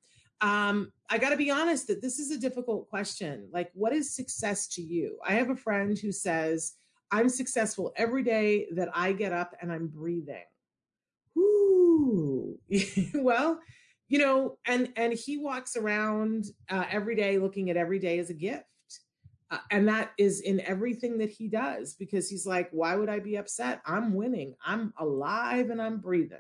Um, 0.43 0.93
I 1.09 1.19
got 1.19 1.31
to 1.31 1.37
be 1.37 1.51
honest 1.51 1.87
that 1.87 2.03
this 2.03 2.19
is 2.19 2.31
a 2.31 2.39
difficult 2.39 2.89
question. 2.91 3.49
Like, 3.53 3.71
what 3.75 3.93
is 3.93 4.15
success 4.15 4.67
to 4.69 4.83
you? 4.83 5.19
I 5.27 5.35
have 5.35 5.51
a 5.51 5.57
friend 5.57 5.99
who 5.99 6.13
says, 6.13 6.75
I'm 7.11 7.29
successful 7.29 7.93
every 7.97 8.23
day 8.23 8.67
that 8.75 8.89
I 8.95 9.13
get 9.13 9.33
up 9.33 9.55
and 9.61 9.73
I'm 9.73 9.87
breathing. 9.87 10.45
Whoo. 11.35 12.59
well, 13.15 13.61
you 14.09 14.19
know, 14.19 14.59
and 14.67 14.93
and 14.97 15.13
he 15.13 15.39
walks 15.39 15.77
around 15.77 16.47
uh, 16.69 16.85
every 16.91 17.15
day 17.15 17.39
looking 17.39 17.71
at 17.71 17.77
every 17.77 17.99
day 17.99 18.19
as 18.19 18.29
a 18.29 18.35
gift 18.35 18.67
uh, 19.53 19.59
and 19.71 19.87
that 19.87 20.13
is 20.17 20.41
in 20.41 20.61
everything 20.63 21.19
that 21.19 21.29
he 21.29 21.47
does 21.47 21.93
because 21.93 22.31
he's 22.31 22.47
like, 22.47 22.71
why 22.73 22.97
would 22.97 23.11
I 23.11 23.19
be 23.19 23.37
upset? 23.37 23.83
I'm 23.85 24.15
winning. 24.15 24.55
I'm 24.65 24.95
alive 24.99 25.69
and 25.69 25.81
I'm 25.81 25.99
breathing. 25.99 26.39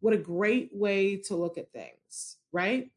What 0.00 0.12
a 0.12 0.18
great 0.18 0.68
way 0.70 1.16
to 1.16 1.34
look 1.34 1.56
at 1.56 1.72
things, 1.72 2.36
right? 2.52 2.90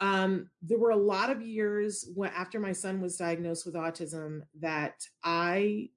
Um, 0.00 0.50
there 0.62 0.78
were 0.78 0.90
a 0.90 0.96
lot 0.96 1.30
of 1.30 1.42
years 1.42 2.08
when, 2.14 2.30
after 2.30 2.60
my 2.60 2.72
son 2.72 3.00
was 3.00 3.16
diagnosed 3.16 3.66
with 3.66 3.74
autism 3.74 4.42
that 4.60 4.94
I, 5.24 5.90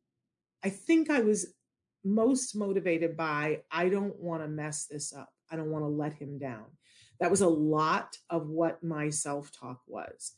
I 0.64 0.70
think 0.70 1.10
I 1.10 1.20
was 1.22 1.54
most 2.04 2.56
motivated 2.56 3.16
by 3.16 3.60
I 3.72 3.90
don't 3.90 4.20
want 4.20 4.42
to 4.42 4.48
mess 4.48 4.86
this 4.86 5.14
up. 5.14 5.30
I 5.52 5.56
don't 5.56 5.72
want 5.72 5.84
to 5.84 5.90
let 5.90 6.14
him 6.14 6.40
down. 6.40 6.66
That 7.20 7.30
was 7.30 7.42
a 7.42 7.48
lot 7.48 8.18
of 8.30 8.48
what 8.48 8.84
my 8.84 9.10
self 9.10 9.52
talk 9.52 9.80
was. 9.88 10.32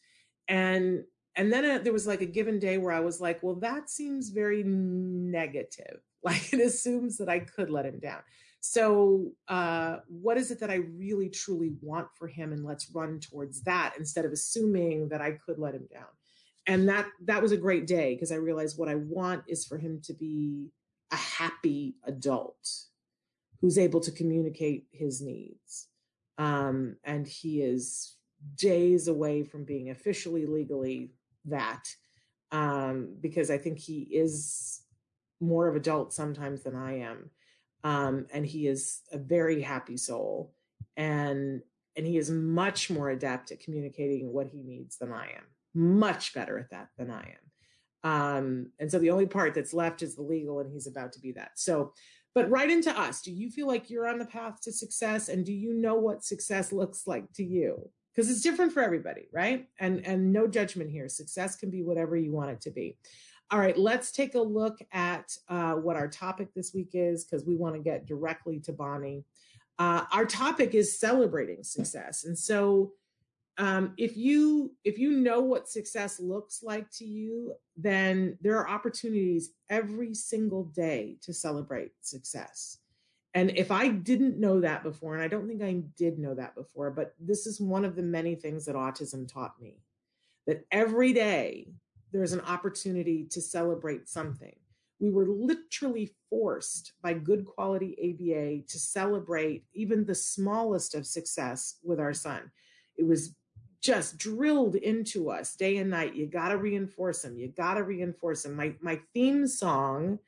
And 0.47 1.03
and 1.35 1.51
then 1.51 1.65
uh, 1.65 1.77
there 1.79 1.93
was 1.93 2.05
like 2.05 2.21
a 2.21 2.27
given 2.27 2.59
day 2.59 2.77
where 2.77 2.91
I 2.91 2.99
was 2.99 3.19
like, 3.19 3.41
well, 3.41 3.55
that 3.55 3.89
seems 3.89 4.29
very 4.29 4.63
negative. 4.63 5.99
Like 6.25 6.53
it 6.53 6.61
assumes 6.61 7.17
that 7.17 7.27
I 7.27 7.39
could 7.39 7.69
let 7.69 7.85
him 7.85 7.99
down. 7.99 8.21
So, 8.65 9.33
uh, 9.49 9.97
what 10.07 10.37
is 10.37 10.49
it 10.49 10.61
that 10.61 10.71
I 10.71 10.75
really 10.75 11.27
truly 11.27 11.73
want 11.81 12.07
for 12.15 12.29
him? 12.29 12.53
And 12.53 12.63
let's 12.63 12.89
run 12.95 13.19
towards 13.19 13.61
that 13.63 13.95
instead 13.99 14.23
of 14.23 14.31
assuming 14.31 15.09
that 15.09 15.21
I 15.21 15.31
could 15.31 15.59
let 15.59 15.75
him 15.75 15.85
down. 15.91 16.07
And 16.65 16.87
that 16.87 17.07
that 17.25 17.41
was 17.41 17.51
a 17.51 17.57
great 17.57 17.87
day 17.87 18.15
because 18.15 18.31
I 18.31 18.35
realized 18.35 18.77
what 18.77 18.87
I 18.87 18.95
want 18.95 19.43
is 19.49 19.65
for 19.65 19.77
him 19.77 19.99
to 20.05 20.13
be 20.13 20.71
a 21.11 21.17
happy 21.17 21.95
adult 22.05 22.65
who's 23.59 23.77
able 23.77 23.99
to 23.99 24.11
communicate 24.11 24.87
his 24.93 25.21
needs. 25.21 25.89
Um, 26.37 26.95
and 27.03 27.27
he 27.27 27.61
is 27.61 28.15
days 28.55 29.09
away 29.09 29.43
from 29.43 29.65
being 29.65 29.89
officially 29.89 30.45
legally 30.45 31.11
that 31.43 31.83
um, 32.53 33.17
because 33.19 33.51
I 33.51 33.57
think 33.57 33.77
he 33.77 34.03
is 34.03 34.83
more 35.41 35.67
of 35.67 35.75
adult 35.75 36.13
sometimes 36.13 36.63
than 36.63 36.77
I 36.77 36.99
am. 36.99 37.29
Um, 37.83 38.27
and 38.33 38.45
he 38.45 38.67
is 38.67 39.01
a 39.11 39.17
very 39.17 39.61
happy 39.61 39.97
soul 39.97 40.53
and 40.95 41.61
and 41.95 42.07
he 42.07 42.17
is 42.17 42.31
much 42.31 42.89
more 42.89 43.09
adept 43.11 43.51
at 43.51 43.59
communicating 43.59 44.33
what 44.33 44.47
he 44.47 44.63
needs 44.63 44.97
than 44.97 45.11
I 45.11 45.25
am. 45.25 45.43
Much 45.75 46.33
better 46.33 46.57
at 46.57 46.71
that 46.71 46.87
than 46.97 47.11
I 47.11 47.35
am. 48.03 48.11
Um, 48.11 48.71
and 48.79 48.91
so 48.91 48.97
the 48.97 49.11
only 49.11 49.27
part 49.27 49.53
that's 49.53 49.75
left 49.75 50.01
is 50.01 50.15
the 50.15 50.23
legal, 50.23 50.59
and 50.59 50.71
he's 50.71 50.87
about 50.87 51.13
to 51.13 51.19
be 51.19 51.33
that. 51.33 51.51
So, 51.55 51.93
but 52.33 52.49
right 52.49 52.69
into 52.69 52.89
us. 52.99 53.21
Do 53.21 53.31
you 53.31 53.51
feel 53.51 53.67
like 53.67 53.91
you're 53.91 54.07
on 54.07 54.17
the 54.17 54.25
path 54.25 54.59
to 54.61 54.71
success? 54.71 55.29
And 55.29 55.45
do 55.45 55.53
you 55.53 55.75
know 55.75 55.93
what 55.93 56.23
success 56.23 56.71
looks 56.71 57.05
like 57.05 57.31
to 57.33 57.43
you? 57.43 57.91
because 58.13 58.29
it's 58.29 58.41
different 58.41 58.71
for 58.71 58.83
everybody, 58.83 59.27
right? 59.31 59.67
And 59.79 60.05
and 60.05 60.31
no 60.31 60.47
judgment 60.47 60.91
here. 60.91 61.09
Success 61.09 61.55
can 61.55 61.69
be 61.69 61.83
whatever 61.83 62.15
you 62.15 62.31
want 62.31 62.51
it 62.51 62.61
to 62.61 62.71
be. 62.71 62.97
All 63.53 63.59
right, 63.59 63.77
let's 63.77 64.11
take 64.11 64.33
a 64.33 64.41
look 64.41 64.79
at 64.91 65.37
uh, 65.47 65.73
what 65.73 65.95
our 65.95 66.07
topic 66.07 66.55
this 66.55 66.73
week 66.73 66.89
is 66.93 67.23
because 67.23 67.45
we 67.45 67.55
want 67.55 67.75
to 67.75 67.81
get 67.81 68.07
directly 68.07 68.59
to 68.61 68.73
Bonnie. 68.73 69.25
Uh, 69.77 70.05
our 70.11 70.25
topic 70.25 70.73
is 70.73 70.97
celebrating 70.99 71.63
success, 71.63 72.23
and 72.23 72.35
so 72.35 72.93
um, 73.59 73.93
if 73.95 74.17
you 74.17 74.73
if 74.83 74.97
you 74.97 75.11
know 75.11 75.41
what 75.41 75.69
success 75.69 76.19
looks 76.19 76.63
like 76.63 76.89
to 76.93 77.05
you, 77.05 77.53
then 77.77 78.39
there 78.41 78.57
are 78.57 78.67
opportunities 78.67 79.51
every 79.69 80.15
single 80.15 80.63
day 80.63 81.17
to 81.21 81.31
celebrate 81.31 81.91
success. 82.01 82.79
And 83.35 83.51
if 83.55 83.69
I 83.69 83.89
didn't 83.89 84.39
know 84.39 84.61
that 84.61 84.81
before, 84.81 85.13
and 85.13 85.21
I 85.21 85.27
don't 85.27 85.47
think 85.47 85.61
I 85.61 85.83
did 85.95 86.17
know 86.17 86.33
that 86.33 86.55
before, 86.55 86.89
but 86.89 87.13
this 87.19 87.45
is 87.45 87.61
one 87.61 87.85
of 87.85 87.95
the 87.95 88.01
many 88.01 88.33
things 88.33 88.65
that 88.65 88.75
autism 88.75 89.31
taught 89.31 89.61
me 89.61 89.77
that 90.47 90.65
every 90.71 91.13
day 91.13 91.67
there's 92.13 92.31
an 92.31 92.41
opportunity 92.41 93.25
to 93.31 93.41
celebrate 93.41 94.07
something. 94.07 94.55
We 94.99 95.09
were 95.09 95.27
literally 95.27 96.13
forced 96.29 96.93
by 97.01 97.13
good 97.13 97.45
quality 97.45 97.97
ABA 97.99 98.67
to 98.69 98.79
celebrate 98.79 99.65
even 99.73 100.05
the 100.05 100.15
smallest 100.15 100.95
of 100.95 101.05
success 101.05 101.75
with 101.83 101.99
our 101.99 102.13
son. 102.13 102.51
It 102.95 103.05
was 103.05 103.35
just 103.81 104.17
drilled 104.17 104.75
into 104.75 105.29
us 105.29 105.55
day 105.55 105.77
and 105.77 105.89
night. 105.89 106.15
You 106.15 106.27
got 106.27 106.49
to 106.49 106.57
reinforce 106.57 107.25
him. 107.25 107.37
You 107.37 107.49
got 107.49 107.73
to 107.73 107.83
reinforce 107.83 108.45
him. 108.45 108.55
My 108.55 108.75
my 108.79 109.01
theme 109.13 109.45
song 109.45 110.19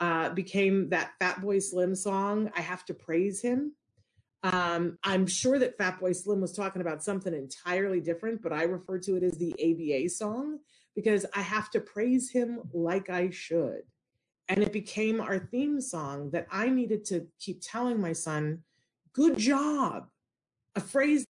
uh, 0.00 0.28
became 0.30 0.90
that 0.90 1.12
Fatboy 1.20 1.62
Slim 1.62 1.94
song, 1.94 2.50
I 2.54 2.60
Have 2.60 2.84
to 2.86 2.94
Praise 2.94 3.40
Him. 3.40 3.72
Um, 4.42 4.98
I'm 5.02 5.26
sure 5.26 5.58
that 5.58 5.78
Fatboy 5.78 6.14
Slim 6.14 6.40
was 6.40 6.52
talking 6.52 6.82
about 6.82 7.02
something 7.02 7.34
entirely 7.34 8.00
different, 8.00 8.42
but 8.42 8.52
I 8.52 8.64
refer 8.64 8.98
to 9.00 9.16
it 9.16 9.22
as 9.22 9.38
the 9.38 9.52
ABA 9.54 10.10
song 10.10 10.58
because 10.98 11.24
I 11.32 11.42
have 11.42 11.70
to 11.70 11.80
praise 11.80 12.28
him 12.28 12.58
like 12.72 13.08
I 13.08 13.30
should. 13.30 13.82
And 14.48 14.64
it 14.64 14.72
became 14.72 15.20
our 15.20 15.38
theme 15.38 15.80
song 15.80 16.30
that 16.32 16.48
I 16.50 16.70
needed 16.70 17.04
to 17.04 17.28
keep 17.38 17.60
telling 17.62 18.00
my 18.00 18.12
son, 18.12 18.64
good 19.12 19.38
job, 19.38 20.08
a 20.74 20.80
phrase 20.80 21.24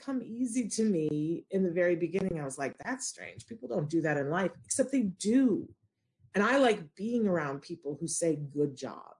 come 0.00 0.22
easy 0.24 0.66
to 0.66 0.84
me 0.84 1.44
in 1.50 1.62
the 1.62 1.70
very 1.70 1.94
beginning. 1.94 2.40
I 2.40 2.44
was 2.46 2.56
like, 2.56 2.74
that's 2.78 3.06
strange. 3.06 3.46
People 3.46 3.68
don't 3.68 3.90
do 3.90 4.00
that 4.00 4.16
in 4.16 4.30
life, 4.30 4.52
except 4.64 4.90
they 4.90 5.02
do. 5.02 5.68
And 6.34 6.42
I 6.42 6.56
like 6.56 6.94
being 6.94 7.28
around 7.28 7.60
people 7.60 7.98
who 8.00 8.08
say 8.08 8.38
good 8.50 8.74
job. 8.74 9.12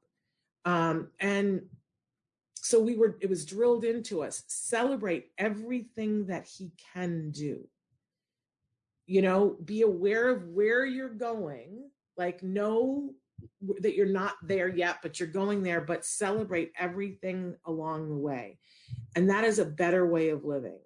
Um, 0.64 1.08
and 1.20 1.66
so 2.54 2.80
we 2.80 2.96
were, 2.96 3.18
it 3.20 3.28
was 3.28 3.44
drilled 3.44 3.84
into 3.84 4.22
us 4.22 4.42
celebrate 4.46 5.32
everything 5.36 6.28
that 6.28 6.46
he 6.46 6.72
can 6.94 7.30
do. 7.30 7.68
You 9.06 9.22
know, 9.22 9.56
be 9.64 9.82
aware 9.82 10.30
of 10.30 10.48
where 10.48 10.84
you're 10.84 11.08
going, 11.08 11.90
like 12.16 12.42
know 12.42 13.10
that 13.80 13.94
you're 13.94 14.06
not 14.06 14.34
there 14.42 14.68
yet, 14.68 14.98
but 15.02 15.18
you're 15.18 15.28
going 15.28 15.62
there, 15.62 15.80
but 15.80 16.04
celebrate 16.04 16.72
everything 16.78 17.56
along 17.64 18.08
the 18.08 18.16
way. 18.16 18.58
And 19.16 19.30
that 19.30 19.44
is 19.44 19.58
a 19.58 19.64
better 19.64 20.06
way 20.06 20.30
of 20.30 20.44
living. 20.44 20.78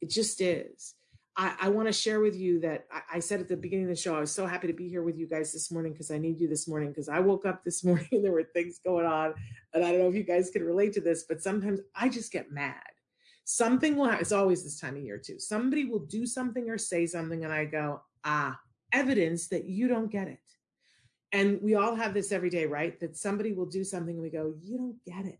It 0.00 0.10
just 0.10 0.40
is. 0.40 0.94
I, 1.36 1.54
I 1.60 1.68
want 1.68 1.86
to 1.86 1.92
share 1.92 2.20
with 2.20 2.36
you 2.36 2.60
that 2.60 2.86
I, 2.90 3.16
I, 3.16 3.18
said 3.20 3.40
at 3.40 3.48
the 3.48 3.56
beginning 3.56 3.84
of 3.84 3.90
the 3.90 3.96
show, 3.96 4.16
I 4.16 4.20
was 4.20 4.32
so 4.32 4.44
happy 4.44 4.66
to 4.66 4.72
be 4.72 4.88
here 4.88 5.02
with 5.02 5.16
you 5.16 5.28
guys 5.28 5.52
this 5.52 5.70
morning 5.70 5.92
because 5.92 6.10
I 6.10 6.18
need 6.18 6.40
you 6.40 6.48
this 6.48 6.66
morning 6.66 6.88
because 6.88 7.08
I 7.08 7.20
woke 7.20 7.46
up 7.46 7.64
this 7.64 7.84
morning 7.84 8.08
and 8.10 8.24
there 8.24 8.32
were 8.32 8.42
things 8.42 8.80
going 8.84 9.06
on. 9.06 9.34
And 9.72 9.84
I 9.84 9.92
don't 9.92 10.00
know 10.00 10.08
if 10.08 10.16
you 10.16 10.24
guys 10.24 10.50
can 10.50 10.64
relate 10.64 10.94
to 10.94 11.00
this, 11.00 11.24
but 11.28 11.40
sometimes 11.40 11.80
I 11.94 12.08
just 12.08 12.32
get 12.32 12.50
mad. 12.50 12.82
Something 13.50 13.96
will 13.96 14.04
happen. 14.04 14.20
It's 14.20 14.30
always 14.30 14.62
this 14.62 14.78
time 14.78 14.96
of 14.96 15.02
year 15.02 15.16
too. 15.16 15.38
Somebody 15.38 15.86
will 15.86 16.00
do 16.00 16.26
something 16.26 16.68
or 16.68 16.76
say 16.76 17.06
something, 17.06 17.44
and 17.44 17.52
I 17.52 17.64
go, 17.64 18.02
ah, 18.22 18.60
evidence 18.92 19.48
that 19.48 19.64
you 19.64 19.88
don't 19.88 20.12
get 20.12 20.28
it. 20.28 20.38
And 21.32 21.58
we 21.62 21.74
all 21.74 21.94
have 21.94 22.12
this 22.12 22.30
every 22.30 22.50
day, 22.50 22.66
right? 22.66 23.00
That 23.00 23.16
somebody 23.16 23.54
will 23.54 23.64
do 23.64 23.84
something 23.84 24.16
and 24.16 24.22
we 24.22 24.28
go, 24.28 24.52
you 24.62 24.76
don't 24.76 25.02
get 25.06 25.24
it. 25.24 25.38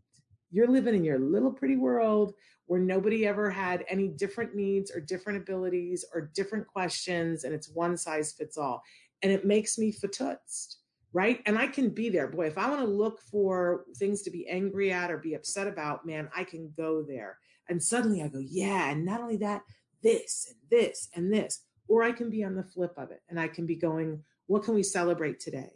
You're 0.50 0.68
living 0.68 0.94
in 0.94 1.04
your 1.04 1.18
little 1.18 1.52
pretty 1.52 1.76
world 1.76 2.32
where 2.64 2.80
nobody 2.80 3.26
ever 3.26 3.50
had 3.50 3.84
any 3.90 4.08
different 4.08 4.54
needs 4.54 4.90
or 4.90 5.00
different 5.00 5.42
abilities 5.42 6.02
or 6.14 6.30
different 6.34 6.66
questions, 6.66 7.44
and 7.44 7.52
it's 7.52 7.68
one 7.68 7.94
size 7.94 8.32
fits 8.32 8.56
all. 8.56 8.82
And 9.22 9.30
it 9.30 9.44
makes 9.44 9.76
me 9.76 9.92
fatutzed, 9.92 10.76
right? 11.12 11.42
And 11.44 11.58
I 11.58 11.66
can 11.66 11.90
be 11.90 12.08
there. 12.08 12.28
Boy, 12.28 12.46
if 12.46 12.56
I 12.56 12.70
want 12.70 12.80
to 12.80 12.86
look 12.86 13.20
for 13.20 13.84
things 13.96 14.22
to 14.22 14.30
be 14.30 14.48
angry 14.48 14.92
at 14.92 15.10
or 15.10 15.18
be 15.18 15.34
upset 15.34 15.66
about, 15.66 16.06
man, 16.06 16.30
I 16.34 16.44
can 16.44 16.72
go 16.74 17.02
there. 17.02 17.36
And 17.68 17.82
suddenly 17.82 18.22
I 18.22 18.28
go, 18.28 18.38
yeah. 18.38 18.90
And 18.90 19.04
not 19.04 19.20
only 19.20 19.36
that, 19.38 19.62
this 20.02 20.46
and 20.48 20.58
this 20.70 21.08
and 21.14 21.32
this. 21.32 21.64
Or 21.88 22.02
I 22.02 22.12
can 22.12 22.30
be 22.30 22.44
on 22.44 22.54
the 22.54 22.62
flip 22.62 22.92
of 22.96 23.10
it 23.10 23.22
and 23.28 23.40
I 23.40 23.48
can 23.48 23.66
be 23.66 23.76
going, 23.76 24.22
what 24.46 24.62
can 24.62 24.74
we 24.74 24.82
celebrate 24.82 25.40
today? 25.40 25.72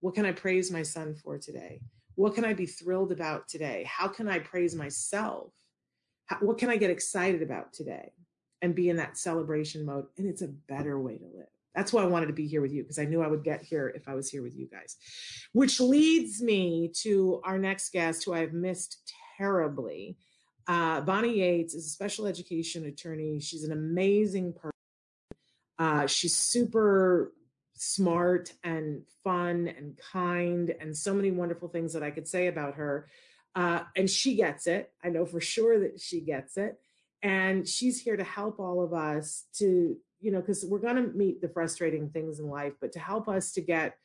What 0.00 0.14
can 0.14 0.26
I 0.26 0.32
praise 0.32 0.70
my 0.70 0.82
son 0.82 1.14
for 1.14 1.38
today? 1.38 1.80
What 2.16 2.34
can 2.34 2.44
I 2.44 2.52
be 2.52 2.66
thrilled 2.66 3.12
about 3.12 3.48
today? 3.48 3.84
How 3.88 4.08
can 4.08 4.28
I 4.28 4.40
praise 4.40 4.74
myself? 4.74 5.52
How, 6.26 6.36
what 6.38 6.58
can 6.58 6.70
I 6.70 6.76
get 6.76 6.90
excited 6.90 7.42
about 7.42 7.72
today? 7.72 8.12
And 8.60 8.74
be 8.74 8.88
in 8.88 8.96
that 8.96 9.18
celebration 9.18 9.84
mode. 9.84 10.06
And 10.18 10.26
it's 10.26 10.42
a 10.42 10.48
better 10.48 11.00
way 11.00 11.18
to 11.18 11.24
live. 11.24 11.46
That's 11.74 11.92
why 11.92 12.02
I 12.02 12.06
wanted 12.06 12.26
to 12.26 12.32
be 12.32 12.46
here 12.46 12.60
with 12.60 12.72
you 12.72 12.82
because 12.82 12.98
I 12.98 13.06
knew 13.06 13.22
I 13.22 13.28
would 13.28 13.44
get 13.44 13.62
here 13.62 13.88
if 13.94 14.08
I 14.08 14.14
was 14.14 14.28
here 14.28 14.42
with 14.42 14.56
you 14.56 14.66
guys. 14.66 14.96
Which 15.52 15.80
leads 15.80 16.42
me 16.42 16.90
to 17.00 17.40
our 17.44 17.58
next 17.58 17.92
guest 17.92 18.24
who 18.24 18.34
I 18.34 18.40
have 18.40 18.52
missed 18.52 19.12
terribly. 19.38 20.16
Uh, 20.66 21.00
Bonnie 21.00 21.38
Yates 21.38 21.74
is 21.74 21.86
a 21.86 21.90
special 21.90 22.26
education 22.26 22.84
attorney. 22.86 23.40
She's 23.40 23.64
an 23.64 23.72
amazing 23.72 24.52
person. 24.52 24.70
Uh, 25.78 26.06
she's 26.06 26.36
super 26.36 27.32
smart 27.74 28.52
and 28.62 29.02
fun 29.24 29.68
and 29.76 29.98
kind 30.12 30.74
and 30.80 30.96
so 30.96 31.12
many 31.12 31.30
wonderful 31.30 31.68
things 31.68 31.92
that 31.94 32.02
I 32.02 32.10
could 32.10 32.28
say 32.28 32.46
about 32.46 32.74
her. 32.74 33.08
Uh, 33.54 33.80
and 33.96 34.08
she 34.08 34.36
gets 34.36 34.66
it. 34.66 34.92
I 35.02 35.08
know 35.08 35.26
for 35.26 35.40
sure 35.40 35.80
that 35.80 36.00
she 36.00 36.20
gets 36.20 36.56
it. 36.56 36.78
And 37.22 37.68
she's 37.68 38.00
here 38.00 38.16
to 38.16 38.24
help 38.24 38.58
all 38.58 38.82
of 38.82 38.92
us 38.92 39.44
to, 39.58 39.96
you 40.20 40.30
know, 40.30 40.40
because 40.40 40.64
we're 40.64 40.78
going 40.78 40.96
to 40.96 41.16
meet 41.16 41.40
the 41.40 41.48
frustrating 41.48 42.10
things 42.10 42.38
in 42.38 42.48
life, 42.48 42.74
but 42.80 42.92
to 42.92 42.98
help 42.98 43.28
us 43.28 43.52
to 43.52 43.60
get 43.60 43.96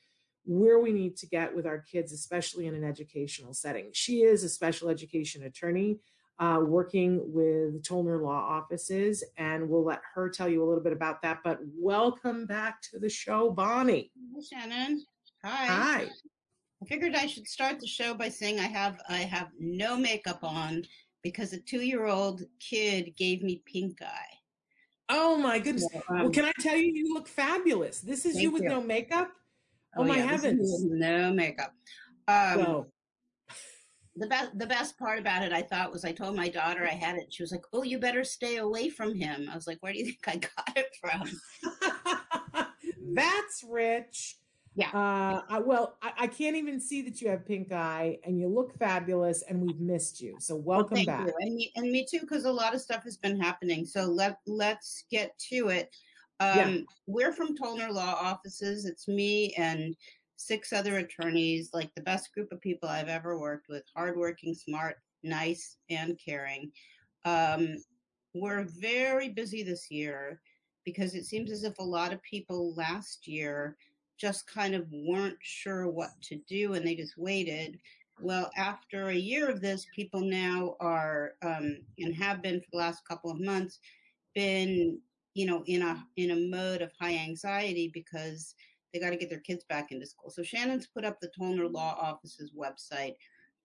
where 0.45 0.79
we 0.79 0.91
need 0.91 1.17
to 1.17 1.27
get 1.27 1.55
with 1.55 1.65
our 1.65 1.79
kids, 1.79 2.11
especially 2.11 2.67
in 2.67 2.75
an 2.75 2.83
educational 2.83 3.53
setting. 3.53 3.89
She 3.93 4.21
is 4.21 4.43
a 4.43 4.49
special 4.49 4.89
education 4.89 5.43
attorney 5.43 5.99
uh, 6.39 6.59
working 6.63 7.21
with 7.33 7.83
Tollner 7.83 8.21
Law 8.21 8.29
Offices, 8.39 9.23
and 9.37 9.67
we'll 9.67 9.85
let 9.85 10.01
her 10.13 10.29
tell 10.29 10.47
you 10.47 10.63
a 10.63 10.67
little 10.67 10.83
bit 10.83 10.93
about 10.93 11.21
that. 11.23 11.39
But 11.43 11.59
welcome 11.75 12.45
back 12.45 12.81
to 12.91 12.99
the 12.99 13.09
show, 13.09 13.49
Bonnie. 13.49 14.11
Hi, 14.35 14.41
Shannon. 14.41 15.05
Hi. 15.43 15.65
Hi. 15.65 16.09
I 16.81 16.85
figured 16.85 17.15
I 17.15 17.25
should 17.25 17.47
start 17.47 17.79
the 17.79 17.87
show 17.87 18.13
by 18.13 18.29
saying 18.29 18.59
I 18.59 18.67
have 18.67 18.99
I 19.09 19.17
have 19.17 19.49
no 19.59 19.97
makeup 19.97 20.39
on 20.43 20.83
because 21.23 21.53
a 21.53 21.59
two-year-old 21.59 22.43
kid 22.59 23.15
gave 23.17 23.41
me 23.41 23.63
pink 23.65 24.01
eye. 24.01 24.37
Oh 25.09 25.37
my 25.37 25.57
goodness! 25.57 25.87
Um, 26.09 26.19
well, 26.19 26.29
can 26.29 26.45
I 26.45 26.51
tell 26.59 26.75
you, 26.75 26.91
you 26.93 27.13
look 27.13 27.27
fabulous. 27.27 28.01
This 28.01 28.25
is 28.25 28.39
you 28.39 28.51
with 28.51 28.63
you. 28.63 28.69
no 28.69 28.81
makeup. 28.81 29.31
Oh, 29.95 30.01
oh 30.01 30.03
my 30.03 30.17
yeah, 30.17 30.25
heavens! 30.25 30.83
No 30.83 31.33
makeup. 31.33 31.73
Um, 32.27 32.85
the 34.17 34.27
best 34.27 34.57
the 34.57 34.65
best 34.65 34.97
part 34.97 35.19
about 35.19 35.43
it 35.43 35.53
I 35.53 35.61
thought 35.61 35.91
was 35.91 36.05
I 36.05 36.11
told 36.11 36.35
my 36.35 36.49
daughter 36.49 36.85
I 36.85 36.93
had 36.93 37.17
it. 37.17 37.31
She 37.31 37.43
was 37.43 37.51
like, 37.51 37.65
"Oh, 37.73 37.83
you 37.83 37.99
better 37.99 38.23
stay 38.23 38.57
away 38.57 38.89
from 38.89 39.13
him." 39.13 39.49
I 39.51 39.55
was 39.55 39.67
like, 39.67 39.77
"Where 39.81 39.93
do 39.93 39.99
you 39.99 40.05
think 40.05 40.27
I 40.27 40.35
got 40.37 40.77
it 40.77 40.95
from?" 40.99 42.65
That's 43.13 43.63
rich. 43.67 44.37
Yeah. 44.75 44.89
Uh, 44.89 45.41
I, 45.49 45.59
well, 45.59 45.97
I, 46.03 46.11
I, 46.19 46.27
can't 46.27 46.55
even 46.55 46.79
see 46.79 47.01
that 47.01 47.19
you 47.19 47.29
have 47.29 47.47
pink 47.47 47.71
eye, 47.71 48.19
and 48.23 48.39
you 48.39 48.47
look 48.47 48.77
fabulous, 48.77 49.41
and 49.49 49.59
we've 49.59 49.79
missed 49.79 50.21
you. 50.21 50.35
So 50.39 50.55
welcome 50.55 50.97
well, 50.97 51.05
back. 51.05 51.25
You. 51.25 51.33
And 51.39 51.55
me, 51.55 51.71
and 51.75 51.91
me 51.91 52.05
too, 52.07 52.19
because 52.19 52.45
a 52.45 52.51
lot 52.51 52.75
of 52.75 52.81
stuff 52.81 53.03
has 53.03 53.17
been 53.17 53.39
happening. 53.39 53.85
So 53.85 54.03
let 54.03 54.37
let's 54.45 55.05
get 55.09 55.35
to 55.49 55.69
it. 55.69 55.95
Um, 56.39 56.57
yeah. 56.57 56.77
We're 57.07 57.31
from 57.31 57.57
Tollner 57.57 57.89
Law 57.91 58.19
Offices. 58.21 58.85
It's 58.85 59.07
me 59.07 59.53
and 59.55 59.95
six 60.37 60.71
other 60.71 60.97
attorneys, 60.97 61.71
like 61.73 61.93
the 61.95 62.01
best 62.01 62.33
group 62.33 62.51
of 62.51 62.61
people 62.61 62.87
I've 62.87 63.09
ever 63.09 63.37
worked 63.37 63.67
with, 63.69 63.83
hardworking, 63.95 64.53
smart, 64.53 64.97
nice, 65.23 65.77
and 65.89 66.17
caring. 66.23 66.71
Um, 67.25 67.77
we're 68.33 68.63
very 68.63 69.29
busy 69.29 69.63
this 69.63 69.91
year 69.91 70.39
because 70.85 71.15
it 71.15 71.25
seems 71.25 71.51
as 71.51 71.63
if 71.63 71.77
a 71.79 71.83
lot 71.83 72.13
of 72.13 72.21
people 72.21 72.73
last 72.75 73.27
year 73.27 73.75
just 74.17 74.47
kind 74.47 74.73
of 74.73 74.85
weren't 74.91 75.37
sure 75.41 75.89
what 75.89 76.11
to 76.21 76.37
do 76.47 76.73
and 76.73 76.85
they 76.85 76.95
just 76.95 77.17
waited. 77.17 77.79
Well, 78.19 78.49
after 78.55 79.09
a 79.09 79.15
year 79.15 79.49
of 79.49 79.61
this, 79.61 79.85
people 79.95 80.21
now 80.21 80.75
are 80.79 81.33
um, 81.43 81.77
and 81.99 82.15
have 82.15 82.41
been 82.41 82.59
for 82.61 82.67
the 82.71 82.77
last 82.77 83.07
couple 83.07 83.29
of 83.29 83.39
months 83.39 83.79
been, 84.33 84.99
you 85.33 85.45
know, 85.45 85.63
in 85.65 85.81
a 85.81 86.03
in 86.15 86.31
a 86.31 86.49
mode 86.49 86.81
of 86.81 86.91
high 86.99 87.15
anxiety 87.15 87.91
because 87.93 88.55
they 88.93 88.99
got 88.99 89.09
to 89.09 89.17
get 89.17 89.29
their 89.29 89.39
kids 89.39 89.63
back 89.67 89.91
into 89.91 90.05
school. 90.05 90.29
So 90.29 90.43
Shannon's 90.43 90.87
put 90.87 91.05
up 91.05 91.19
the 91.19 91.31
Tollner 91.37 91.71
Law 91.71 91.97
Office's 91.99 92.51
website. 92.51 93.15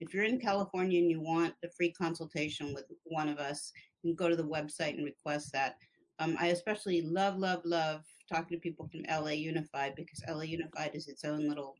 If 0.01 0.13
you're 0.13 0.25
in 0.25 0.41
California 0.41 1.01
and 1.01 1.11
you 1.11 1.21
want 1.21 1.55
a 1.65 1.69
free 1.69 1.93
consultation 1.93 2.75
with 2.75 2.85
one 3.05 3.29
of 3.29 3.39
us, 3.39 3.73
you 4.03 4.11
can 4.11 4.17
go 4.17 4.29
to 4.29 4.37
the 4.37 4.49
website 4.49 4.97
and 4.97 5.05
request 5.05 5.53
that. 5.53 5.77
Um, 6.19 6.37
I 6.39 6.49
especially 6.49 7.03
love, 7.03 7.39
love, 7.39 7.63
love 7.65 8.03
talking 8.31 8.57
to 8.57 8.61
people 8.61 8.89
from 8.89 9.05
LA 9.09 9.31
Unified 9.31 9.95
because 9.95 10.23
LA 10.29 10.43
Unified 10.43 10.91
is 10.95 11.09
its 11.09 11.25
own 11.25 11.49
little 11.49 11.77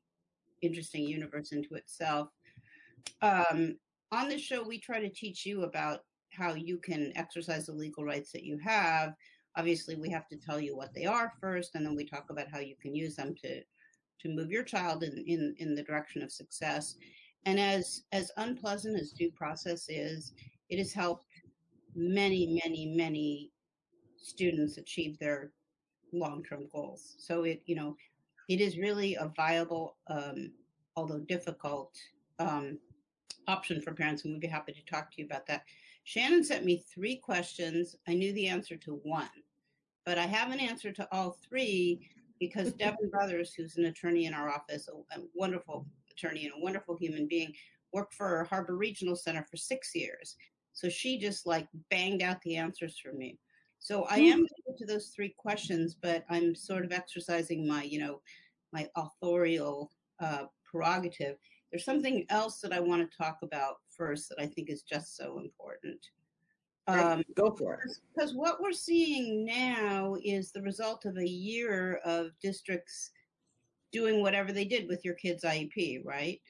interesting 0.63 1.05
universe 1.05 1.53
into 1.53 1.75
itself. 1.75 2.29
Um, 3.21 3.77
on 4.13 4.29
this 4.29 4.41
show, 4.41 4.63
we 4.63 4.79
try 4.79 5.01
to 5.01 5.09
teach 5.09 5.45
you 5.45 5.63
about 5.63 6.01
how 6.31 6.55
you 6.55 6.79
can 6.79 7.13
exercise 7.17 7.67
the 7.67 7.73
legal 7.73 8.05
rights 8.05 8.33
that 8.33 8.45
you 8.45 8.59
have 8.59 9.15
obviously 9.57 9.97
we 9.97 10.11
have 10.11 10.29
to 10.29 10.37
tell 10.37 10.61
you 10.61 10.77
what 10.77 10.95
they 10.95 11.05
are 11.05 11.33
first 11.41 11.75
and 11.75 11.85
then 11.85 11.95
we 11.95 12.05
talk 12.05 12.27
about 12.31 12.49
how 12.51 12.59
you 12.59 12.75
can 12.81 12.95
use 12.95 13.17
them 13.17 13.35
to 13.43 13.63
to 14.21 14.29
move 14.29 14.51
your 14.51 14.63
child 14.63 15.03
in 15.03 15.25
in, 15.27 15.55
in 15.59 15.75
the 15.75 15.83
direction 15.83 16.23
of 16.23 16.33
success. 16.33 16.97
And 17.45 17.59
as 17.59 18.05
as 18.13 18.31
unpleasant 18.37 18.99
as 18.99 19.13
due 19.13 19.31
process 19.33 19.87
is 19.89 20.33
it 20.69 20.79
has 20.79 20.93
helped 20.93 21.27
many 21.95 22.61
many 22.65 22.95
many 22.97 23.51
students 24.17 24.79
achieve 24.79 25.19
their 25.19 25.53
long-term 26.13 26.69
goals. 26.73 27.17
So 27.19 27.45
it 27.45 27.63
you 27.67 27.75
know 27.75 27.97
it 28.49 28.61
is 28.61 28.79
really 28.79 29.15
a 29.17 29.33
viable 29.37 29.97
um, 30.09 30.53
although 30.97 31.21
difficult 31.21 31.97
um, 32.39 32.79
option 33.49 33.81
for 33.81 33.93
parents 33.93 34.25
and 34.25 34.33
we'd 34.33 34.41
be 34.41 34.47
happy 34.47 34.73
to 34.73 34.85
talk 34.85 35.11
to 35.11 35.21
you 35.21 35.27
about 35.27 35.47
that 35.47 35.65
Shannon 36.05 36.45
sent 36.45 36.65
me 36.65 36.85
three 36.93 37.17
questions. 37.17 37.97
I 38.09 38.15
knew 38.15 38.33
the 38.33 38.49
answer 38.49 38.77
to 38.77 39.01
one, 39.05 39.29
but 40.05 40.19
I 40.19 40.27
have 40.27 40.51
an 40.51 40.61
answer 40.61 40.93
to 40.93 41.09
all 41.13 41.39
three 41.49 42.09
because 42.41 42.73
Devin 42.79 43.11
Brothers, 43.11 43.55
who's 43.55 43.77
an 43.77 43.87
attorney 43.87 44.27
in 44.27 44.35
our 44.35 44.51
office, 44.51 44.89
a, 44.89 45.19
a 45.19 45.23
wonderful 45.35 45.87
attorney 46.11 46.45
and 46.45 46.55
a 46.57 46.63
wonderful 46.63 46.97
human 46.97 47.27
being, 47.29 47.53
worked 47.93 48.15
for 48.15 48.45
Harbor 48.45 48.77
Regional 48.77 49.17
Center 49.17 49.47
for 49.51 49.57
six 49.57 49.95
years. 49.95 50.37
So 50.73 50.89
she 50.89 51.19
just 51.19 51.47
like 51.47 51.69
banged 51.91 52.23
out 52.23 52.41
the 52.43 52.57
answers 52.57 52.99
for 52.99 53.13
me. 53.13 53.39
So 53.79 54.05
I 54.05 54.19
am 54.19 54.41
hmm. 54.41 54.75
to 54.79 54.87
those 54.87 55.09
three 55.09 55.35
questions, 55.37 55.95
but 56.01 56.25
I'm 56.31 56.55
sort 56.55 56.85
of 56.85 56.93
exercising 56.93 57.67
my, 57.67 57.83
you 57.83 57.99
know, 57.99 58.21
my 58.73 58.89
authorial 58.97 59.91
uh, 60.21 60.45
prerogative 60.65 61.37
there's 61.73 61.85
something 61.85 62.27
else 62.29 62.61
that 62.61 62.73
I 62.73 62.81
want 62.81 63.11
to 63.11 63.17
talk 63.17 63.39
about 63.43 63.77
first 63.97 64.29
that 64.29 64.39
I 64.39 64.47
think 64.47 64.69
is 64.69 64.83
just 64.83 65.17
so 65.17 65.39
important. 65.39 65.99
Um, 66.87 67.23
Go 67.35 67.51
for 67.51 67.75
it. 67.75 67.97
Because 68.15 68.35
what 68.35 68.61
we're 68.61 68.73
seeing 68.73 69.45
now 69.47 70.17
is 70.23 70.53
the 70.53 70.63
result 70.63 71.07
of 71.07 71.17
a 71.17 71.27
year 71.27 72.01
of 72.05 72.31
districts 72.43 73.11
doing 73.91 74.21
whatever 74.21 74.53
they 74.53 74.65
did 74.65 74.89
with 74.89 75.05
your 75.05 75.15
kid's 75.15 75.45
IEP, 75.45 76.05
right? 76.05 76.41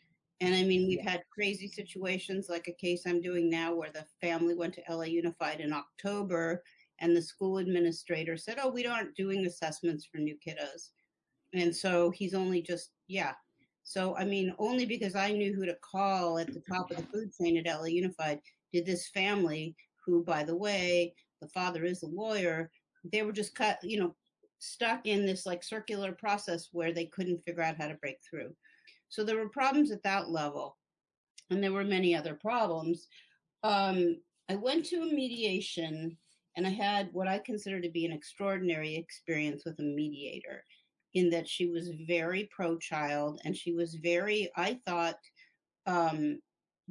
And 0.41 0.55
I 0.55 0.65
mean, 0.65 0.89
we've 0.89 0.99
yeah. 0.99 1.11
had 1.11 1.23
crazy 1.33 1.69
situations 1.69 2.49
like 2.49 2.67
a 2.67 2.73
case 2.73 3.03
I'm 3.07 3.21
doing 3.21 3.49
now 3.49 3.75
where 3.75 3.91
the 3.93 4.05
family 4.21 4.55
went 4.55 4.75
to 4.75 4.83
LA 4.89 5.05
Unified 5.05 5.61
in 5.61 5.73
October 5.73 6.65
and 6.99 7.17
the 7.17 7.23
school 7.23 7.59
administrator 7.59 8.37
said, 8.37 8.59
Oh, 8.61 8.71
we 8.71 8.87
aren't 8.87 9.15
doing 9.15 9.47
assessments 9.47 10.05
for 10.05 10.19
new 10.19 10.37
kiddos. 10.45 10.91
And 11.55 11.75
so 11.75 12.11
he's 12.11 12.35
only 12.35 12.63
just, 12.63 12.91
yeah. 13.07 13.35
So, 13.85 14.17
I 14.17 14.25
mean, 14.25 14.55
only 14.59 14.87
because 14.87 15.15
I 15.15 15.33
knew 15.33 15.53
who 15.55 15.67
to 15.67 15.77
call 15.83 16.39
at 16.39 16.53
the 16.53 16.63
top 16.69 16.91
of 16.91 16.97
the 16.97 17.03
food 17.05 17.31
chain 17.39 17.57
at 17.59 17.67
LA 17.67 17.87
Unified 17.87 18.41
did 18.73 18.87
this 18.87 19.09
family 19.09 19.75
who, 20.05 20.25
by 20.25 20.45
the 20.45 20.57
way, 20.57 21.15
the 21.41 21.49
father 21.49 21.85
is 21.85 22.03
a 22.03 22.07
lawyer, 22.07 22.71
they 23.05 23.23
were 23.23 23.33
just 23.33 23.55
cut, 23.55 23.79
you 23.83 23.99
know, 23.99 24.15
stuck 24.59 25.07
in 25.07 25.27
this 25.27 25.45
like 25.45 25.65
circular 25.65 26.13
process 26.13 26.69
where 26.73 26.93
they 26.93 27.07
couldn't 27.07 27.43
figure 27.45 27.63
out 27.63 27.77
how 27.77 27.89
to 27.89 27.95
break 27.95 28.19
through. 28.29 28.55
So 29.09 29.25
there 29.25 29.37
were 29.37 29.49
problems 29.49 29.91
at 29.91 30.03
that 30.05 30.31
level, 30.31 30.79
and 31.51 31.63
there 31.63 31.73
were 31.73 31.85
many 31.85 32.15
other 32.15 32.35
problems. 32.35 33.09
Um, 33.63 34.17
I 34.49 34.55
went 34.55 34.85
to 34.87 35.03
a 35.03 35.07
mediation 35.07 36.17
and 36.57 36.67
I 36.67 36.71
had 36.71 37.09
what 37.13 37.29
I 37.29 37.39
consider 37.39 37.81
to 37.81 37.91
be 37.91 38.05
an 38.05 38.13
extraordinary 38.13 38.95
experience 38.95 39.65
with 39.65 39.79
a 39.79 39.83
mediator 39.83 40.65
in 41.15 41.31
that 41.31 41.49
she 41.49 41.67
was 41.67 41.91
very 42.07 42.49
pro 42.51 42.79
child 42.79 43.41
and 43.45 43.57
she 43.57 43.73
was 43.73 43.95
very, 43.95 44.51
I 44.57 44.79
thought, 44.87 45.19
um, 45.87 46.41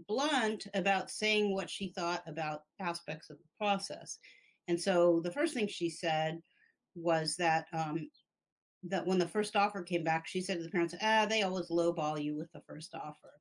blunt 0.07 0.67
about 0.73 1.09
saying 1.09 1.53
what 1.53 1.69
she 1.69 1.91
thought 1.93 2.23
about 2.27 2.61
aspects 2.79 3.29
of 3.29 3.37
the 3.37 3.49
process. 3.57 4.19
And 4.67 4.79
so 4.79 5.21
the 5.23 5.31
first 5.31 5.53
thing 5.53 5.67
she 5.67 5.89
said 5.89 6.39
was 6.95 7.35
that 7.37 7.65
um, 7.73 8.09
that 8.83 9.05
when 9.05 9.19
the 9.19 9.27
first 9.27 9.55
offer 9.55 9.83
came 9.83 10.03
back, 10.03 10.27
she 10.27 10.41
said 10.41 10.57
to 10.57 10.63
the 10.63 10.69
parents, 10.69 10.95
"Ah, 11.01 11.25
they 11.25 11.43
always 11.43 11.69
lowball 11.69 12.21
you 12.21 12.35
with 12.35 12.51
the 12.51 12.61
first 12.61 12.93
offer," 12.95 13.33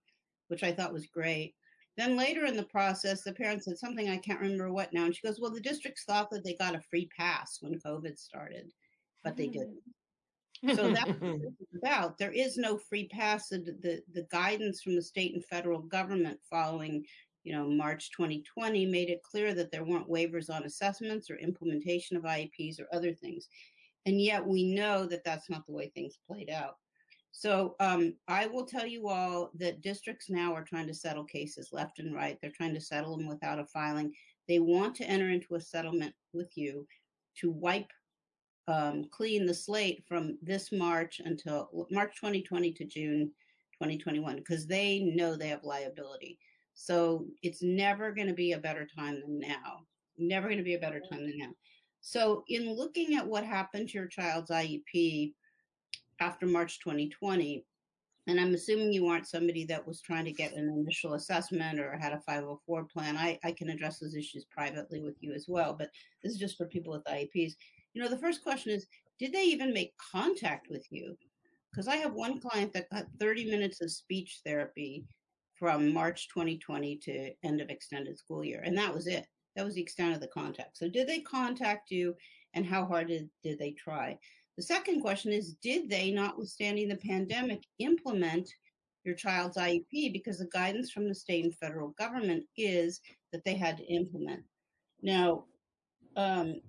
which 0.49 0.63
I 0.63 0.73
thought 0.73 0.93
was 0.93 1.07
great. 1.07 1.55
Then 1.97 2.17
later 2.17 2.45
in 2.47 2.57
the 2.57 2.65
process, 2.65 3.23
the 3.23 3.33
parents 3.33 3.65
said 3.67 3.79
something 3.79 4.09
I 4.09 4.17
can't 4.19 4.41
remember 4.41 4.73
what 4.73 4.93
now, 4.93 5.05
and 5.05 5.15
she 5.15 5.27
goes, 5.27 5.41
"Well, 5.41 5.51
the 5.51 5.61
districts 5.61 6.05
thought 6.05 6.31
that 6.31 6.45
they 6.45 6.55
got 6.55 6.75
a 6.75 6.81
free 6.81 7.09
pass 7.17 7.59
when 7.61 7.81
COVID 7.81 8.19
started, 8.19 8.73
but 9.25 9.37
they 9.37 9.49
didn't." 9.49 9.83
So 10.75 10.93
that's 10.93 11.11
what 11.11 11.41
it's 11.61 11.75
about. 11.83 12.19
There 12.19 12.33
is 12.33 12.57
no 12.57 12.79
free 12.79 13.09
pass. 13.09 13.49
The, 13.49 13.59
the, 13.59 14.03
the 14.13 14.27
guidance 14.31 14.83
from 14.83 14.95
the 14.95 15.03
state 15.03 15.35
and 15.35 15.45
federal 15.45 15.81
government 15.81 16.39
following, 16.49 17.05
you 17.45 17.55
know, 17.55 17.69
March 17.69 18.11
2020 18.13 18.87
made 18.87 19.09
it 19.09 19.23
clear 19.23 19.55
that 19.55 19.73
there 19.73 19.85
weren't 19.85 20.11
waivers 20.11 20.51
on 20.51 20.65
assessments 20.65 21.31
or 21.31 21.37
implementation 21.37 22.17
of 22.17 22.25
IEPs 22.25 22.81
or 22.81 22.87
other 22.93 23.15
things. 23.15 23.49
And 24.07 24.21
yet 24.21 24.47
we 24.47 24.75
know 24.75 25.07
that 25.07 25.25
that's 25.25 25.49
not 25.49 25.67
the 25.67 25.73
way 25.73 25.89
things 25.89 26.19
played 26.27 26.51
out. 26.51 26.77
So 27.33 27.77
um, 27.81 28.15
I 28.29 28.47
will 28.47 28.67
tell 28.67 28.87
you 28.87 29.09
all 29.09 29.51
that 29.55 29.83
districts 29.83 30.29
now 30.29 30.53
are 30.53 30.65
trying 30.65 30.89
to 30.89 30.95
settle 30.95 31.25
cases 31.25 31.71
left 31.73 31.99
and 31.99 32.15
right. 32.15 32.37
They're 32.41 32.51
trying 32.51 32.75
to 32.75 32.81
settle 32.81 33.17
them 33.17 33.29
without 33.29 33.61
a 33.61 33.67
filing. 33.67 34.13
They 34.49 34.59
want 34.59 34.97
to 34.97 35.05
enter 35.05 35.31
into 35.31 35.55
a 35.55 35.61
settlement 35.61 36.15
with 36.33 36.51
you 36.57 36.87
to 37.41 37.51
wipe 37.51 37.91
um, 38.69 39.05
clean 39.11 39.47
the 39.47 39.55
slate 39.55 40.05
from 40.07 40.39
this 40.43 40.71
March 40.73 41.21
until 41.25 41.87
March 41.91 42.15
2020 42.17 42.73
to 42.73 42.85
June 42.85 43.31
2021 43.75 44.37
because 44.37 44.67
they 44.67 45.01
know 45.01 45.35
they 45.35 45.49
have 45.49 45.65
liability. 45.65 46.39
So 46.75 47.27
it's 47.43 47.63
never 47.63 48.13
going 48.13 48.29
to 48.29 48.35
be 48.35 48.53
a 48.53 48.59
better 48.59 48.87
time 48.87 49.21
than 49.21 49.41
now. 49.41 49.87
Never 50.19 50.49
going 50.49 50.59
to 50.59 50.65
be 50.65 50.75
a 50.75 50.81
better 50.81 51.01
time 51.01 51.25
than 51.25 51.39
now. 51.39 51.51
So, 52.03 52.45
in 52.49 52.75
looking 52.75 53.17
at 53.17 53.27
what 53.27 53.45
happened 53.45 53.89
to 53.89 53.99
your 53.99 54.07
child's 54.07 54.51
IEP 54.51 55.35
after 56.21 56.47
March 56.47 56.81
2020, 56.81 57.65
and 58.27 58.41
I'm 58.41 58.55
assuming 58.55 58.93
you 58.93 59.07
aren't 59.07 59.29
somebody 59.29 59.65
that 59.67 59.87
was 59.87 60.01
trying 60.01 60.25
to 60.25 60.33
get 60.33 60.55
an 60.55 60.69
initial 60.69 61.15
assessment 61.15 61.81
or 61.81 61.99
had 61.99 62.13
a 62.13 62.21
504 62.21 62.85
plan. 62.85 63.17
I, 63.17 63.39
I 63.45 63.53
can 63.53 63.71
address 63.71 63.99
those 63.99 64.15
issues 64.15 64.45
privately 64.45 65.03
with 65.03 65.17
you 65.21 65.33
as 65.33 65.47
well, 65.49 65.75
but 65.79 65.91
this 66.23 66.33
is 66.33 66.39
just 66.39 66.57
for 66.57 66.67
people 66.67 66.93
with 66.93 67.05
IEPs 67.05 67.55
you 67.93 68.03
know, 68.03 68.09
the 68.09 68.19
first 68.19 68.43
question 68.43 68.73
is, 68.73 68.87
did 69.19 69.33
they 69.33 69.45
even 69.45 69.73
make 69.73 69.93
contact 70.13 70.69
with 70.71 70.87
you? 70.91 71.17
Because 71.71 71.89
I 71.89 71.97
have 71.97 72.15
one 72.15 72.41
client 72.41 72.73
that 72.73 72.91
got 72.91 73.07
30 73.19 73.51
minutes 73.51 73.81
of 73.81 73.91
speech 73.91 74.41
therapy 74.45 75.05
from 75.55 75.93
March 75.93 76.29
2020 76.29 76.97
to 76.97 77.33
end 77.45 77.61
of 77.61 77.69
extended 77.69 78.19
school 78.19 78.45
year. 78.45 78.63
And 78.65 78.77
that 78.79 78.93
was 78.93 79.07
it. 79.07 79.27
That 79.57 79.65
was 79.65 79.75
the 79.75 79.83
extent 79.83 80.15
of 80.15 80.21
the 80.21 80.29
contact. 80.29 80.79
So 80.79 80.89
did 80.89 81.07
they 81.07 81.21
contact 81.21 81.91
you 81.91 82.15
and 82.55 82.65
how 82.65 82.87
hard 82.87 83.09
did, 83.09 83.29
did 83.43 83.59
they 83.59 83.73
try? 83.73 84.19
The 84.57 84.63
second 84.63 85.01
question 85.01 85.33
is, 85.33 85.55
did 85.63 85.89
they, 85.89 86.11
notwithstanding 86.11 86.89
the 86.89 86.97
pandemic, 86.97 87.63
implement 87.79 88.49
your 89.05 89.15
child's 89.15 89.57
IEP? 89.57 90.13
Because 90.13 90.39
the 90.39 90.49
guidance 90.53 90.91
from 90.91 91.09
the 91.09 91.15
state 91.15 91.45
and 91.45 91.55
federal 91.55 91.89
government 91.91 92.45
is 92.57 93.01
that 93.33 93.45
they 93.45 93.55
had 93.55 93.77
to 93.79 93.85
implement. 93.85 94.43
Now, 95.03 95.45
um, 96.17 96.61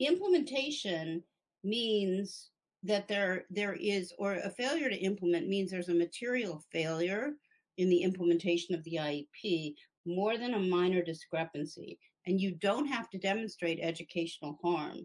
implementation 0.00 1.22
means 1.62 2.50
that 2.82 3.08
there 3.08 3.44
there 3.50 3.74
is 3.74 4.12
or 4.18 4.34
a 4.34 4.50
failure 4.50 4.90
to 4.90 4.96
implement 4.96 5.48
means 5.48 5.70
there's 5.70 5.88
a 5.88 5.94
material 5.94 6.62
failure 6.70 7.32
in 7.78 7.88
the 7.88 8.02
implementation 8.02 8.74
of 8.74 8.84
the 8.84 8.98
IEP 9.00 9.74
more 10.06 10.36
than 10.36 10.54
a 10.54 10.58
minor 10.58 11.02
discrepancy 11.02 11.98
and 12.26 12.40
you 12.40 12.52
don't 12.56 12.86
have 12.86 13.08
to 13.10 13.18
demonstrate 13.18 13.78
educational 13.80 14.58
harm 14.62 14.98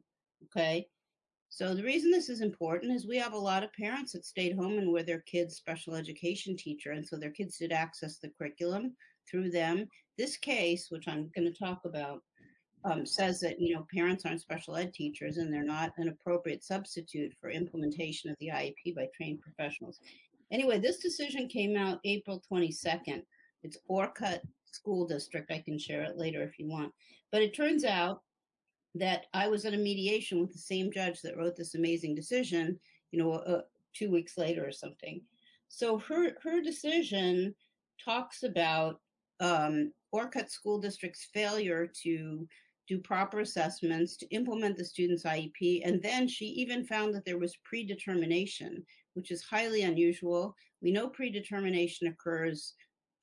okay? 0.43 0.87
So 1.49 1.73
the 1.73 1.83
reason 1.83 2.11
this 2.11 2.29
is 2.29 2.41
important 2.41 2.93
is 2.93 3.07
we 3.07 3.17
have 3.17 3.33
a 3.33 3.37
lot 3.37 3.63
of 3.63 3.73
parents 3.73 4.11
that 4.11 4.25
stayed 4.25 4.55
home 4.55 4.77
and 4.77 4.91
were 4.91 5.03
their 5.03 5.21
kids 5.21 5.55
special 5.55 5.95
education 5.95 6.55
teacher 6.55 6.91
and 6.91 7.05
so 7.05 7.17
their 7.17 7.31
kids 7.31 7.57
did 7.57 7.71
access 7.71 8.19
the 8.19 8.29
curriculum 8.37 8.95
through 9.29 9.49
them. 9.49 9.87
This 10.17 10.37
case 10.37 10.87
which 10.89 11.07
i'm 11.07 11.31
going 11.33 11.51
to 11.51 11.57
talk 11.57 11.81
about 11.85 12.21
um, 12.85 13.05
says 13.05 13.39
that 13.41 13.59
you 13.59 13.75
know 13.75 13.85
parents 13.93 14.25
aren't 14.25 14.41
special 14.41 14.75
ed 14.75 14.93
teachers 14.93 15.37
and 15.37 15.53
they're 15.53 15.63
not 15.63 15.91
an 15.97 16.09
appropriate 16.09 16.63
substitute 16.63 17.33
for 17.39 17.49
implementation 17.49 18.29
of 18.29 18.37
the 18.39 18.49
IEP 18.49 18.95
by 18.95 19.07
trained 19.15 19.41
professionals. 19.41 19.99
Anyway, 20.51 20.79
this 20.79 20.97
decision 20.97 21.47
came 21.47 21.77
out 21.77 21.99
April 22.05 22.41
22nd. 22.51 23.21
It's 23.63 23.77
Orcutt 23.87 24.41
School 24.65 25.05
District. 25.05 25.51
I 25.51 25.59
can 25.59 25.77
share 25.77 26.03
it 26.03 26.17
later 26.17 26.41
if 26.43 26.57
you 26.57 26.67
want. 26.67 26.91
But 27.31 27.41
it 27.41 27.55
turns 27.55 27.83
out 27.83 28.21
that 28.95 29.25
I 29.33 29.47
was 29.47 29.65
at 29.65 29.73
a 29.73 29.77
mediation 29.77 30.41
with 30.41 30.51
the 30.51 30.59
same 30.59 30.91
judge 30.91 31.21
that 31.21 31.37
wrote 31.37 31.55
this 31.55 31.75
amazing 31.75 32.15
decision, 32.15 32.79
you 33.11 33.21
know, 33.21 33.33
uh, 33.33 33.61
two 33.93 34.09
weeks 34.09 34.37
later 34.37 34.65
or 34.65 34.71
something. 34.71 35.21
So 35.67 35.99
her 35.99 36.31
her 36.41 36.61
decision 36.61 37.53
talks 38.03 38.43
about 38.43 38.99
um, 39.39 39.91
Orcutt 40.11 40.49
School 40.49 40.79
District's 40.79 41.27
failure 41.33 41.87
to 42.03 42.47
do 42.89 42.99
proper 42.99 43.39
assessments, 43.39 44.17
to 44.17 44.27
implement 44.29 44.75
the 44.75 44.83
student's 44.83 45.23
IEP. 45.23 45.81
And 45.85 46.01
then 46.01 46.27
she 46.27 46.45
even 46.45 46.83
found 46.83 47.13
that 47.13 47.23
there 47.23 47.37
was 47.37 47.55
predetermination, 47.63 48.83
which 49.13 49.31
is 49.31 49.43
highly 49.43 49.83
unusual. 49.83 50.55
We 50.81 50.91
know 50.91 51.07
predetermination 51.07 52.07
occurs 52.07 52.73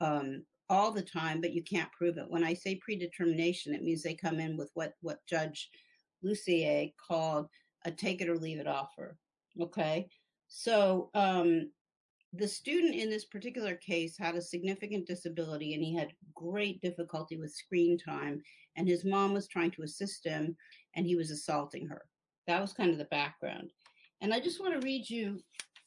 um, 0.00 0.44
all 0.68 0.92
the 0.92 1.02
time, 1.02 1.40
but 1.40 1.52
you 1.52 1.62
can't 1.64 1.92
prove 1.92 2.16
it. 2.16 2.26
When 2.28 2.44
I 2.44 2.54
say 2.54 2.76
predetermination, 2.76 3.74
it 3.74 3.82
means 3.82 4.02
they 4.02 4.14
come 4.14 4.38
in 4.38 4.56
with 4.56 4.70
what, 4.74 4.92
what 5.02 5.18
Judge 5.28 5.68
Lussier 6.24 6.92
called 7.08 7.48
a 7.84 7.90
take 7.90 8.20
it 8.20 8.28
or 8.28 8.38
leave 8.38 8.60
it 8.60 8.68
offer. 8.68 9.16
Okay. 9.60 10.08
So 10.48 11.10
um, 11.14 11.70
the 12.38 12.48
student 12.48 12.94
in 12.94 13.10
this 13.10 13.24
particular 13.24 13.74
case 13.76 14.16
had 14.18 14.34
a 14.34 14.42
significant 14.42 15.06
disability 15.06 15.74
and 15.74 15.82
he 15.82 15.94
had 15.94 16.12
great 16.34 16.80
difficulty 16.80 17.36
with 17.36 17.52
screen 17.52 17.98
time 17.98 18.42
and 18.76 18.88
his 18.88 19.04
mom 19.04 19.32
was 19.32 19.48
trying 19.48 19.70
to 19.72 19.82
assist 19.82 20.24
him 20.24 20.56
and 20.94 21.06
he 21.06 21.16
was 21.16 21.30
assaulting 21.30 21.86
her. 21.88 22.02
That 22.46 22.60
was 22.60 22.72
kind 22.72 22.90
of 22.90 22.98
the 22.98 23.06
background. 23.06 23.70
And 24.20 24.32
i 24.32 24.40
just 24.40 24.60
want 24.60 24.80
to 24.80 24.86
read 24.86 25.08
you 25.08 25.38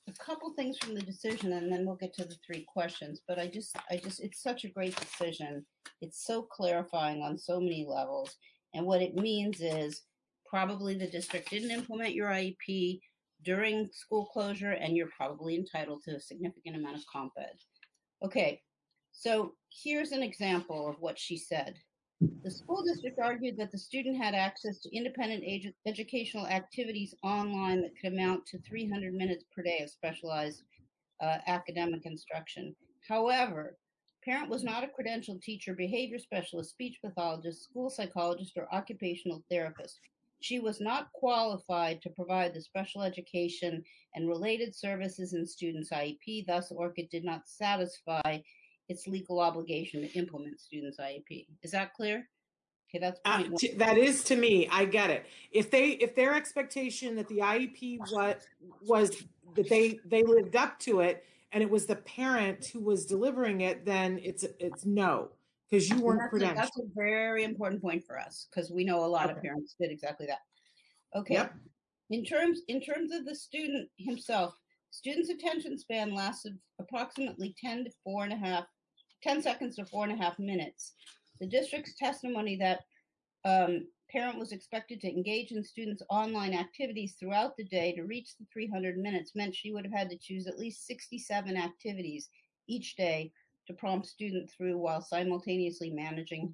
a 0.08 0.24
couple 0.24 0.54
things 0.54 0.78
from 0.78 0.96
the 0.96 1.02
decision 1.02 1.54
and 1.54 1.72
then 1.72 1.86
we'll 1.86 1.96
get 1.96 2.14
to 2.16 2.26
the 2.26 2.36
three 2.46 2.66
questions 2.68 3.22
but 3.28 3.38
i 3.38 3.46
just 3.46 3.76
i 3.92 3.98
just 3.98 4.20
it's 4.22 4.42
such 4.42 4.64
a 4.64 4.70
great 4.70 4.96
decision. 4.96 5.66
It's 6.02 6.26
so 6.26 6.44
clarifying 6.44 7.22
on 7.22 7.38
so 7.38 7.60
many 7.60 7.86
levels. 7.88 8.36
And 8.74 8.86
what 8.86 9.02
it 9.02 9.16
means 9.16 9.62
is 9.62 10.04
probably 10.50 10.96
the 10.96 11.10
district 11.10 11.50
didn't 11.50 11.72
implement 11.72 12.14
your 12.14 12.30
iep 12.30 13.00
during 13.44 13.90
school 13.94 14.26
closure, 14.26 14.72
and 14.72 14.96
you're 14.96 15.10
probably 15.16 15.56
entitled 15.56 16.04
to 16.04 16.16
a 16.16 16.20
significant 16.20 16.76
amount 16.76 16.98
of 16.98 17.06
comp 17.12 17.34
ed. 17.38 17.58
Okay, 18.24 18.62
so 19.12 19.54
here's 19.70 20.12
an 20.12 20.24
example 20.24 20.90
of 20.90 21.00
what 21.00 21.18
she 21.18 21.38
said. 21.38 21.76
The 22.44 22.52
school 22.52 22.84
district 22.84 23.18
argued 23.18 23.56
that 23.58 23.72
the 23.72 23.78
student 23.78 24.18
had 24.18 24.36
access 24.36 24.80
to 24.80 24.96
independent 24.96 25.44
ed- 25.48 25.74
educational 25.86 26.48
activities 26.48 27.16
online 27.24 27.82
that 27.82 27.98
could 27.98 28.12
amount 28.12 28.46
to 28.48 28.60
300 28.60 29.14
minutes 29.14 29.46
per 29.56 29.64
day 29.64 29.80
of 29.82 29.90
specialized 29.90 30.64
uh, 31.22 31.38
academic 31.48 32.06
instruction. 32.06 32.76
However, 33.08 33.78
parent 34.24 34.50
was 34.50 34.66
not 34.66 34.84
a 34.84 34.88
credentialed 34.88 35.42
teacher, 35.42 35.74
behavior 35.74 36.20
specialist, 36.20 36.72
speech 36.72 37.00
pathologist, 37.04 37.64
school 37.64 37.90
psychologist, 37.90 38.58
or 38.58 38.74
occupational 38.74 39.44
therapist. 39.50 40.00
She 40.42 40.60
was 40.60 40.80
not 40.80 41.12
qualified 41.14 42.02
to 42.02 42.10
provide 42.10 42.54
the 42.54 42.62
special 42.62 43.02
education 43.02 43.84
and 44.16 44.28
related 44.28 44.76
services 44.76 45.34
in 45.34 45.46
students' 45.46 45.92
IEP. 45.92 46.46
Thus, 46.48 46.72
Orcutt 46.72 47.10
did 47.10 47.26
not 47.26 47.48
satisfy 47.48 48.40
its 48.88 49.08
legal 49.08 49.40
obligation 49.40 50.02
to 50.02 50.12
implement 50.14 50.60
students' 50.60 51.00
IEP. 51.00 51.48
Is 51.62 51.72
that 51.72 51.94
clear? 51.94 52.28
Okay, 52.90 53.00
that's 53.00 53.20
uh, 53.24 53.44
that 53.78 53.98
is 53.98 54.24
to 54.26 54.36
me. 54.36 54.68
I 54.72 54.86
get 54.86 55.12
it. 55.12 55.28
If 55.52 55.70
they 55.70 55.90
if 55.90 56.16
their 56.16 56.34
expectation 56.34 57.16
that 57.18 57.28
the 57.28 57.38
IEP 57.38 58.00
was 58.12 58.36
was 58.82 59.24
that 59.56 59.70
they 59.70 60.00
they 60.06 60.24
lived 60.24 60.56
up 60.56 60.80
to 60.80 61.02
it 61.02 61.24
and 61.52 61.62
it 61.62 61.70
was 61.70 61.86
the 61.86 61.98
parent 61.98 62.66
who 62.66 62.80
was 62.80 63.06
delivering 63.06 63.62
it, 63.62 63.86
then 63.86 64.20
it's 64.24 64.44
it's 64.60 64.86
no 64.86 65.30
because 65.70 65.90
you 65.90 66.00
weren't 66.00 66.32
that's 66.40 66.56
that's 66.56 66.80
a 66.80 66.84
very 66.96 67.44
important 67.44 67.82
point 67.82 68.04
for 68.06 68.18
us 68.20 68.48
because 68.50 68.72
we 68.72 68.84
know 68.84 69.04
a 69.04 69.08
lot 69.08 69.26
okay. 69.26 69.34
of 69.34 69.42
parents 69.42 69.76
did 69.80 69.92
exactly 69.92 70.26
that. 70.26 70.40
Okay. 71.16 71.36
Yep. 71.36 71.54
In 72.12 72.26
terms 72.26 72.62
in 72.68 72.82
terms 72.82 73.12
of 73.14 73.26
the 73.26 73.36
student 73.36 73.90
himself, 73.98 74.56
student's 74.92 75.30
attention 75.30 75.78
span 75.78 76.14
lasted 76.14 76.58
approximately 76.80 77.56
10 77.64 77.86
to 77.86 77.92
four 78.04 78.24
and 78.24 78.34
a 78.34 78.38
half 78.38 78.66
10 79.24 79.42
seconds 79.42 79.76
to 79.76 79.86
four 79.86 80.06
and 80.06 80.14
a 80.14 80.24
half 80.24 80.40
minutes. 80.40 80.94
The 81.40 81.48
district's 81.48 81.96
testimony 81.98 82.58
that 82.58 82.82
um, 83.46 83.86
parent 84.12 84.40
was 84.40 84.52
expected 84.52 85.00
to 85.02 85.10
engage 85.10 85.52
in 85.52 85.64
students' 85.64 86.04
online 86.10 86.54
activities 86.54 87.16
throughout 87.20 87.56
the 87.58 87.66
day 87.66 87.94
to 87.94 88.04
reach 88.04 88.36
the 88.38 88.46
300 88.52 88.98
minutes 88.98 89.36
meant 89.36 89.56
she 89.56 89.72
would 89.72 89.86
have 89.86 89.94
had 89.94 90.10
to 90.10 90.18
choose 90.18 90.48
at 90.48 90.58
least 90.58 90.88
67 90.88 91.56
activities 91.56 92.30
each 92.68 92.96
day 92.96 93.32
to 93.70 93.76
prompt 93.76 94.08
student 94.08 94.50
through 94.50 94.78
while 94.78 95.00
simultaneously 95.00 95.92
managing 95.92 96.52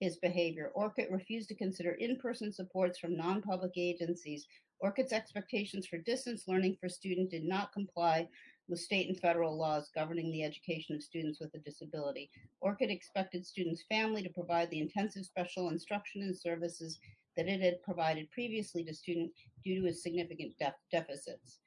his 0.00 0.16
behavior. 0.16 0.72
Orcutt 0.74 1.10
refused 1.10 1.48
to 1.50 1.54
consider 1.54 1.92
in-person 1.92 2.50
supports 2.50 2.98
from 2.98 3.16
non-public 3.16 3.72
agencies. 3.76 4.46
Orcutt's 4.80 5.12
expectations 5.12 5.86
for 5.86 5.98
distance 5.98 6.44
learning 6.48 6.76
for 6.80 6.88
students 6.88 7.30
did 7.30 7.44
not 7.44 7.72
comply 7.72 8.26
with 8.66 8.80
state 8.80 9.08
and 9.08 9.20
federal 9.20 9.58
laws 9.58 9.90
governing 9.94 10.32
the 10.32 10.42
education 10.42 10.96
of 10.96 11.02
students 11.02 11.38
with 11.38 11.54
a 11.54 11.58
disability. 11.58 12.30
Orcutt 12.62 12.90
expected 12.90 13.44
students' 13.46 13.84
family 13.90 14.22
to 14.22 14.30
provide 14.30 14.70
the 14.70 14.80
intensive 14.80 15.26
special 15.26 15.68
instruction 15.68 16.22
and 16.22 16.36
services 16.36 16.98
that 17.36 17.46
it 17.46 17.60
had 17.60 17.82
provided 17.82 18.30
previously 18.30 18.82
to 18.84 18.94
students 18.94 19.34
due 19.62 19.82
to 19.82 19.88
its 19.88 20.02
significant 20.02 20.56
def- 20.58 20.72
deficits. 20.90 21.58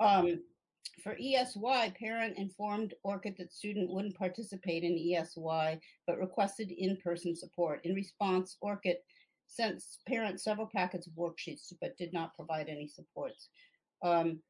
Um, 0.00 0.40
for 1.02 1.16
ESY, 1.20 1.94
parent 1.98 2.36
informed 2.36 2.94
Orcutt 3.02 3.36
that 3.38 3.52
student 3.52 3.90
wouldn't 3.90 4.16
participate 4.16 4.84
in 4.84 4.98
ESY, 4.98 5.80
but 6.06 6.18
requested 6.18 6.70
in-person 6.70 7.34
support. 7.34 7.80
In 7.84 7.94
response, 7.94 8.56
Orcutt 8.60 9.02
sent 9.46 9.82
parents 10.06 10.44
several 10.44 10.68
packets 10.74 11.06
of 11.06 11.14
worksheets, 11.14 11.72
but 11.80 11.96
did 11.96 12.12
not 12.12 12.34
provide 12.34 12.68
any 12.68 12.88
supports. 12.88 13.48
Um, 14.02 14.40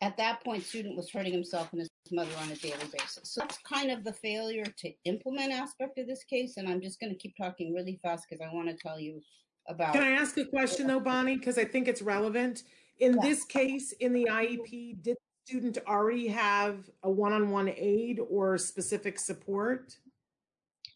at 0.00 0.16
that 0.16 0.42
point, 0.44 0.64
student 0.64 0.96
was 0.96 1.10
hurting 1.10 1.32
himself 1.32 1.68
and 1.72 1.80
his 1.80 1.88
mother 2.10 2.30
on 2.40 2.50
a 2.50 2.56
daily 2.56 2.76
basis. 2.92 3.32
So 3.32 3.40
that's 3.40 3.58
kind 3.58 3.90
of 3.90 4.04
the 4.04 4.12
failure 4.12 4.64
to 4.64 4.92
implement 5.04 5.52
aspect 5.52 5.98
of 5.98 6.06
this 6.06 6.24
case. 6.24 6.56
And 6.56 6.68
I'm 6.68 6.82
just 6.82 7.00
going 7.00 7.10
to 7.10 7.18
keep 7.18 7.34
talking 7.36 7.72
really 7.72 7.98
fast 8.02 8.26
because 8.28 8.44
I 8.44 8.52
want 8.52 8.68
to 8.68 8.76
tell 8.76 9.00
you 9.00 9.20
about. 9.68 9.94
Can 9.94 10.02
I 10.02 10.10
ask 10.10 10.36
a 10.36 10.44
question 10.44 10.88
though, 10.88 11.00
Bonnie? 11.00 11.38
Because 11.38 11.58
I 11.58 11.64
think 11.64 11.88
it's 11.88 12.02
relevant. 12.02 12.64
In 13.00 13.14
yeah. 13.14 13.22
this 13.22 13.44
case, 13.44 13.92
in 13.92 14.12
the 14.12 14.28
IEP, 14.30 15.02
did 15.02 15.16
student 15.44 15.78
already 15.86 16.28
have 16.28 16.88
a 17.02 17.10
one-on-one 17.10 17.68
aide 17.76 18.20
or 18.30 18.56
specific 18.56 19.18
support 19.18 19.94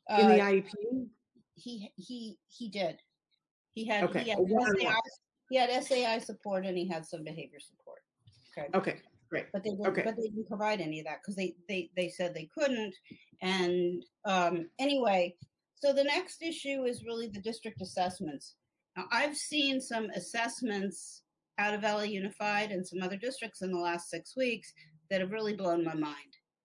in 0.09 0.27
uh, 0.27 0.29
the 0.29 0.39
IEP? 0.39 0.71
He 1.55 1.93
he 1.97 2.39
he 2.49 2.69
did. 2.69 2.99
He 3.75 3.85
had 3.87 4.05
okay. 4.05 4.23
he 4.25 4.31
had, 4.31 4.39
SAI, 4.39 4.95
he 5.51 5.57
had 5.57 5.85
SAI 5.85 6.19
support 6.19 6.65
and 6.65 6.77
he 6.79 6.89
had 6.89 7.05
some 7.05 7.25
behavior 7.25 7.61
support. 7.61 8.01
Okay. 8.57 8.69
Okay. 8.77 9.01
Great. 9.29 9.47
But 9.53 9.63
they 9.63 9.71
didn't, 9.71 9.87
okay. 9.89 10.03
but 10.05 10.17
they 10.17 10.29
didn't 10.29 10.49
provide 10.49 10.81
any 10.81 11.01
of 11.01 11.07
that 11.07 11.19
because 11.21 11.37
they, 11.37 11.55
they 11.69 11.91
they 11.95 12.09
said 12.09 12.33
they 12.33 12.49
couldn't. 12.57 12.95
And 13.43 14.03
um, 14.25 14.71
anyway, 14.79 15.35
so 15.75 15.93
the 15.93 16.05
next 16.05 16.43
issue 16.43 16.85
is 16.85 17.05
really 17.05 17.29
the 17.29 17.41
district 17.41 17.83
assessments. 17.83 18.55
Now 18.97 19.05
I've 19.13 19.37
seen 19.37 19.81
some 19.83 20.09
assessments 20.17 21.23
out 21.59 21.75
of 21.75 21.83
LA 21.83 22.03
Unified 22.03 22.71
and 22.71 22.87
some 22.87 23.03
other 23.03 23.17
districts 23.17 23.63
in 23.63 23.73
the 23.73 23.79
last 23.79 24.11
six 24.11 24.37
weeks 24.37 24.73
that 25.11 25.21
have 25.21 25.33
really 25.33 25.55
blown 25.55 25.85
my 25.85 25.95
mind. 25.95 26.15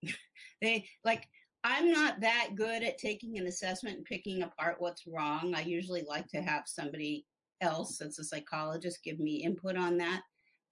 they 0.61 0.85
like 1.03 1.27
I'm 1.63 1.91
not 1.91 2.19
that 2.19 2.51
good 2.55 2.83
at 2.83 2.97
taking 2.97 3.37
an 3.37 3.47
assessment 3.47 3.97
and 3.97 4.05
picking 4.05 4.43
apart 4.43 4.75
what's 4.79 5.07
wrong. 5.07 5.53
I 5.55 5.61
usually 5.61 6.03
like 6.07 6.27
to 6.29 6.41
have 6.41 6.63
somebody 6.65 7.25
else 7.61 7.97
that's 7.97 8.19
a 8.19 8.23
psychologist 8.23 9.03
give 9.03 9.19
me 9.19 9.43
input 9.43 9.77
on 9.77 9.97
that 9.97 10.21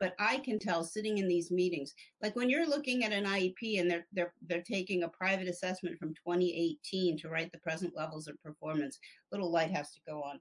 but 0.02 0.16
I 0.18 0.40
can 0.40 0.58
tell 0.58 0.84
sitting 0.84 1.20
in 1.20 1.28
these 1.28 1.52
meetings, 1.52 1.94
like 2.24 2.36
when 2.36 2.50
you're 2.50 2.68
looking 2.68 3.04
at 3.04 3.14
an 3.14 3.26
IEP 3.26 3.80
and 3.80 3.90
they're 3.90 4.08
they're 4.12 4.34
they're 4.48 4.64
taking 4.64 5.04
a 5.04 5.10
private 5.10 5.48
assessment 5.48 6.00
from 6.00 6.16
2018 6.16 7.20
to 7.20 7.30
write 7.30 7.52
the 7.52 7.60
present 7.60 7.96
levels 7.96 8.28
of 8.28 8.42
performance, 8.42 8.98
little 9.32 9.52
light 9.52 9.70
has 9.70 9.92
to 9.92 10.02
go 10.08 10.24
on. 10.24 10.40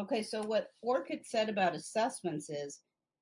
Okay, 0.00 0.22
so 0.22 0.42
what 0.42 0.68
Orcutt 0.82 1.26
said 1.26 1.50
about 1.50 1.74
assessments 1.74 2.48
is 2.48 2.80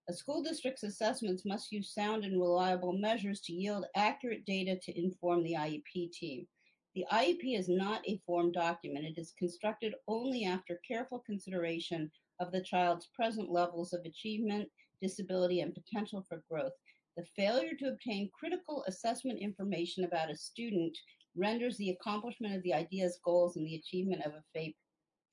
a 0.09 0.13
school 0.13 0.43
district's 0.43 0.83
assessments 0.83 1.45
must 1.45 1.73
use 1.73 1.95
sound 1.95 2.25
and 2.25 2.41
reliable 2.41 2.93
measures 2.93 3.41
to 3.43 3.53
yield 3.53 3.87
accurate 3.95 4.45
data 4.45 4.79
to 4.83 4.99
inform 4.99 5.43
the 5.43 5.55
IEP 5.55 6.13
team. 6.13 6.47
The 6.95 7.07
IEP 7.13 7.59
is 7.59 7.69
not 7.69 8.03
a 8.07 8.21
form 8.27 8.53
document. 8.53 9.07
It 9.07 9.19
is 9.19 9.35
constructed 9.39 9.95
only 10.09 10.45
after 10.45 10.81
careful 10.87 11.21
consideration 11.21 12.11
of 12.41 12.53
the 12.53 12.63
child's 12.63 13.09
present 13.15 13.51
levels 13.51 13.93
of 13.93 14.05
achievement 14.05 14.69
disability, 15.03 15.61
and 15.61 15.75
potential 15.75 16.25
for 16.27 16.43
growth. 16.49 16.73
The 17.17 17.27
failure 17.37 17.75
to 17.81 17.89
obtain 17.89 18.31
critical 18.33 18.85
assessment 18.87 19.41
information 19.41 20.05
about 20.05 20.31
a 20.31 20.37
student 20.37 20.97
renders 21.37 21.77
the 21.77 21.91
accomplishment 21.91 22.55
of 22.55 22.63
the 22.63 22.73
ideas, 22.73 23.19
goals, 23.25 23.57
and 23.57 23.67
the 23.67 23.75
achievement 23.75 24.23
of 24.25 24.33
a 24.33 24.43
FAPE 24.55 24.77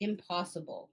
impossible. 0.02 0.90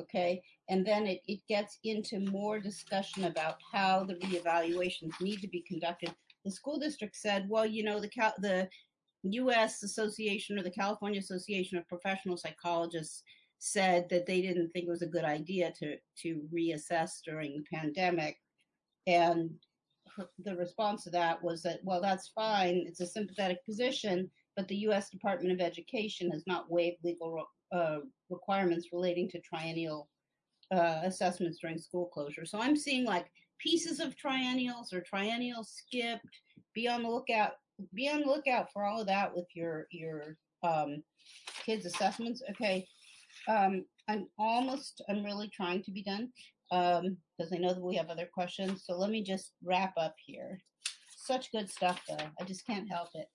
Okay, 0.00 0.42
and 0.68 0.86
then 0.86 1.06
it, 1.06 1.20
it 1.26 1.40
gets 1.48 1.78
into 1.84 2.20
more 2.30 2.58
discussion 2.58 3.24
about 3.24 3.56
how 3.72 4.04
the 4.04 4.14
reevaluations 4.16 5.20
need 5.20 5.40
to 5.40 5.48
be 5.48 5.64
conducted. 5.66 6.14
The 6.44 6.50
school 6.50 6.78
district 6.78 7.16
said, 7.16 7.46
well, 7.48 7.66
you 7.66 7.84
know, 7.84 8.00
the 8.00 8.10
the 8.38 8.68
U.S. 9.22 9.82
Association 9.82 10.58
or 10.58 10.62
the 10.62 10.70
California 10.70 11.20
Association 11.20 11.76
of 11.76 11.88
Professional 11.88 12.36
Psychologists 12.36 13.22
said 13.58 14.08
that 14.08 14.26
they 14.26 14.40
didn't 14.40 14.70
think 14.70 14.86
it 14.86 14.90
was 14.90 15.02
a 15.02 15.06
good 15.06 15.24
idea 15.24 15.72
to 15.78 15.96
to 16.22 16.42
reassess 16.52 17.20
during 17.24 17.56
the 17.56 17.76
pandemic 17.76 18.38
and 19.06 19.50
the 20.44 20.56
response 20.56 21.04
to 21.04 21.10
that 21.10 21.42
was 21.42 21.62
that 21.62 21.78
well 21.84 22.00
that's 22.00 22.28
fine 22.28 22.84
it's 22.86 23.00
a 23.00 23.06
sympathetic 23.06 23.64
position 23.66 24.30
but 24.56 24.66
the 24.68 24.76
US 24.88 25.10
Department 25.10 25.52
of 25.52 25.60
Education 25.60 26.30
has 26.30 26.42
not 26.46 26.70
waived 26.70 27.04
legal 27.04 27.44
uh, 27.72 27.98
requirements 28.28 28.88
relating 28.92 29.28
to 29.28 29.40
triennial 29.40 30.08
uh, 30.72 31.00
assessments 31.04 31.58
during 31.60 31.78
school 31.78 32.06
closure 32.06 32.44
so 32.44 32.60
i'm 32.60 32.76
seeing 32.76 33.04
like 33.04 33.26
pieces 33.58 34.00
of 34.00 34.14
triennials 34.16 34.92
or 34.92 35.02
triennials 35.02 35.66
skipped 35.66 36.24
be 36.74 36.88
on 36.88 37.02
the 37.02 37.08
lookout 37.08 37.52
be 37.94 38.08
on 38.08 38.20
the 38.20 38.26
lookout 38.26 38.72
for 38.72 38.84
all 38.84 39.00
of 39.00 39.06
that 39.06 39.34
with 39.34 39.46
your 39.54 39.86
your 39.90 40.36
um, 40.62 41.02
kids 41.64 41.86
assessments 41.86 42.42
okay 42.50 42.86
um, 43.48 43.84
I'm 44.08 44.26
almost, 44.38 45.02
I'm 45.08 45.24
really 45.24 45.48
trying 45.48 45.82
to 45.84 45.90
be 45.90 46.02
done 46.02 46.30
um, 46.72 47.16
because 47.36 47.52
I 47.52 47.56
know 47.56 47.72
that 47.72 47.82
we 47.82 47.96
have 47.96 48.08
other 48.08 48.28
questions. 48.32 48.84
So 48.84 48.96
let 48.96 49.10
me 49.10 49.22
just 49.22 49.52
wrap 49.64 49.92
up 49.96 50.14
here. 50.24 50.60
Such 51.16 51.52
good 51.52 51.70
stuff, 51.70 52.00
though. 52.08 52.26
I 52.40 52.44
just 52.44 52.66
can't 52.66 52.90
help 52.90 53.10
it. 53.14 53.26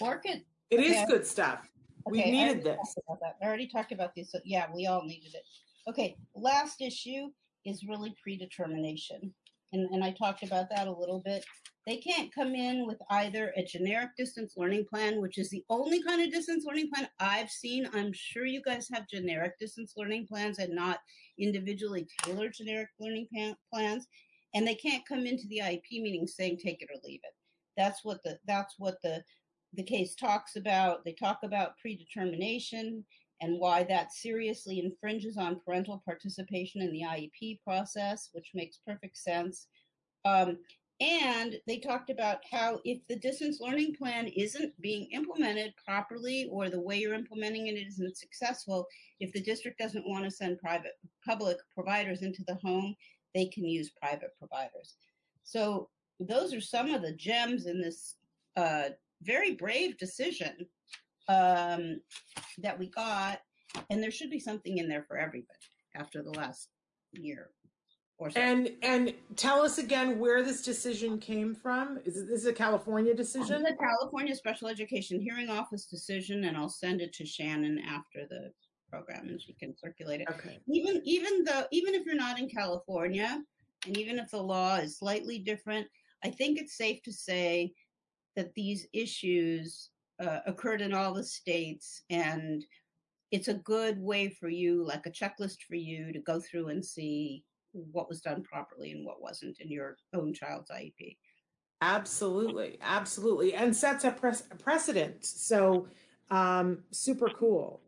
Orcutt. 0.00 0.42
It 0.70 0.80
okay, 0.80 1.02
is 1.02 1.08
good 1.08 1.26
stuff. 1.26 1.68
We 2.06 2.20
okay, 2.20 2.30
needed 2.30 2.64
this. 2.64 2.96
I 3.08 3.46
already 3.46 3.66
talked 3.66 3.92
about 3.92 4.14
this. 4.14 4.30
So 4.32 4.38
yeah, 4.44 4.66
we 4.74 4.86
all 4.86 5.04
needed 5.04 5.34
it. 5.34 5.44
Okay, 5.88 6.16
last 6.34 6.80
issue 6.80 7.28
is 7.64 7.84
really 7.88 8.14
predetermination. 8.22 9.32
And, 9.72 9.88
and 9.90 10.04
I 10.04 10.12
talked 10.12 10.42
about 10.42 10.68
that 10.70 10.86
a 10.86 10.92
little 10.92 11.20
bit. 11.24 11.44
They 11.86 11.96
can't 11.96 12.32
come 12.32 12.54
in 12.54 12.86
with 12.86 12.98
either 13.10 13.52
a 13.56 13.64
generic 13.64 14.10
distance 14.16 14.54
learning 14.56 14.86
plan, 14.88 15.20
which 15.20 15.36
is 15.36 15.50
the 15.50 15.64
only 15.68 16.02
kind 16.02 16.22
of 16.22 16.30
distance 16.30 16.64
learning 16.64 16.90
plan 16.94 17.08
I've 17.18 17.50
seen. 17.50 17.88
I'm 17.92 18.12
sure 18.12 18.46
you 18.46 18.62
guys 18.62 18.88
have 18.92 19.08
generic 19.08 19.58
distance 19.58 19.94
learning 19.96 20.26
plans 20.28 20.58
and 20.58 20.74
not 20.74 21.00
individually 21.38 22.06
tailored 22.22 22.54
generic 22.54 22.88
learning 23.00 23.26
plans. 23.72 24.06
And 24.54 24.66
they 24.66 24.76
can't 24.76 25.06
come 25.06 25.26
into 25.26 25.46
the 25.48 25.60
IEP 25.62 26.02
meeting 26.02 26.26
saying 26.26 26.58
take 26.58 26.80
it 26.80 26.88
or 26.90 27.00
leave 27.04 27.20
it. 27.22 27.34
That's 27.76 28.04
what 28.04 28.22
the 28.22 28.38
that's 28.46 28.74
what 28.78 28.96
the 29.02 29.22
the 29.76 29.82
case 29.82 30.14
talks 30.14 30.56
about. 30.56 31.04
They 31.04 31.12
talk 31.12 31.40
about 31.42 31.78
predetermination 31.78 33.04
and 33.40 33.58
why 33.58 33.84
that 33.84 34.12
seriously 34.12 34.80
infringes 34.80 35.36
on 35.36 35.60
parental 35.64 36.02
participation 36.04 36.80
in 36.80 36.92
the 36.92 37.02
IEP 37.02 37.60
process, 37.62 38.30
which 38.32 38.52
makes 38.54 38.78
perfect 38.86 39.16
sense. 39.16 39.66
Um, 40.24 40.58
And 41.00 41.56
they 41.66 41.78
talked 41.80 42.08
about 42.08 42.38
how 42.50 42.80
if 42.84 43.04
the 43.08 43.16
distance 43.16 43.58
learning 43.60 43.96
plan 43.96 44.28
isn't 44.28 44.80
being 44.80 45.08
implemented 45.10 45.74
properly 45.84 46.48
or 46.52 46.70
the 46.70 46.80
way 46.80 46.96
you're 46.98 47.14
implementing 47.14 47.66
it 47.66 47.74
isn't 47.74 48.16
successful, 48.16 48.86
if 49.18 49.32
the 49.32 49.42
district 49.42 49.78
doesn't 49.78 50.08
want 50.08 50.24
to 50.24 50.30
send 50.30 50.60
private 50.60 50.92
public 51.26 51.58
providers 51.74 52.22
into 52.22 52.44
the 52.46 52.54
home, 52.62 52.94
they 53.34 53.46
can 53.46 53.64
use 53.64 53.90
private 54.00 54.30
providers. 54.38 54.94
So 55.42 55.90
those 56.20 56.54
are 56.54 56.60
some 56.60 56.90
of 56.94 57.02
the 57.02 57.12
gems 57.12 57.66
in 57.66 57.82
this 57.82 58.14
uh, 58.56 58.90
very 59.24 59.54
brave 59.54 59.98
decision 59.98 60.54
um, 61.28 62.00
that 62.58 62.78
we 62.78 62.90
got. 62.90 63.40
And 63.90 64.02
there 64.02 64.10
should 64.10 64.30
be 64.30 64.38
something 64.38 64.78
in 64.78 64.88
there 64.88 65.04
for 65.08 65.16
everybody 65.16 65.58
after 65.96 66.22
the 66.22 66.30
last 66.30 66.68
year 67.12 67.50
or 68.18 68.30
so. 68.30 68.40
And 68.40 68.70
and 68.82 69.12
tell 69.36 69.62
us 69.62 69.78
again 69.78 70.18
where 70.18 70.42
this 70.42 70.62
decision 70.62 71.18
came 71.18 71.54
from. 71.54 71.98
Is 72.04 72.16
it, 72.16 72.28
this 72.28 72.40
is 72.40 72.46
a 72.46 72.52
California 72.52 73.14
decision? 73.14 73.62
The 73.62 73.76
California 73.76 74.34
Special 74.34 74.68
Education 74.68 75.20
Hearing 75.20 75.50
Office 75.50 75.86
decision, 75.86 76.44
and 76.44 76.56
I'll 76.56 76.68
send 76.68 77.00
it 77.00 77.12
to 77.14 77.26
Shannon 77.26 77.80
after 77.80 78.26
the 78.28 78.52
program, 78.90 79.28
and 79.28 79.40
she 79.40 79.54
can 79.54 79.74
circulate 79.76 80.20
it. 80.20 80.28
Okay. 80.30 80.58
Even 80.68 81.02
even 81.04 81.44
though 81.44 81.64
even 81.72 81.94
if 81.94 82.04
you're 82.06 82.14
not 82.14 82.38
in 82.38 82.48
California, 82.48 83.42
and 83.86 83.98
even 83.98 84.18
if 84.18 84.30
the 84.30 84.42
law 84.42 84.76
is 84.76 84.98
slightly 84.98 85.38
different, 85.40 85.86
I 86.24 86.30
think 86.30 86.58
it's 86.58 86.76
safe 86.76 87.02
to 87.02 87.12
say 87.12 87.72
that 88.36 88.54
these 88.54 88.86
issues 88.92 89.90
uh, 90.20 90.40
occurred 90.46 90.80
in 90.80 90.92
all 90.92 91.14
the 91.14 91.24
states, 91.24 92.02
and 92.10 92.64
it's 93.30 93.48
a 93.48 93.54
good 93.54 94.00
way 94.00 94.28
for 94.28 94.48
you, 94.48 94.84
like 94.84 95.06
a 95.06 95.10
checklist 95.10 95.62
for 95.68 95.76
you, 95.76 96.12
to 96.12 96.20
go 96.20 96.40
through 96.40 96.68
and 96.68 96.84
see 96.84 97.44
what 97.72 98.08
was 98.08 98.20
done 98.20 98.42
properly 98.42 98.92
and 98.92 99.04
what 99.04 99.20
wasn't 99.20 99.58
in 99.60 99.70
your 99.70 99.96
own 100.12 100.32
child's 100.32 100.70
IEP. 100.70 101.16
Absolutely, 101.80 102.78
absolutely, 102.80 103.54
and 103.54 103.74
sets 103.74 104.04
a, 104.04 104.08
a 104.08 104.56
precedent. 104.56 105.24
So, 105.24 105.88
um, 106.30 106.78
super 106.92 107.28
cool. 107.28 107.80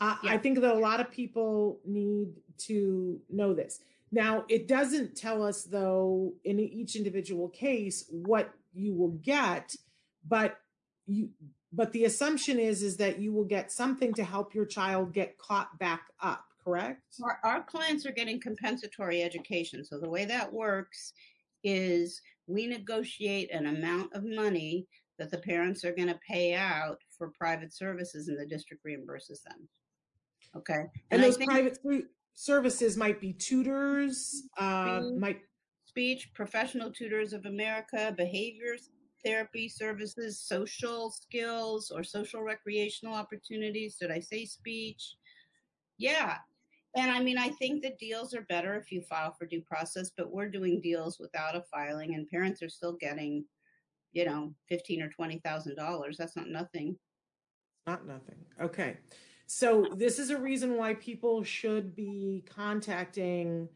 Uh, 0.00 0.16
yeah. 0.24 0.32
I 0.32 0.38
think 0.38 0.60
that 0.60 0.74
a 0.74 0.78
lot 0.78 1.00
of 1.00 1.10
people 1.10 1.78
need 1.84 2.28
to 2.58 3.20
know 3.30 3.54
this. 3.54 3.80
Now, 4.10 4.44
it 4.48 4.68
doesn't 4.68 5.16
tell 5.16 5.42
us 5.42 5.64
though 5.64 6.34
in 6.44 6.60
each 6.60 6.96
individual 6.96 7.48
case 7.48 8.04
what 8.10 8.52
you 8.74 8.94
will 8.94 9.18
get, 9.22 9.74
but 10.26 10.58
you 11.06 11.30
but 11.72 11.92
the 11.92 12.04
assumption 12.04 12.58
is 12.58 12.82
is 12.82 12.98
that 12.98 13.18
you 13.18 13.32
will 13.32 13.44
get 13.44 13.72
something 13.72 14.12
to 14.14 14.24
help 14.24 14.54
your 14.54 14.66
child 14.66 15.12
get 15.12 15.38
caught 15.38 15.78
back 15.78 16.02
up 16.20 16.44
correct? 16.64 17.02
Our, 17.22 17.38
our 17.44 17.62
clients 17.62 18.06
are 18.06 18.12
getting 18.12 18.40
compensatory 18.40 19.22
education. 19.22 19.84
So 19.84 19.98
the 19.98 20.08
way 20.08 20.24
that 20.24 20.52
works 20.52 21.12
is 21.64 22.20
we 22.46 22.66
negotiate 22.66 23.52
an 23.52 23.66
amount 23.66 24.12
of 24.14 24.24
money 24.24 24.86
that 25.18 25.30
the 25.30 25.38
parents 25.38 25.84
are 25.84 25.94
going 25.94 26.08
to 26.08 26.18
pay 26.28 26.54
out 26.54 26.98
for 27.16 27.30
private 27.38 27.72
services 27.72 28.28
and 28.28 28.38
the 28.38 28.46
district 28.46 28.84
reimburses 28.84 29.42
them. 29.44 29.68
Okay. 30.56 30.74
And, 30.74 30.90
and 31.10 31.22
those 31.22 31.38
private 31.38 31.78
services 32.34 32.96
might 32.96 33.20
be 33.20 33.32
tutors, 33.32 34.42
uh, 34.58 35.02
might 35.18 35.40
speech, 35.84 36.30
professional 36.34 36.90
tutors 36.90 37.32
of 37.32 37.44
America, 37.44 38.12
behaviors 38.16 38.90
therapy 39.24 39.68
services, 39.68 40.40
social 40.40 41.10
skills 41.10 41.90
or 41.90 42.02
social 42.02 42.42
recreational 42.42 43.14
opportunities. 43.14 43.96
Did 43.96 44.10
I 44.10 44.20
say 44.20 44.44
speech? 44.44 45.14
Yeah, 45.98 46.36
and 46.94 47.10
I 47.10 47.20
mean, 47.20 47.38
I 47.38 47.48
think 47.48 47.82
that 47.82 47.98
deals 47.98 48.34
are 48.34 48.42
better 48.42 48.74
if 48.74 48.92
you 48.92 49.00
file 49.00 49.32
for 49.32 49.46
due 49.46 49.62
process, 49.62 50.10
but 50.16 50.30
we're 50.30 50.48
doing 50.48 50.80
deals 50.80 51.18
without 51.18 51.56
a 51.56 51.62
filing, 51.62 52.14
and 52.14 52.28
parents 52.28 52.62
are 52.62 52.68
still 52.68 52.92
getting, 52.92 53.44
you 54.12 54.26
know, 54.26 54.54
fifteen 54.68 55.00
or 55.00 55.08
twenty 55.08 55.38
thousand 55.38 55.76
dollars. 55.76 56.16
That's 56.18 56.36
not 56.36 56.48
nothing. 56.48 56.96
Not 57.86 58.06
nothing. 58.06 58.36
Okay, 58.60 58.98
so 59.46 59.86
this 59.96 60.18
is 60.18 60.30
a 60.30 60.38
reason 60.38 60.76
why 60.76 60.94
people 60.94 61.42
should 61.44 61.96
be 61.96 62.44
contacting 62.48 63.68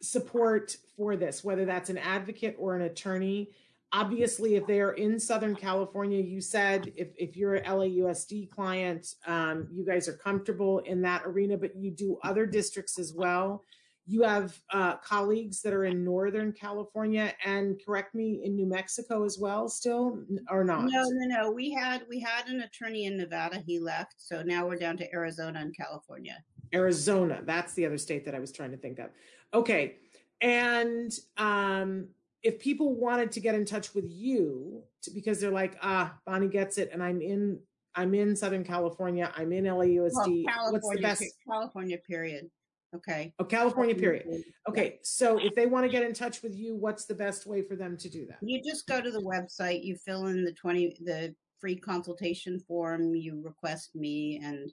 support 0.00 0.76
for 0.96 1.16
this, 1.16 1.44
whether 1.44 1.66
that's 1.66 1.90
an 1.90 1.98
advocate 1.98 2.56
or 2.58 2.74
an 2.74 2.82
attorney 2.82 3.50
obviously 3.92 4.54
if 4.54 4.66
they 4.66 4.80
are 4.80 4.92
in 4.92 5.18
southern 5.18 5.56
california 5.56 6.20
you 6.20 6.40
said 6.40 6.92
if, 6.96 7.08
if 7.16 7.36
you're 7.36 7.56
an 7.56 7.64
lausd 7.64 8.48
client 8.50 9.14
um, 9.26 9.66
you 9.72 9.84
guys 9.84 10.08
are 10.08 10.16
comfortable 10.16 10.78
in 10.80 11.02
that 11.02 11.22
arena 11.24 11.56
but 11.56 11.74
you 11.76 11.90
do 11.90 12.18
other 12.22 12.46
districts 12.46 12.98
as 12.98 13.12
well. 13.14 13.64
You 14.06 14.22
have 14.22 14.58
uh, 14.72 14.96
colleagues 14.96 15.62
that 15.62 15.72
are 15.72 15.84
in 15.84 16.04
northern 16.04 16.52
california 16.52 17.32
and 17.44 17.80
correct 17.84 18.14
me 18.14 18.42
in 18.44 18.56
new 18.56 18.66
mexico 18.66 19.24
as 19.24 19.38
well 19.38 19.68
still 19.68 20.18
or 20.50 20.64
not? 20.64 20.84
No 20.84 21.04
no 21.04 21.42
no. 21.42 21.50
We 21.50 21.72
had 21.72 22.02
we 22.08 22.18
had 22.18 22.46
an 22.48 22.62
attorney 22.62 23.04
in 23.06 23.16
nevada. 23.16 23.62
He 23.64 23.78
left. 23.78 24.14
So 24.18 24.42
now 24.42 24.66
we're 24.66 24.78
down 24.78 24.96
to 24.98 25.12
arizona 25.12 25.60
and 25.60 25.76
california. 25.76 26.42
Arizona. 26.74 27.42
That's 27.44 27.74
the 27.74 27.86
other 27.86 27.98
state 27.98 28.24
that 28.24 28.34
i 28.34 28.40
was 28.40 28.52
trying 28.52 28.70
to 28.72 28.76
think 28.76 28.98
of. 28.98 29.10
Okay. 29.54 29.96
And 30.40 31.12
um 31.36 32.08
if 32.42 32.58
people 32.58 32.94
wanted 32.94 33.32
to 33.32 33.40
get 33.40 33.54
in 33.54 33.64
touch 33.64 33.94
with 33.94 34.06
you 34.08 34.82
to, 35.02 35.10
because 35.10 35.40
they're 35.40 35.50
like, 35.50 35.76
ah, 35.82 36.14
Bonnie 36.26 36.48
gets 36.48 36.78
it, 36.78 36.90
and 36.92 37.02
I'm 37.02 37.20
in, 37.20 37.58
I'm 37.94 38.14
in 38.14 38.34
Southern 38.34 38.64
California, 38.64 39.32
I'm 39.36 39.52
in 39.52 39.64
LAUSD. 39.64 40.44
Well, 40.46 40.72
what's 40.72 40.88
the 40.88 41.00
best? 41.02 41.24
California, 41.46 41.98
period. 41.98 42.50
Okay. 42.94 43.32
Oh, 43.38 43.44
California, 43.44 43.94
period. 43.94 44.26
Okay. 44.68 44.98
So 45.02 45.38
if 45.38 45.54
they 45.54 45.66
want 45.66 45.84
to 45.84 45.88
get 45.88 46.02
in 46.02 46.12
touch 46.12 46.42
with 46.42 46.56
you, 46.56 46.74
what's 46.74 47.04
the 47.04 47.14
best 47.14 47.46
way 47.46 47.62
for 47.62 47.76
them 47.76 47.96
to 47.98 48.08
do 48.08 48.26
that? 48.26 48.38
You 48.42 48.60
just 48.62 48.86
go 48.86 49.00
to 49.00 49.10
the 49.10 49.20
website, 49.20 49.84
you 49.84 49.96
fill 49.96 50.26
in 50.26 50.44
the 50.44 50.52
20, 50.52 50.96
the 51.04 51.34
free 51.60 51.76
consultation 51.76 52.58
form, 52.58 53.14
you 53.14 53.40
request 53.44 53.94
me, 53.94 54.40
and 54.42 54.72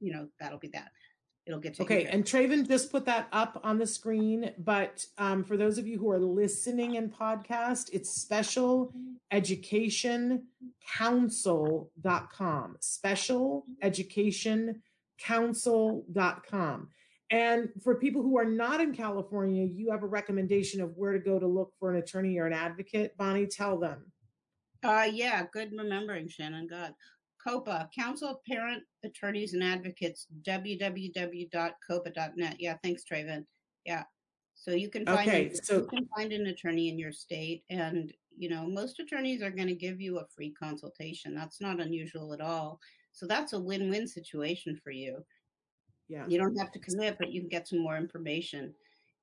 you 0.00 0.12
know, 0.12 0.26
that'll 0.40 0.58
be 0.58 0.68
that 0.68 0.90
it'll 1.46 1.60
get 1.60 1.74
taken 1.74 1.96
okay 1.96 2.06
and 2.06 2.24
Traven 2.24 2.66
just 2.66 2.90
put 2.90 3.04
that 3.06 3.28
up 3.32 3.60
on 3.64 3.78
the 3.78 3.86
screen 3.86 4.52
but 4.58 5.04
um, 5.18 5.44
for 5.44 5.56
those 5.56 5.78
of 5.78 5.86
you 5.86 5.98
who 5.98 6.10
are 6.10 6.18
listening 6.18 6.94
in 6.94 7.08
podcast 7.10 7.90
it's 7.92 8.10
special 8.10 8.92
education 9.30 10.44
council.com 10.96 12.76
special 12.80 13.64
education 13.82 14.82
council.com 15.18 16.88
and 17.30 17.70
for 17.82 17.94
people 17.94 18.22
who 18.22 18.38
are 18.38 18.44
not 18.44 18.80
in 18.80 18.94
california 18.94 19.64
you 19.64 19.90
have 19.90 20.02
a 20.02 20.06
recommendation 20.06 20.80
of 20.80 20.96
where 20.96 21.12
to 21.12 21.18
go 21.18 21.38
to 21.38 21.46
look 21.46 21.72
for 21.78 21.90
an 21.92 21.96
attorney 21.96 22.38
or 22.38 22.46
an 22.46 22.52
advocate. 22.52 23.16
Bonnie 23.16 23.46
tell 23.46 23.78
them. 23.78 24.12
Uh 24.84 25.08
yeah 25.10 25.44
good 25.52 25.70
remembering 25.76 26.28
shannon 26.28 26.66
god 26.66 26.94
COPA, 27.42 27.88
Council 27.94 28.28
of 28.28 28.44
Parent 28.44 28.82
Attorneys 29.04 29.54
and 29.54 29.64
Advocates, 29.64 30.26
www.copa.net. 30.42 32.56
Yeah, 32.58 32.76
thanks, 32.82 33.04
Traven. 33.10 33.46
Yeah. 33.84 34.04
So 34.54 34.72
you 34.72 34.90
can 34.90 35.04
find 35.04 35.28
okay, 35.28 35.52
so, 35.62 35.78
you 35.78 35.86
can 35.86 36.08
find 36.16 36.32
an 36.32 36.46
attorney 36.46 36.88
in 36.88 36.98
your 36.98 37.12
state, 37.12 37.64
and 37.70 38.12
you 38.38 38.48
know 38.48 38.66
most 38.66 38.98
attorneys 39.00 39.42
are 39.42 39.50
going 39.50 39.68
to 39.68 39.74
give 39.74 40.00
you 40.00 40.18
a 40.18 40.26
free 40.26 40.52
consultation. 40.52 41.34
That's 41.34 41.60
not 41.60 41.80
unusual 41.80 42.32
at 42.32 42.40
all. 42.40 42.78
So 43.12 43.26
that's 43.26 43.54
a 43.54 43.60
win-win 43.60 44.06
situation 44.06 44.78
for 44.82 44.90
you. 44.90 45.24
Yeah. 46.08 46.24
You 46.28 46.38
don't 46.38 46.58
have 46.58 46.72
to 46.72 46.78
commit, 46.78 47.16
but 47.18 47.32
you 47.32 47.40
can 47.40 47.48
get 47.48 47.68
some 47.68 47.80
more 47.80 47.96
information. 47.96 48.74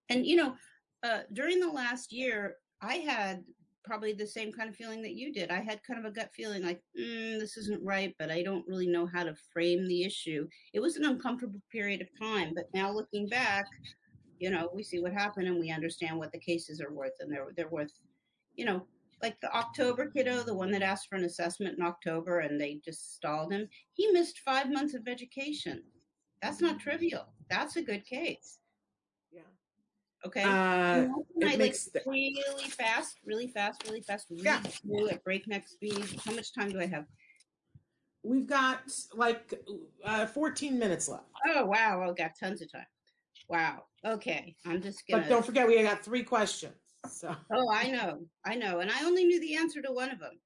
And 0.10 0.26
you 0.26 0.36
know, 0.36 0.56
uh, 1.04 1.20
during 1.34 1.60
the 1.60 1.70
last 1.70 2.12
year, 2.12 2.56
I 2.82 2.96
had 2.96 3.44
probably 3.90 4.14
the 4.14 4.28
same 4.28 4.52
kind 4.54 4.70
of 4.70 4.76
feeling 4.76 5.02
that 5.02 5.16
you 5.16 5.34
did. 5.34 5.50
I 5.50 5.62
had 5.62 5.82
kind 5.84 6.00
of 6.00 6.06
a 6.06 6.14
gut 6.14 6.30
feeling 6.32 6.64
like, 6.64 6.80
mm, 6.98 7.40
this 7.40 7.58
isn't 7.58 7.84
right, 7.84 8.14
but 8.20 8.30
I 8.30 8.44
don't 8.44 8.68
really 8.68 8.86
know 8.86 9.08
how 9.08 9.24
to 9.24 9.34
frame 9.52 9.88
the 9.88 10.04
issue. 10.04 10.48
It 10.74 10.80
was 10.80 10.96
an 10.96 11.06
uncomfortable 11.06 11.60
period 11.72 12.02
of 12.02 12.08
time, 12.20 12.54
but 12.54 12.70
now 12.72 12.92
looking 12.92 13.28
back, 13.28 13.66
you 14.38 14.52
know, 14.52 14.70
we 14.76 14.84
see 14.84 15.00
what 15.00 15.12
happened 15.12 15.48
and 15.48 15.60
we 15.60 15.72
understand 15.72 16.20
what 16.20 16.32
the 16.32 16.40
cases 16.40 16.80
are 16.80 16.94
worth, 16.94 17.14
and 17.20 17.34
they're 17.34 17.48
they're 17.58 17.68
worth, 17.68 17.92
you 18.56 18.64
know, 18.64 18.86
like 19.24 19.40
the 19.42 19.54
October 19.56 20.08
kiddo, 20.08 20.44
the 20.44 20.54
one 20.54 20.72
that 20.72 20.84
asked 20.84 21.10
for 21.10 21.16
an 21.16 21.26
assessment 21.26 21.78
in 21.78 21.84
October 21.84 22.40
and 22.40 22.62
they 22.62 22.80
just 22.86 23.16
stalled 23.16 23.52
him. 23.52 23.68
He 23.94 24.08
missed 24.12 24.40
five 24.40 24.72
months 24.72 24.94
of 24.94 25.08
education. 25.08 25.84
That's 26.42 26.62
not 26.62 26.80
trivial. 26.80 27.26
That's 27.50 27.76
a 27.76 27.82
good 27.82 28.06
case. 28.06 28.60
Okay. 30.26 30.44
Uh, 30.44 30.48
I 30.48 31.56
like 31.56 31.58
the- 31.58 32.02
really 32.06 32.70
fast, 32.70 33.18
really 33.26 33.48
fast, 33.48 33.84
really 33.88 34.02
fast, 34.02 34.30
really 34.30 34.44
yeah. 34.44 34.60
through 34.60 35.10
at 35.10 35.24
breakneck 35.24 35.68
speed. 35.68 36.04
How 36.26 36.34
much 36.34 36.54
time 36.54 36.72
do 36.72 36.80
I 36.80 36.88
have? 36.88 37.06
We've 38.24 38.48
got 38.48 38.82
like 39.16 39.54
uh, 40.04 40.26
14 40.26 40.78
minutes 40.78 41.08
left. 41.08 41.24
Oh 41.48 41.66
wow, 41.66 42.04
I've 42.04 42.18
got 42.18 42.32
tons 42.38 42.62
of 42.62 42.72
time. 42.72 42.86
Wow. 43.48 43.84
Okay, 44.06 44.56
I'm 44.66 44.82
just 44.82 45.08
gonna. 45.08 45.24
But 45.24 45.30
don't 45.30 45.46
forget, 45.46 45.68
we 45.68 45.82
got 45.82 46.04
three 46.04 46.24
questions. 46.24 46.76
So. 47.10 47.34
Oh, 47.52 47.72
I 47.72 47.90
know, 47.90 48.20
I 48.46 48.56
know, 48.56 48.80
and 48.80 48.92
I 48.92 49.06
only 49.06 49.24
knew 49.24 49.40
the 49.40 49.56
answer 49.56 49.82
to 49.82 49.92
one 49.92 50.12
of 50.12 50.20
them. 50.20 50.38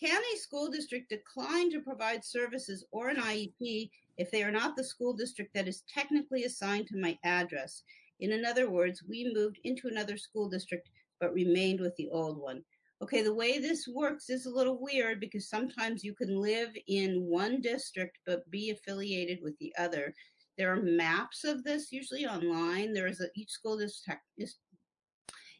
Can 0.00 0.20
a 0.20 0.36
school 0.36 0.68
district 0.68 1.10
decline 1.10 1.70
to 1.70 1.80
provide 1.80 2.24
services 2.24 2.84
or 2.90 3.08
an 3.08 3.18
IEP 3.18 3.88
if 4.18 4.32
they 4.32 4.42
are 4.42 4.50
not 4.50 4.74
the 4.74 4.82
school 4.82 5.12
district 5.12 5.54
that 5.54 5.68
is 5.68 5.84
technically 5.92 6.42
assigned 6.42 6.88
to 6.88 6.96
my 6.96 7.16
address? 7.22 7.84
In 8.22 8.44
other 8.44 8.70
words, 8.70 9.02
we 9.02 9.32
moved 9.34 9.58
into 9.64 9.88
another 9.88 10.16
school 10.16 10.48
district, 10.48 10.88
but 11.20 11.34
remained 11.34 11.80
with 11.80 11.94
the 11.96 12.08
old 12.10 12.38
one. 12.38 12.62
Okay, 13.02 13.20
the 13.20 13.34
way 13.34 13.58
this 13.58 13.88
works 13.88 14.30
is 14.30 14.46
a 14.46 14.50
little 14.50 14.78
weird 14.80 15.18
because 15.18 15.50
sometimes 15.50 16.04
you 16.04 16.14
can 16.14 16.40
live 16.40 16.70
in 16.86 17.24
one 17.24 17.60
district 17.60 18.18
but 18.24 18.48
be 18.48 18.70
affiliated 18.70 19.40
with 19.42 19.58
the 19.58 19.74
other. 19.76 20.14
There 20.56 20.72
are 20.72 20.80
maps 20.80 21.42
of 21.42 21.64
this 21.64 21.90
usually 21.90 22.24
online. 22.24 22.92
There 22.92 23.08
is 23.08 23.20
a, 23.20 23.26
each 23.34 23.50
school 23.50 23.76
district 23.76 24.22
is, 24.38 24.58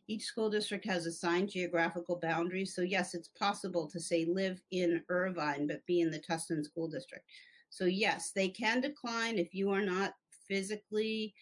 each 0.07 0.23
school 0.23 0.49
district 0.49 0.85
has 0.85 1.07
assigned 1.07 1.51
geographical 1.51 2.21
boundaries. 2.23 2.77
So 2.77 2.83
yes, 2.83 3.13
it's 3.15 3.31
possible 3.37 3.89
to 3.89 3.99
say 3.99 4.25
live 4.25 4.63
in 4.71 5.03
Irvine 5.09 5.67
but 5.67 5.85
be 5.87 6.01
in 6.01 6.13
the 6.13 6.21
Tustin 6.21 6.65
school 6.65 6.87
district. 6.87 7.25
So 7.71 7.87
yes, 7.87 8.31
they 8.33 8.51
can 8.51 8.81
decline 8.81 9.37
if 9.39 9.53
you 9.53 9.73
are 9.73 9.83
not 9.85 10.15
physically 10.47 11.35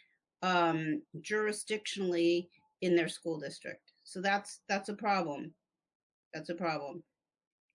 um, 0.42 1.02
jurisdictionally 1.20 2.48
in 2.80 2.96
their 2.96 3.08
school 3.08 3.38
district. 3.38 3.92
So 4.04 4.20
that's 4.20 4.60
that's 4.68 4.88
a 4.88 4.94
problem. 4.94 5.52
That's 6.32 6.50
a 6.50 6.54
problem. 6.54 7.02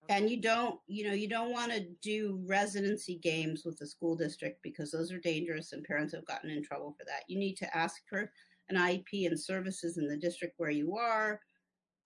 And 0.08 0.30
you 0.30 0.40
don't, 0.40 0.80
you 0.88 1.08
know, 1.08 1.14
you 1.14 1.28
don't 1.28 1.52
want 1.52 1.72
to 1.72 1.88
do 2.02 2.40
residency 2.46 3.16
games 3.16 3.64
with 3.66 3.78
the 3.80 3.88
school 3.88 4.16
district 4.16 4.62
because 4.62 4.92
those 4.92 5.12
are 5.12 5.20
dangerous 5.20 5.74
and 5.74 5.84
parents 5.84 6.14
have 6.14 6.26
gotten 6.26 6.52
in 6.52 6.64
trouble 6.64 6.94
for 6.98 7.06
that. 7.06 7.24
You 7.28 7.40
need 7.40 7.56
to 7.56 7.78
ask 7.78 8.02
for 8.08 8.32
an 8.70 8.76
IEP 8.78 9.26
and 9.26 9.40
services 9.40 9.98
in 9.98 10.08
the 10.08 10.18
district 10.18 10.56
where 10.58 10.70
you 10.70 10.96
are, 10.96 11.40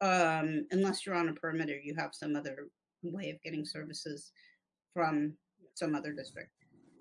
um, 0.01 0.65
unless 0.71 1.05
you're 1.05 1.15
on 1.15 1.29
a 1.29 1.33
permit 1.33 1.69
or 1.69 1.77
you 1.77 1.93
have 1.97 2.11
some 2.13 2.35
other 2.35 2.69
way 3.03 3.31
of 3.31 3.41
getting 3.41 3.65
services 3.65 4.31
from 4.93 5.33
some 5.75 5.93
other 5.93 6.13
district. 6.13 6.51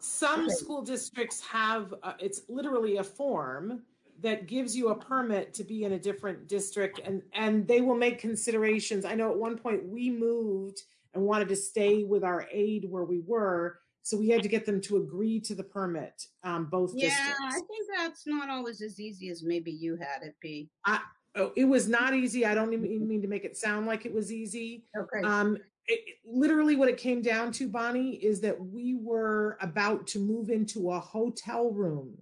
Some 0.01 0.49
school 0.49 0.83
districts 0.83 1.41
have, 1.43 1.95
uh, 2.03 2.13
it's 2.19 2.43
literally 2.49 2.99
a 2.99 3.05
form 3.05 3.83
that 4.21 4.47
gives 4.47 4.77
you 4.77 4.89
a 4.89 4.95
permit 4.95 5.55
to 5.55 5.65
be 5.65 5.85
in 5.85 5.93
a 5.93 5.99
different 5.99 6.49
district 6.49 7.01
and 7.05 7.23
and 7.35 7.69
they 7.69 7.81
will 7.81 7.95
make 7.95 8.19
considerations. 8.19 9.05
I 9.05 9.15
know 9.15 9.31
at 9.31 9.37
one 9.37 9.57
point 9.57 9.87
we 9.87 10.11
moved 10.11 10.83
and 11.15 11.23
wanted 11.23 11.49
to 11.49 11.57
stay 11.57 12.03
with 12.03 12.25
our 12.25 12.49
aide 12.51 12.87
where 12.91 13.05
we 13.05 13.21
were 13.21 13.79
so 14.03 14.17
we 14.17 14.29
had 14.29 14.43
to 14.43 14.49
get 14.49 14.65
them 14.65 14.81
to 14.81 14.97
agree 14.97 15.39
to 15.41 15.55
the 15.55 15.63
permit 15.63 16.27
um, 16.43 16.65
both 16.65 16.93
yeah 16.95 17.09
districts. 17.09 17.41
i 17.43 17.53
think 17.53 17.79
that's 17.99 18.27
not 18.27 18.49
always 18.49 18.81
as 18.81 18.99
easy 18.99 19.29
as 19.29 19.43
maybe 19.43 19.71
you 19.71 19.97
had 19.97 20.23
it 20.23 20.35
be. 20.41 20.71
I, 20.85 21.01
oh, 21.37 21.53
it 21.57 21.65
was 21.65 21.89
not 21.89 22.15
easy. 22.15 22.47
I 22.47 22.55
don't 22.55 22.73
even 22.73 23.09
mean 23.09 23.23
to 23.23 23.29
make 23.29 23.45
it 23.45 23.57
sound 23.57 23.87
like 23.87 24.07
it 24.07 24.15
was 24.15 24.33
easy. 24.33 24.85
Okay. 24.97 25.27
Um, 25.27 25.59
it, 25.89 26.19
literally 26.25 26.77
what 26.77 26.89
it 26.89 26.99
came 26.99 27.23
down 27.23 27.51
to 27.53 27.69
bonnie 27.69 28.17
is 28.17 28.41
that 28.43 28.61
we 28.61 28.95
were 28.95 29.57
about 29.61 30.07
to 30.09 30.19
move 30.19 30.51
into 30.51 30.91
a 30.91 31.01
hotel 31.01 31.71
room 31.73 32.17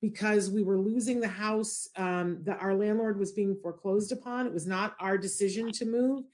because 0.00 0.50
we 0.50 0.64
were 0.64 0.78
losing 0.78 1.20
the 1.20 1.28
house 1.28 1.88
um, 1.96 2.40
that 2.42 2.60
our 2.60 2.74
landlord 2.74 3.18
was 3.18 3.30
being 3.30 3.56
foreclosed 3.62 4.10
upon. 4.10 4.46
It 4.46 4.52
was 4.52 4.66
not 4.66 4.96
our 4.98 5.16
decision 5.16 5.70
to 5.72 5.84
move. 5.84 6.24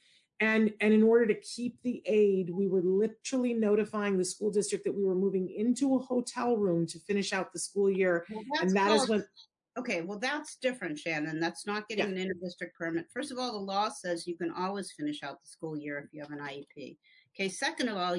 And, 0.41 0.73
and 0.81 0.95
in 0.95 1.03
order 1.03 1.27
to 1.27 1.35
keep 1.35 1.83
the 1.83 2.01
aide, 2.07 2.49
we 2.49 2.67
were 2.69 2.81
literally 2.81 3.53
notifying 3.53 4.17
the 4.17 4.25
school 4.25 4.51
district 4.51 4.85
that 4.85 4.95
we 4.95 5.05
were 5.05 5.17
moving 5.17 5.51
into 5.51 5.97
a 5.97 5.99
hotel 5.99 6.57
room 6.57 6.87
to 6.87 6.99
finish 7.01 7.33
out 7.33 7.53
the 7.53 7.59
school 7.59 7.91
year. 7.91 8.25
Well, 8.31 8.63
and 8.63 8.71
that 8.75 8.93
is 8.93 9.09
when. 9.09 9.25
Okay, 9.79 10.01
well, 10.03 10.19
that's 10.19 10.57
different, 10.57 10.99
Shannon. 10.99 11.39
That's 11.39 11.65
not 11.65 11.89
getting 11.89 12.17
yeah. 12.17 12.23
an 12.23 12.29
interdistrict 12.29 12.75
permit. 12.77 13.07
First 13.15 13.31
of 13.31 13.39
all, 13.39 13.53
the 13.53 13.59
law 13.59 13.89
says 13.89 14.27
you 14.27 14.37
can 14.37 14.53
always 14.59 14.91
finish 14.91 15.23
out 15.23 15.41
the 15.41 15.47
school 15.47 15.77
year 15.77 15.99
if 15.99 16.13
you 16.13 16.21
have 16.21 16.33
an 16.33 16.41
IEP. 16.41 16.97
Okay, 17.33 17.49
second 17.49 17.89
of 17.89 17.97
all, 17.97 18.17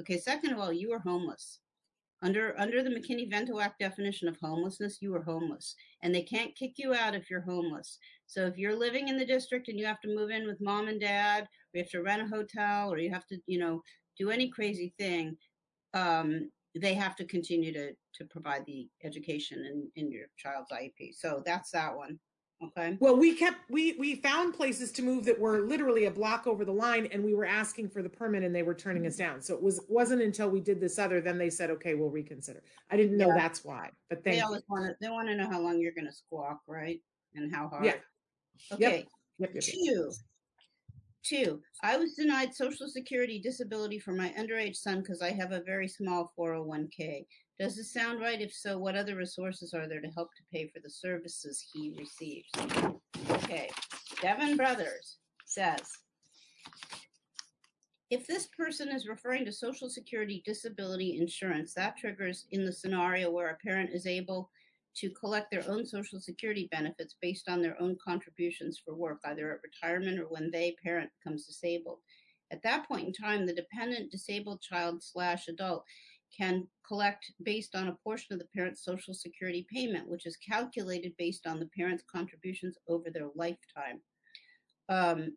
okay, 0.00 0.18
second 0.18 0.52
of 0.52 0.58
all, 0.58 0.72
you 0.72 0.90
are 0.92 1.00
homeless. 1.00 1.58
Under 2.22 2.58
under 2.58 2.82
the 2.82 2.88
McKinney-Vento 2.88 3.60
Act 3.60 3.78
definition 3.78 4.28
of 4.28 4.38
homelessness, 4.42 4.98
you 5.02 5.14
are 5.14 5.22
homeless, 5.22 5.74
and 6.02 6.14
they 6.14 6.22
can't 6.22 6.56
kick 6.56 6.72
you 6.76 6.94
out 6.94 7.14
if 7.14 7.30
you're 7.30 7.42
homeless. 7.42 7.98
So 8.26 8.46
if 8.46 8.56
you're 8.56 8.74
living 8.74 9.08
in 9.08 9.18
the 9.18 9.26
district 9.26 9.68
and 9.68 9.78
you 9.78 9.84
have 9.84 10.00
to 10.00 10.14
move 10.14 10.30
in 10.30 10.46
with 10.46 10.60
mom 10.60 10.88
and 10.88 11.00
dad, 11.00 11.42
or 11.42 11.48
you 11.74 11.82
have 11.82 11.90
to 11.90 12.02
rent 12.02 12.22
a 12.22 12.26
hotel, 12.26 12.90
or 12.90 12.98
you 12.98 13.10
have 13.10 13.26
to, 13.26 13.36
you 13.46 13.58
know, 13.58 13.82
do 14.18 14.30
any 14.30 14.48
crazy 14.48 14.94
thing, 14.98 15.36
um, 15.92 16.50
they 16.80 16.94
have 16.94 17.16
to 17.16 17.24
continue 17.24 17.72
to 17.72 17.92
to 18.14 18.24
provide 18.24 18.64
the 18.66 18.88
education 19.04 19.64
in, 19.64 20.04
in 20.04 20.10
your 20.10 20.26
child's 20.36 20.70
IEP. 20.72 21.14
So 21.14 21.42
that's 21.44 21.70
that 21.72 21.96
one. 21.96 22.18
Okay. 22.60 22.96
Well, 22.98 23.16
we 23.16 23.34
kept 23.34 23.58
we 23.70 23.94
we 24.00 24.16
found 24.16 24.52
places 24.54 24.90
to 24.92 25.02
move 25.02 25.24
that 25.26 25.38
were 25.38 25.60
literally 25.60 26.06
a 26.06 26.10
block 26.10 26.48
over 26.48 26.64
the 26.64 26.72
line, 26.72 27.06
and 27.12 27.22
we 27.22 27.32
were 27.32 27.44
asking 27.44 27.90
for 27.90 28.02
the 28.02 28.08
permit, 28.08 28.42
and 28.42 28.52
they 28.52 28.64
were 28.64 28.74
turning 28.74 29.06
us 29.06 29.14
mm-hmm. 29.14 29.34
down. 29.34 29.42
So 29.42 29.54
it 29.54 29.62
was 29.62 29.80
wasn't 29.88 30.22
until 30.22 30.50
we 30.50 30.60
did 30.60 30.80
this 30.80 30.98
other, 30.98 31.20
then 31.20 31.38
they 31.38 31.50
said, 31.50 31.70
okay, 31.70 31.94
we'll 31.94 32.10
reconsider. 32.10 32.64
I 32.90 32.96
didn't 32.96 33.16
know 33.16 33.28
yeah. 33.28 33.36
that's 33.36 33.64
why, 33.64 33.90
but 34.10 34.24
they 34.24 34.40
always 34.40 34.62
want 34.68 34.86
to 34.86 34.96
they 35.00 35.08
want 35.08 35.28
to 35.28 35.36
know 35.36 35.48
how 35.48 35.60
long 35.60 35.80
you're 35.80 35.92
going 35.92 36.08
to 36.08 36.12
squawk, 36.12 36.60
right, 36.66 37.00
and 37.34 37.54
how 37.54 37.68
hard. 37.68 37.84
Yeah. 37.84 37.94
Okay. 38.72 38.96
Yep. 38.98 39.08
Yep, 39.38 39.50
yep, 39.54 39.62
Two. 39.62 40.12
Two. 41.28 41.60
I 41.82 41.98
was 41.98 42.14
denied 42.14 42.54
Social 42.54 42.88
Security 42.88 43.38
disability 43.38 43.98
for 43.98 44.12
my 44.12 44.32
underage 44.38 44.76
son 44.76 45.00
because 45.02 45.20
I 45.20 45.30
have 45.32 45.52
a 45.52 45.60
very 45.60 45.86
small 45.86 46.32
401k. 46.38 47.26
Does 47.60 47.76
this 47.76 47.92
sound 47.92 48.20
right? 48.20 48.40
If 48.40 48.54
so, 48.54 48.78
what 48.78 48.96
other 48.96 49.14
resources 49.14 49.74
are 49.74 49.86
there 49.86 50.00
to 50.00 50.08
help 50.08 50.28
to 50.36 50.42
pay 50.50 50.70
for 50.72 50.80
the 50.80 50.88
services 50.88 51.62
he 51.70 51.94
receives? 51.98 52.48
Okay, 53.30 53.68
Devin 54.22 54.56
Brothers 54.56 55.18
says, 55.44 55.82
if 58.10 58.26
this 58.26 58.48
person 58.56 58.88
is 58.88 59.06
referring 59.06 59.44
to 59.44 59.52
Social 59.52 59.90
Security 59.90 60.42
disability 60.46 61.18
insurance, 61.20 61.74
that 61.74 61.98
triggers 61.98 62.46
in 62.52 62.64
the 62.64 62.72
scenario 62.72 63.30
where 63.30 63.50
a 63.50 63.66
parent 63.66 63.90
is 63.92 64.06
able 64.06 64.48
to 64.96 65.10
collect 65.10 65.50
their 65.50 65.68
own 65.68 65.86
Social 65.86 66.20
Security 66.20 66.68
benefits 66.70 67.16
based 67.20 67.48
on 67.48 67.62
their 67.62 67.80
own 67.80 67.96
contributions 68.04 68.80
for 68.84 68.94
work, 68.94 69.20
either 69.24 69.52
at 69.52 69.60
retirement 69.62 70.18
or 70.18 70.24
when 70.24 70.50
they 70.50 70.74
parent 70.82 71.10
becomes 71.18 71.46
disabled. 71.46 71.98
At 72.50 72.62
that 72.62 72.88
point 72.88 73.06
in 73.06 73.12
time, 73.12 73.46
the 73.46 73.52
dependent 73.52 74.10
disabled 74.10 74.62
child 74.62 75.02
slash 75.02 75.48
adult 75.48 75.84
can 76.36 76.66
collect 76.86 77.32
based 77.42 77.74
on 77.74 77.88
a 77.88 77.96
portion 78.04 78.32
of 78.32 78.38
the 78.38 78.48
parent's 78.54 78.84
Social 78.84 79.14
Security 79.14 79.66
payment, 79.72 80.08
which 80.08 80.26
is 80.26 80.36
calculated 80.36 81.12
based 81.18 81.46
on 81.46 81.58
the 81.58 81.68
parent's 81.76 82.04
contributions 82.10 82.76
over 82.88 83.10
their 83.10 83.28
lifetime. 83.34 84.00
Um, 84.88 85.36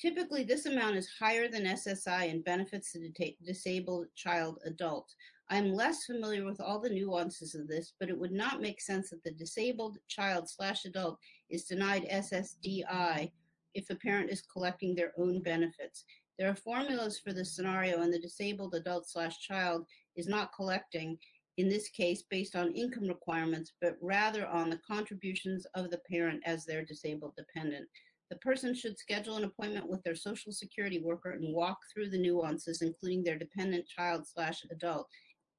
typically, 0.00 0.44
this 0.44 0.66
amount 0.66 0.96
is 0.96 1.08
higher 1.18 1.48
than 1.48 1.64
SSI 1.64 2.30
and 2.30 2.44
benefits 2.44 2.92
the 2.92 3.12
disabled 3.44 4.06
child 4.14 4.58
adult. 4.64 5.12
I'm 5.52 5.74
less 5.74 6.06
familiar 6.06 6.46
with 6.46 6.62
all 6.62 6.80
the 6.80 6.88
nuances 6.88 7.54
of 7.54 7.68
this, 7.68 7.92
but 8.00 8.08
it 8.08 8.18
would 8.18 8.32
not 8.32 8.62
make 8.62 8.80
sense 8.80 9.10
that 9.10 9.22
the 9.22 9.32
disabled 9.32 9.98
child 10.08 10.48
slash 10.48 10.86
adult 10.86 11.18
is 11.50 11.64
denied 11.64 12.08
SSDI 12.10 13.30
if 13.74 13.86
the 13.86 13.96
parent 13.96 14.30
is 14.30 14.40
collecting 14.50 14.94
their 14.94 15.12
own 15.18 15.42
benefits. 15.42 16.06
There 16.38 16.48
are 16.48 16.54
formulas 16.54 17.20
for 17.22 17.34
this 17.34 17.54
scenario, 17.54 18.00
and 18.00 18.10
the 18.10 18.18
disabled 18.18 18.74
adult 18.74 19.06
slash 19.06 19.40
child 19.40 19.84
is 20.16 20.26
not 20.26 20.54
collecting, 20.56 21.18
in 21.58 21.68
this 21.68 21.90
case, 21.90 22.24
based 22.30 22.56
on 22.56 22.74
income 22.74 23.06
requirements, 23.06 23.74
but 23.78 23.98
rather 24.00 24.46
on 24.46 24.70
the 24.70 24.80
contributions 24.90 25.66
of 25.74 25.90
the 25.90 26.00
parent 26.10 26.42
as 26.46 26.64
their 26.64 26.82
disabled 26.82 27.34
dependent. 27.36 27.86
The 28.30 28.38
person 28.38 28.74
should 28.74 28.98
schedule 28.98 29.36
an 29.36 29.44
appointment 29.44 29.86
with 29.86 30.02
their 30.02 30.14
Social 30.14 30.52
Security 30.52 30.98
worker 30.98 31.32
and 31.32 31.54
walk 31.54 31.76
through 31.92 32.08
the 32.08 32.16
nuances, 32.16 32.80
including 32.80 33.22
their 33.22 33.36
dependent 33.36 33.86
child 33.86 34.26
slash 34.26 34.64
adult. 34.70 35.06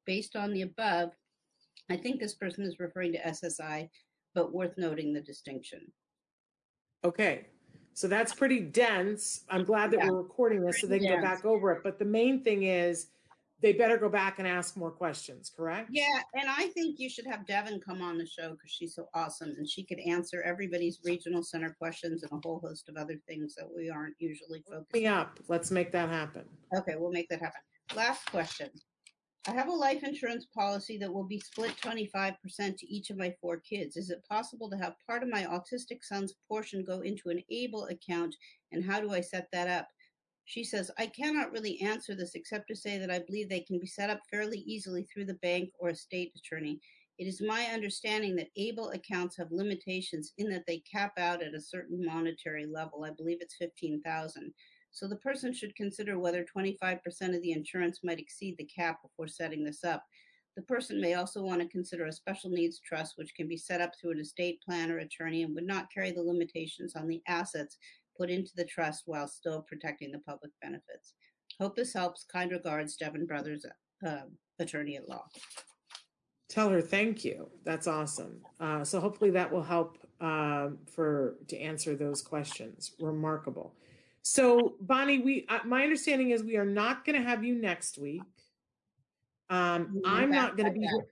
Based 0.05 0.35
on 0.35 0.51
the 0.51 0.63
above, 0.63 1.11
I 1.89 1.97
think 1.97 2.19
this 2.19 2.35
person 2.35 2.63
is 2.63 2.79
referring 2.79 3.13
to 3.13 3.19
SSI, 3.19 3.89
but 4.33 4.53
worth 4.53 4.77
noting 4.77 5.13
the 5.13 5.21
distinction. 5.21 5.81
Okay, 7.05 7.47
so 7.93 8.07
that's 8.07 8.33
pretty 8.33 8.59
dense. 8.59 9.43
I'm 9.49 9.63
glad 9.63 9.91
that 9.91 9.99
yeah. 9.99 10.09
we're 10.09 10.21
recording 10.21 10.65
this 10.65 10.81
so 10.81 10.87
they 10.87 10.99
can 10.99 11.09
dense. 11.09 11.21
go 11.21 11.27
back 11.27 11.45
over 11.45 11.71
it. 11.73 11.83
But 11.83 11.99
the 11.99 12.05
main 12.05 12.43
thing 12.43 12.63
is 12.63 13.07
they 13.61 13.71
better 13.71 13.97
go 13.97 14.09
back 14.09 14.39
and 14.39 14.47
ask 14.47 14.75
more 14.75 14.91
questions, 14.91 15.49
correct? 15.55 15.89
Yeah, 15.91 16.21
and 16.33 16.49
I 16.49 16.67
think 16.69 16.99
you 16.99 17.09
should 17.09 17.25
have 17.27 17.45
Devin 17.47 17.79
come 17.79 18.01
on 18.01 18.17
the 18.17 18.25
show 18.25 18.51
because 18.51 18.71
she's 18.71 18.93
so 18.93 19.07
awesome 19.13 19.53
and 19.57 19.67
she 19.67 19.85
could 19.85 19.99
answer 19.99 20.41
everybody's 20.41 20.99
regional 21.05 21.43
center 21.43 21.75
questions 21.79 22.23
and 22.23 22.31
a 22.31 22.41
whole 22.45 22.59
host 22.59 22.89
of 22.89 22.97
other 22.97 23.15
things 23.27 23.55
that 23.55 23.65
we 23.73 23.89
aren't 23.89 24.15
usually 24.19 24.63
focused. 24.69 24.93
Me 24.93 25.07
up. 25.07 25.39
Let's 25.47 25.71
make 25.71 25.91
that 25.93 26.09
happen. 26.09 26.43
Okay, 26.77 26.95
we'll 26.97 27.11
make 27.11 27.29
that 27.29 27.39
happen. 27.39 27.61
Last 27.95 28.29
question. 28.31 28.69
I 29.45 29.51
have 29.51 29.67
a 29.67 29.73
life 29.73 30.03
insurance 30.03 30.45
policy 30.45 30.97
that 30.99 31.13
will 31.13 31.25
be 31.25 31.39
split 31.39 31.75
25% 31.81 32.37
to 32.77 32.87
each 32.87 33.09
of 33.09 33.17
my 33.17 33.35
four 33.41 33.57
kids. 33.57 33.97
Is 33.97 34.09
it 34.09 34.23
possible 34.29 34.69
to 34.69 34.77
have 34.77 34.95
part 35.05 35.21
of 35.21 35.27
my 35.27 35.43
autistic 35.43 36.01
son's 36.01 36.35
portion 36.47 36.85
go 36.85 37.01
into 37.01 37.29
an 37.29 37.43
ABLE 37.51 37.87
account, 37.87 38.33
and 38.71 38.85
how 38.85 39.01
do 39.01 39.11
I 39.11 39.19
set 39.19 39.49
that 39.51 39.67
up? 39.67 39.89
She 40.45 40.63
says, 40.63 40.91
I 40.97 41.07
cannot 41.07 41.51
really 41.51 41.81
answer 41.81 42.15
this 42.15 42.35
except 42.35 42.69
to 42.69 42.75
say 42.75 42.97
that 42.97 43.11
I 43.11 43.19
believe 43.19 43.49
they 43.49 43.59
can 43.59 43.79
be 43.79 43.85
set 43.85 44.09
up 44.09 44.21
fairly 44.31 44.59
easily 44.59 45.03
through 45.03 45.25
the 45.25 45.33
bank 45.35 45.71
or 45.77 45.89
a 45.89 45.95
state 45.95 46.31
attorney. 46.37 46.79
It 47.19 47.25
is 47.25 47.41
my 47.41 47.65
understanding 47.65 48.37
that 48.37 48.49
ABLE 48.55 48.91
accounts 48.91 49.35
have 49.37 49.51
limitations 49.51 50.31
in 50.37 50.49
that 50.51 50.65
they 50.67 50.79
cap 50.89 51.13
out 51.17 51.43
at 51.43 51.53
a 51.53 51.61
certain 51.61 52.03
monetary 52.03 52.65
level. 52.65 53.03
I 53.03 53.11
believe 53.11 53.39
it's 53.41 53.55
15,000. 53.57 54.53
So 54.93 55.07
the 55.07 55.15
person 55.17 55.53
should 55.53 55.75
consider 55.75 56.19
whether 56.19 56.45
25% 56.45 56.99
of 57.35 57.41
the 57.41 57.51
insurance 57.51 57.99
might 58.03 58.19
exceed 58.19 58.55
the 58.57 58.65
cap 58.65 59.01
before 59.01 59.27
setting 59.27 59.63
this 59.63 59.83
up. 59.83 60.03
The 60.55 60.61
person 60.61 61.01
may 61.01 61.15
also 61.15 61.41
want 61.41 61.61
to 61.61 61.67
consider 61.67 62.05
a 62.05 62.11
special 62.11 62.51
needs 62.51 62.79
trust, 62.79 63.13
which 63.17 63.33
can 63.35 63.47
be 63.47 63.57
set 63.57 63.81
up 63.81 63.93
through 63.99 64.11
an 64.11 64.19
estate 64.19 64.61
plan 64.61 64.91
or 64.91 64.99
attorney 64.99 65.41
and 65.41 65.55
would 65.55 65.65
not 65.65 65.91
carry 65.91 66.11
the 66.11 66.21
limitations 66.21 66.95
on 66.95 67.07
the 67.07 67.23
assets 67.27 67.77
put 68.15 68.29
into 68.29 68.51
the 68.55 68.65
trust 68.65 69.03
while 69.07 69.27
still 69.27 69.63
protecting 69.63 70.11
the 70.11 70.19
public 70.19 70.51
benefits. 70.61 71.15
Hope 71.59 71.75
this 71.75 71.93
helps. 71.93 72.25
Kind 72.31 72.51
regards, 72.51 72.95
Devin 72.95 73.25
Brothers, 73.25 73.65
uh, 74.05 74.17
attorney 74.59 74.95
at 74.95 75.09
law. 75.09 75.25
Tell 76.49 76.69
her 76.69 76.81
thank 76.81 77.25
you. 77.25 77.49
That's 77.63 77.87
awesome. 77.87 78.41
Uh, 78.59 78.83
so 78.83 78.99
hopefully 78.99 79.31
that 79.31 79.51
will 79.51 79.63
help 79.63 79.97
uh, 80.21 80.69
for 80.85 81.37
to 81.47 81.57
answer 81.57 81.95
those 81.95 82.21
questions. 82.21 82.91
Remarkable. 82.99 83.73
So 84.23 84.75
Bonnie, 84.79 85.19
we 85.19 85.45
uh, 85.49 85.59
my 85.65 85.83
understanding 85.83 86.31
is 86.31 86.43
we 86.43 86.55
are 86.57 86.65
not 86.65 87.05
going 87.05 87.21
to 87.21 87.27
have 87.27 87.43
you 87.43 87.55
next 87.55 87.97
week. 87.97 88.21
Um, 89.49 90.01
I'm 90.05 90.31
not 90.31 90.57
going 90.57 90.73
to 90.73 90.79
be. 90.79 90.79
Here, 90.79 91.05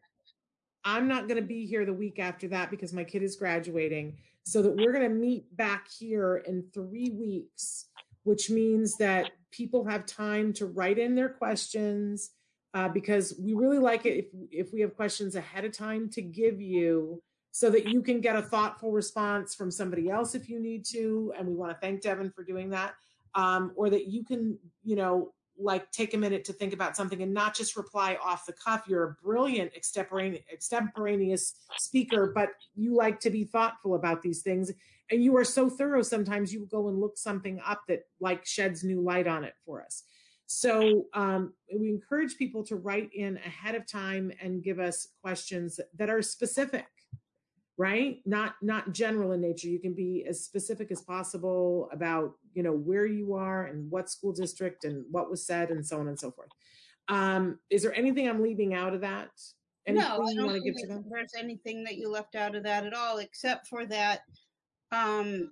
I'm 0.83 1.07
not 1.07 1.27
going 1.27 1.39
to 1.39 1.47
be 1.47 1.65
here 1.65 1.85
the 1.85 1.93
week 1.93 2.17
after 2.19 2.47
that 2.47 2.71
because 2.71 2.93
my 2.93 3.03
kid 3.03 3.21
is 3.21 3.35
graduating. 3.35 4.17
So 4.43 4.61
that 4.63 4.75
we're 4.75 4.93
going 4.93 5.07
to 5.07 5.15
meet 5.15 5.55
back 5.55 5.87
here 5.91 6.37
in 6.37 6.63
three 6.73 7.11
weeks, 7.11 7.85
which 8.23 8.49
means 8.49 8.95
that 8.97 9.29
people 9.51 9.85
have 9.85 10.05
time 10.05 10.53
to 10.53 10.65
write 10.65 10.97
in 10.97 11.13
their 11.13 11.29
questions 11.29 12.31
uh, 12.73 12.87
because 12.87 13.35
we 13.37 13.53
really 13.53 13.77
like 13.77 14.05
it 14.05 14.19
if 14.19 14.25
if 14.67 14.73
we 14.73 14.79
have 14.79 14.95
questions 14.95 15.35
ahead 15.35 15.65
of 15.65 15.77
time 15.77 16.09
to 16.11 16.21
give 16.21 16.61
you 16.61 17.21
so 17.51 17.69
that 17.69 17.87
you 17.87 18.01
can 18.01 18.21
get 18.21 18.35
a 18.35 18.41
thoughtful 18.41 18.91
response 18.91 19.53
from 19.53 19.69
somebody 19.69 20.09
else 20.09 20.35
if 20.35 20.49
you 20.49 20.59
need 20.59 20.85
to. 20.85 21.33
And 21.37 21.47
we 21.47 21.53
want 21.53 21.71
to 21.71 21.77
thank 21.79 22.01
Devin 22.01 22.31
for 22.31 22.43
doing 22.43 22.69
that. 22.69 22.93
Um, 23.35 23.71
or 23.75 23.89
that 23.89 24.07
you 24.07 24.23
can, 24.23 24.57
you 24.83 24.95
know, 24.95 25.33
like 25.57 25.91
take 25.91 26.13
a 26.13 26.17
minute 26.17 26.43
to 26.45 26.53
think 26.53 26.73
about 26.73 26.95
something 26.95 27.21
and 27.21 27.33
not 27.33 27.55
just 27.55 27.75
reply 27.75 28.17
off 28.23 28.45
the 28.45 28.53
cuff. 28.53 28.85
You're 28.87 29.03
a 29.03 29.15
brilliant 29.23 29.71
extemporaneous 29.75 31.53
speaker, 31.77 32.31
but 32.33 32.49
you 32.75 32.95
like 32.95 33.19
to 33.21 33.29
be 33.29 33.43
thoughtful 33.43 33.95
about 33.95 34.21
these 34.21 34.41
things. 34.41 34.71
And 35.11 35.23
you 35.23 35.35
are 35.37 35.43
so 35.43 35.69
thorough 35.69 36.01
sometimes 36.01 36.53
you 36.53 36.67
go 36.71 36.87
and 36.87 36.99
look 36.99 37.17
something 37.17 37.61
up 37.65 37.81
that 37.89 38.05
like 38.19 38.45
sheds 38.45 38.83
new 38.83 39.01
light 39.01 39.27
on 39.27 39.43
it 39.43 39.53
for 39.65 39.83
us. 39.83 40.03
So 40.47 41.05
um, 41.13 41.53
we 41.73 41.89
encourage 41.89 42.37
people 42.37 42.63
to 42.65 42.75
write 42.75 43.09
in 43.13 43.37
ahead 43.37 43.75
of 43.75 43.87
time 43.87 44.31
and 44.41 44.63
give 44.63 44.79
us 44.79 45.07
questions 45.21 45.79
that 45.97 46.09
are 46.09 46.21
specific 46.21 46.85
right? 47.81 48.21
Not 48.27 48.53
not 48.61 48.93
general 48.93 49.31
in 49.31 49.41
nature. 49.41 49.67
You 49.67 49.79
can 49.79 49.95
be 49.95 50.23
as 50.29 50.45
specific 50.45 50.91
as 50.91 51.01
possible 51.01 51.89
about 51.91 52.35
you 52.53 52.61
know 52.61 52.73
where 52.73 53.07
you 53.07 53.33
are 53.33 53.65
and 53.65 53.89
what 53.89 54.07
school 54.07 54.31
district 54.31 54.85
and 54.85 55.03
what 55.09 55.31
was 55.31 55.47
said 55.47 55.71
and 55.71 55.83
so 55.83 55.99
on 55.99 56.07
and 56.07 56.19
so 56.19 56.29
forth. 56.29 56.51
Um 57.07 57.57
is 57.71 57.81
there 57.81 57.95
anything 57.95 58.29
i'm 58.29 58.43
leaving 58.43 58.75
out 58.75 58.93
of 58.93 59.01
that? 59.01 59.29
Anything 59.87 60.07
no, 60.07 60.23
I 60.23 60.33
don't 60.35 60.61
think 60.61 60.77
there's 61.09 61.33
anything 61.35 61.83
that 61.85 61.97
you 61.97 62.07
left 62.07 62.35
out 62.35 62.55
of 62.55 62.61
that 62.65 62.85
at 62.85 62.93
all 62.93 63.17
except 63.17 63.65
for 63.67 63.87
that 63.87 64.19
um 64.91 65.51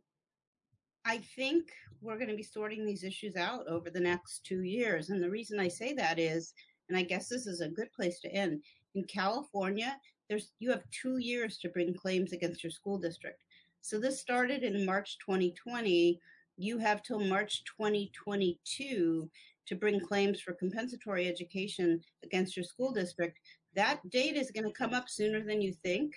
i 1.06 1.18
think 1.36 1.72
we're 2.00 2.18
going 2.18 2.30
to 2.30 2.36
be 2.36 2.44
sorting 2.44 2.86
these 2.86 3.04
issues 3.04 3.36
out 3.36 3.68
over 3.68 3.90
the 3.90 4.00
next 4.00 4.46
two 4.46 4.62
years. 4.62 5.10
And 5.10 5.24
the 5.24 5.32
reason 5.32 5.60
i 5.60 5.68
say 5.68 5.94
that 5.94 6.20
is 6.20 6.54
and 6.90 6.96
i 6.96 7.02
guess 7.02 7.28
this 7.28 7.48
is 7.48 7.62
a 7.62 7.70
good 7.70 7.92
place 7.92 8.20
to 8.20 8.32
end 8.32 8.62
in 8.94 9.04
california 9.06 9.98
there's 10.30 10.52
you 10.60 10.70
have 10.70 10.84
two 10.92 11.18
years 11.18 11.58
to 11.58 11.70
bring 11.70 11.94
claims 11.94 12.32
against 12.32 12.64
your 12.64 12.72
school 12.72 12.98
district. 12.98 13.44
So 13.82 14.00
this 14.00 14.20
started 14.20 14.64
in 14.64 14.86
March 14.86 15.18
2020. 15.26 16.20
You 16.58 16.78
have 16.78 17.02
till 17.02 17.20
March 17.20 17.64
2022 17.66 19.30
to 19.66 19.76
bring 19.76 20.00
claims 20.00 20.42
for 20.42 20.54
compensatory 20.54 21.28
education 21.28 22.02
against 22.24 22.56
your 22.56 22.66
school 22.66 22.92
district. 22.92 23.40
That 23.76 24.08
date 24.10 24.36
is 24.36 24.52
going 24.52 24.66
to 24.66 24.74
come 24.74 24.94
up 24.94 25.10
sooner 25.10 25.42
than 25.42 25.62
you 25.62 25.74
think, 25.74 26.14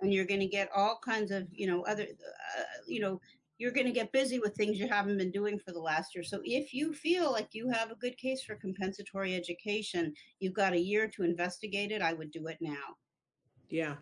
and 0.00 0.12
you're 0.12 0.24
going 0.24 0.40
to 0.40 0.46
get 0.46 0.70
all 0.74 0.98
kinds 1.04 1.30
of 1.30 1.46
you 1.52 1.66
know 1.66 1.82
other 1.84 2.02
uh, 2.02 2.62
you 2.86 3.00
know 3.00 3.20
you're 3.58 3.70
going 3.70 3.86
to 3.86 3.92
get 3.92 4.10
busy 4.10 4.40
with 4.40 4.56
things 4.56 4.80
you 4.80 4.88
haven't 4.88 5.18
been 5.18 5.30
doing 5.30 5.56
for 5.56 5.70
the 5.70 5.78
last 5.78 6.16
year. 6.16 6.24
So 6.24 6.40
if 6.42 6.74
you 6.74 6.92
feel 6.92 7.30
like 7.30 7.50
you 7.52 7.68
have 7.68 7.92
a 7.92 7.96
good 7.96 8.16
case 8.18 8.42
for 8.42 8.56
compensatory 8.56 9.36
education, 9.36 10.14
you've 10.40 10.54
got 10.54 10.72
a 10.72 10.80
year 10.80 11.06
to 11.06 11.22
investigate 11.22 11.92
it. 11.92 12.02
I 12.02 12.12
would 12.12 12.32
do 12.32 12.48
it 12.48 12.58
now. 12.60 12.96
Yeah. 13.72 13.94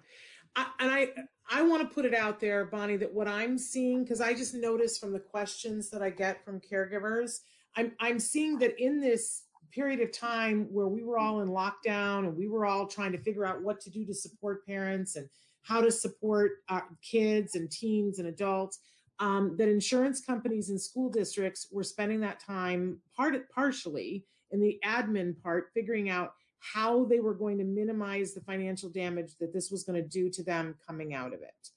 I, 0.56 0.66
and 0.80 0.90
I 0.90 1.08
I 1.52 1.62
want 1.62 1.88
to 1.88 1.94
put 1.94 2.04
it 2.04 2.14
out 2.14 2.40
there, 2.40 2.64
Bonnie, 2.64 2.96
that 2.98 3.12
what 3.12 3.26
I'm 3.28 3.56
seeing, 3.56 4.02
because 4.02 4.20
I 4.20 4.34
just 4.34 4.54
noticed 4.54 5.00
from 5.00 5.12
the 5.12 5.20
questions 5.20 5.90
that 5.90 6.02
I 6.02 6.10
get 6.10 6.44
from 6.44 6.60
caregivers, 6.60 7.40
I'm 7.76 7.92
I'm 8.00 8.18
seeing 8.18 8.58
that 8.58 8.78
in 8.82 9.00
this 9.00 9.44
period 9.72 10.00
of 10.00 10.12
time 10.12 10.66
where 10.72 10.88
we 10.88 11.04
were 11.04 11.18
all 11.18 11.40
in 11.40 11.48
lockdown 11.48 12.26
and 12.26 12.36
we 12.36 12.48
were 12.48 12.66
all 12.66 12.88
trying 12.88 13.12
to 13.12 13.18
figure 13.18 13.46
out 13.46 13.62
what 13.62 13.80
to 13.80 13.90
do 13.90 14.04
to 14.04 14.12
support 14.12 14.66
parents 14.66 15.14
and 15.14 15.28
how 15.62 15.80
to 15.80 15.92
support 15.92 16.52
our 16.68 16.84
kids 17.02 17.54
and 17.54 17.70
teens 17.70 18.18
and 18.18 18.26
adults, 18.26 18.80
um, 19.20 19.54
that 19.56 19.68
insurance 19.68 20.20
companies 20.20 20.70
and 20.70 20.80
school 20.80 21.08
districts 21.08 21.68
were 21.70 21.84
spending 21.84 22.18
that 22.20 22.40
time 22.40 22.98
part 23.16 23.48
partially 23.54 24.24
in 24.50 24.60
the 24.60 24.80
admin 24.84 25.40
part, 25.40 25.70
figuring 25.74 26.10
out 26.10 26.32
how 26.60 27.04
they 27.04 27.20
were 27.20 27.34
going 27.34 27.58
to 27.58 27.64
minimize 27.64 28.34
the 28.34 28.40
financial 28.42 28.90
damage 28.90 29.32
that 29.40 29.52
this 29.52 29.70
was 29.70 29.82
going 29.82 30.00
to 30.00 30.08
do 30.08 30.28
to 30.30 30.42
them 30.42 30.74
coming 30.86 31.14
out 31.14 31.32
of 31.32 31.40
it. 31.42 31.68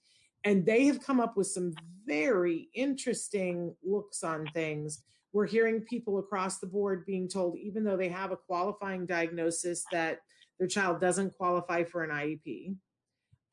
And 0.44 0.66
they 0.66 0.86
have 0.86 1.02
come 1.02 1.20
up 1.20 1.38
with 1.38 1.48
some 1.48 1.74
very 2.06 2.70
interesting 2.76 3.74
looks 3.84 4.24
on 4.24 4.46
things. 4.54 5.02
We're 5.32 5.48
hearing 5.48 5.82
people 5.82 6.20
across 6.20 6.60
the 6.60 6.68
board 6.68 7.06
being 7.06 7.30
told, 7.30 7.58
even 7.58 7.84
though 7.84 7.98
they 7.98 8.10
have 8.10 8.32
a 8.32 8.38
qualifying 8.38 9.06
diagnosis, 9.06 9.86
that 9.92 10.20
their 10.60 10.68
child 10.68 11.00
doesn't 11.00 11.36
qualify 11.38 11.86
for 11.86 12.04
an 12.04 12.10
IEP. 12.12 12.76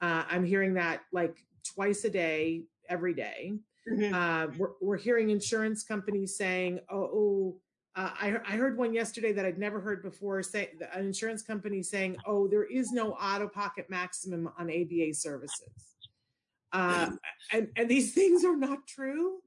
Uh, 0.02 0.24
I'm 0.28 0.44
hearing 0.44 0.74
that 0.74 1.02
like 1.12 1.36
twice 1.74 2.04
a 2.04 2.10
day, 2.10 2.64
every 2.88 3.14
day. 3.14 3.52
Mm-hmm. 3.90 4.14
Uh, 4.14 4.46
we're, 4.58 4.70
we're 4.80 4.96
hearing 4.98 5.30
insurance 5.30 5.84
companies 5.84 6.36
saying, 6.36 6.80
oh, 6.90 6.96
oh 6.96 7.56
uh, 7.96 8.10
I, 8.20 8.36
I, 8.46 8.56
heard 8.56 8.78
one 8.78 8.94
yesterday 8.94 9.32
that 9.32 9.44
I'd 9.44 9.58
never 9.58 9.80
heard 9.80 10.02
before 10.02 10.42
say 10.44 10.70
an 10.92 11.04
insurance 11.06 11.42
company 11.42 11.82
saying, 11.82 12.18
oh, 12.24 12.46
there 12.46 12.64
is 12.64 12.92
no 12.92 13.16
out 13.20 13.42
of 13.42 13.52
pocket 13.52 13.90
maximum 13.90 14.48
on 14.58 14.70
ABA 14.70 15.14
services. 15.14 15.96
Uh, 16.72 17.10
and, 17.52 17.68
and 17.76 17.88
these 17.88 18.14
things 18.14 18.44
are 18.44 18.56
not 18.56 18.86
true. 18.86 19.38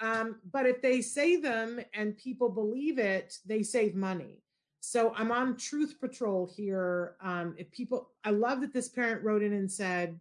Um, 0.00 0.36
but 0.52 0.66
if 0.66 0.82
they 0.82 1.00
say 1.00 1.36
them 1.36 1.80
and 1.94 2.18
people 2.18 2.50
believe 2.50 2.98
it, 2.98 3.38
they 3.46 3.62
save 3.62 3.94
money. 3.94 4.42
So 4.80 5.14
I'm 5.16 5.32
on 5.32 5.56
truth 5.56 5.96
patrol 5.98 6.52
here. 6.54 7.16
Um, 7.22 7.54
if 7.56 7.70
people, 7.70 8.10
I 8.24 8.30
love 8.30 8.60
that 8.60 8.74
this 8.74 8.90
parent 8.90 9.24
wrote 9.24 9.42
in 9.42 9.54
and 9.54 9.72
said, 9.72 10.20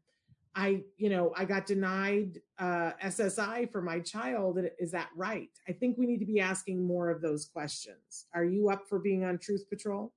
I, 0.56 0.84
you 0.98 1.10
know, 1.10 1.34
I 1.36 1.44
got 1.44 1.66
denied 1.66 2.40
uh, 2.58 2.92
SSI 3.04 3.70
for 3.72 3.82
my 3.82 4.00
child. 4.00 4.58
Is 4.80 4.92
that 4.92 5.10
right? 5.16 5.50
I 5.68 5.74
think 5.74 5.98
we 5.98 6.06
need 6.06 6.20
to 6.20 6.26
be 6.26 6.40
asking 6.40 6.86
more 6.86 7.10
of 7.10 7.22
those 7.22 7.46
questions. 7.46 8.28
Are 8.34 8.46
you 8.46 8.70
up 8.70 8.88
for 8.88 9.00
being 9.00 9.26
on 9.26 9.38
Truth 9.38 9.70
Patrol? 9.70 10.14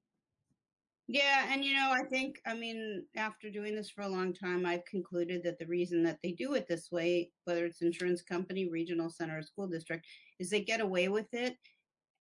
Yeah, 1.08 1.46
and 1.50 1.64
you 1.64 1.74
know, 1.74 1.90
I 1.90 2.02
think, 2.04 2.38
I 2.46 2.54
mean, 2.54 3.04
after 3.16 3.50
doing 3.50 3.74
this 3.74 3.88
for 3.88 4.02
a 4.02 4.08
long 4.08 4.34
time, 4.34 4.66
I've 4.66 4.84
concluded 4.84 5.42
that 5.42 5.58
the 5.58 5.66
reason 5.66 6.02
that 6.04 6.18
they 6.22 6.32
do 6.32 6.52
it 6.52 6.68
this 6.68 6.92
way, 6.92 7.32
whether 7.44 7.64
it's 7.64 7.80
insurance 7.80 8.20
company, 8.20 8.68
regional 8.68 9.08
center, 9.08 9.38
or 9.38 9.42
school 9.42 9.66
district, 9.66 10.06
is 10.38 10.50
they 10.50 10.60
get 10.60 10.82
away 10.82 11.08
with 11.08 11.32
it 11.32 11.56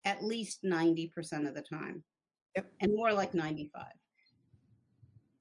at 0.04 0.24
least 0.24 0.64
90% 0.64 1.46
of 1.46 1.54
the 1.54 1.62
time. 1.62 2.02
Yep. 2.56 2.72
And 2.80 2.94
more 2.94 3.12
like 3.12 3.34
95. 3.34 3.84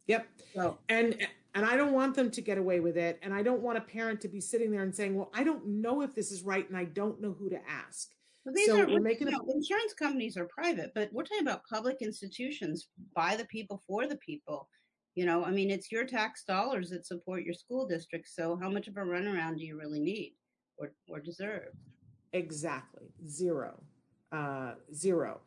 Yep. 0.07 0.27
So, 0.53 0.77
and 0.87 1.15
and 1.53 1.65
I 1.65 1.75
don't 1.75 1.93
want 1.93 2.15
them 2.15 2.31
to 2.31 2.41
get 2.41 2.57
away 2.57 2.79
with 2.79 2.97
it. 2.97 3.19
And 3.21 3.33
I 3.33 3.43
don't 3.43 3.61
want 3.61 3.77
a 3.77 3.81
parent 3.81 4.21
to 4.21 4.27
be 4.27 4.39
sitting 4.39 4.71
there 4.71 4.83
and 4.83 4.95
saying, 4.95 5.15
well, 5.15 5.31
I 5.33 5.43
don't 5.43 5.65
know 5.65 6.01
if 6.01 6.15
this 6.15 6.31
is 6.31 6.43
right 6.43 6.67
and 6.67 6.77
I 6.77 6.85
don't 6.85 7.21
know 7.21 7.35
who 7.37 7.49
to 7.49 7.59
ask. 7.67 8.09
Well, 8.45 8.55
these 8.55 8.67
so 8.67 8.81
are, 8.81 8.87
we're 8.87 9.01
making 9.01 9.27
you 9.27 9.33
know, 9.33 9.45
a- 9.47 9.55
insurance 9.55 9.93
companies 9.93 10.37
are 10.37 10.45
private, 10.45 10.91
but 10.95 11.09
we're 11.11 11.23
talking 11.23 11.45
about 11.45 11.61
public 11.69 11.97
institutions 12.01 12.87
by 13.15 13.35
the 13.35 13.45
people 13.45 13.83
for 13.87 14.07
the 14.07 14.17
people. 14.17 14.67
You 15.15 15.25
know, 15.25 15.43
I 15.43 15.51
mean, 15.51 15.69
it's 15.69 15.91
your 15.91 16.05
tax 16.05 16.45
dollars 16.45 16.89
that 16.89 17.05
support 17.05 17.43
your 17.43 17.53
school 17.53 17.85
district. 17.85 18.29
So 18.29 18.57
how 18.61 18.69
much 18.69 18.87
of 18.87 18.95
a 18.95 19.01
runaround 19.01 19.57
do 19.57 19.65
you 19.65 19.77
really 19.77 19.99
need 19.99 20.35
or, 20.77 20.93
or 21.09 21.19
deserve? 21.19 21.73
Exactly. 22.33 23.07
Zero. 23.27 23.83
Uh, 24.31 24.75
zero. 24.93 25.41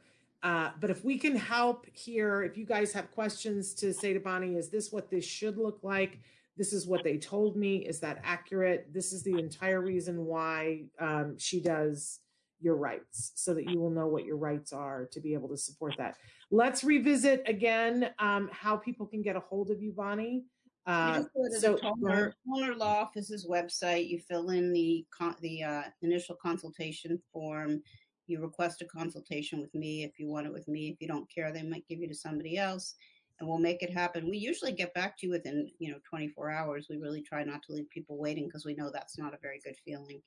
Uh, 0.45 0.71
but 0.79 0.91
if 0.91 1.03
we 1.03 1.19
can 1.19 1.35
help 1.35 1.87
here, 1.95 2.43
if 2.43 2.59
you 2.59 2.67
guys 2.67 2.93
have 2.93 3.11
questions 3.13 3.73
to 3.73 3.95
say 3.95 4.13
to 4.13 4.21
Bonnie, 4.21 4.57
is 4.57 4.69
this 4.69 4.93
what 4.93 5.11
this 5.11 5.25
should 5.25 5.57
look 5.57 5.79
like? 5.83 6.21
This 6.59 6.75
is 6.75 6.87
what 6.87 7.03
they 7.03 7.17
told 7.17 7.57
me. 7.57 7.79
Is 7.79 7.99
that 8.01 8.21
accurate? 8.23 8.93
This 8.93 9.15
is 9.15 9.23
the 9.23 9.39
entire 9.39 9.81
reason 9.81 10.27
why 10.27 10.85
um, 11.01 11.37
she 11.39 11.61
does 11.61 12.21
your 12.61 12.77
rights 12.77 13.33
so 13.35 13.55
that 13.55 13.69
you 13.71 13.81
will 13.81 13.91
know 13.91 14.07
what 14.07 14.27
your 14.27 14.37
rights 14.37 14.73
are 14.73 15.07
to 15.13 15.21
be 15.21 15.33
able 15.33 15.49
to 15.49 15.57
support 15.57 15.95
that. 15.97 16.17
Let's 16.51 16.85
revisit 16.85 17.43
again 17.47 18.11
um, 18.19 18.51
how 18.53 18.77
people 18.77 19.07
can 19.07 19.23
get 19.23 19.37
a 19.37 19.41
hold 19.41 19.71
of 19.71 19.83
you, 19.83 19.93
Bonnie. 19.93 20.45
Uh, 20.87 21.23
you 21.35 21.59
so 21.59 21.77
Toner, 21.77 22.35
Toner 22.47 22.75
Law 22.75 23.01
Office's 23.01 23.47
website. 23.47 24.09
You 24.09 24.19
fill 24.19 24.51
in 24.51 24.75
the 24.75 25.07
the 25.41 25.63
uh, 25.63 25.83
initial 26.03 26.37
consultation 26.37 27.19
form 27.33 27.83
you 28.27 28.41
request 28.41 28.83
a 28.83 28.87
consultation 28.87 29.61
with 29.61 29.75
me 29.75 30.05
if 30.05 30.19
you 30.19 30.29
want 30.29 30.47
it 30.47 30.53
with 30.53 30.69
me. 30.69 30.89
If 30.89 31.01
you 31.01 31.09
don't 31.09 31.31
care, 31.33 31.53
they 31.53 31.63
might 31.63 31.87
give 31.89 32.01
you 32.01 32.09
to 32.09 32.15
somebody 32.15 32.59
else. 32.59 32.95
and 33.41 33.49
we'll 33.49 33.59
make 33.59 33.83
it 33.83 33.91
happen. 33.91 34.31
We 34.31 34.39
usually 34.39 34.73
get 34.73 34.95
back 34.95 35.19
to 35.19 35.27
you 35.27 35.33
within, 35.33 35.69
you 35.79 35.91
know, 35.91 35.99
24 36.09 36.51
hours. 36.51 36.87
We 36.89 36.99
really 36.99 37.21
try 37.21 37.43
not 37.43 37.63
to 37.65 37.73
leave 37.73 37.91
people 37.91 38.17
waiting 38.17 38.47
because 38.47 38.65
we 38.65 38.75
know 38.75 38.91
that's 38.93 39.19
not 39.19 39.35
a 39.35 39.39
very 39.43 39.61
good 39.65 39.77
feeling. 39.85 40.23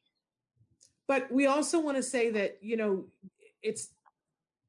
But 1.08 1.32
we 1.32 1.46
also 1.46 1.80
want 1.80 1.96
to 1.98 2.04
say 2.04 2.32
that, 2.32 2.58
you 2.62 2.76
know, 2.76 3.06
it's 3.64 3.90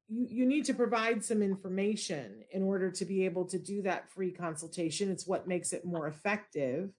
you, 0.09 0.27
you 0.31 0.47
need 0.47 0.65
to 0.67 0.75
provide 0.75 1.25
some 1.25 1.43
information 1.43 2.45
in 2.53 2.63
order 2.63 2.91
to 2.93 3.05
be 3.05 3.25
able 3.25 3.45
to 3.47 3.59
do 3.59 3.83
that 3.83 4.11
free 4.11 4.31
consultation. 4.31 5.11
It's 5.11 5.27
what 5.27 5.49
makes 5.49 5.73
it 5.73 5.85
more 5.85 6.07
effective. 6.07 6.91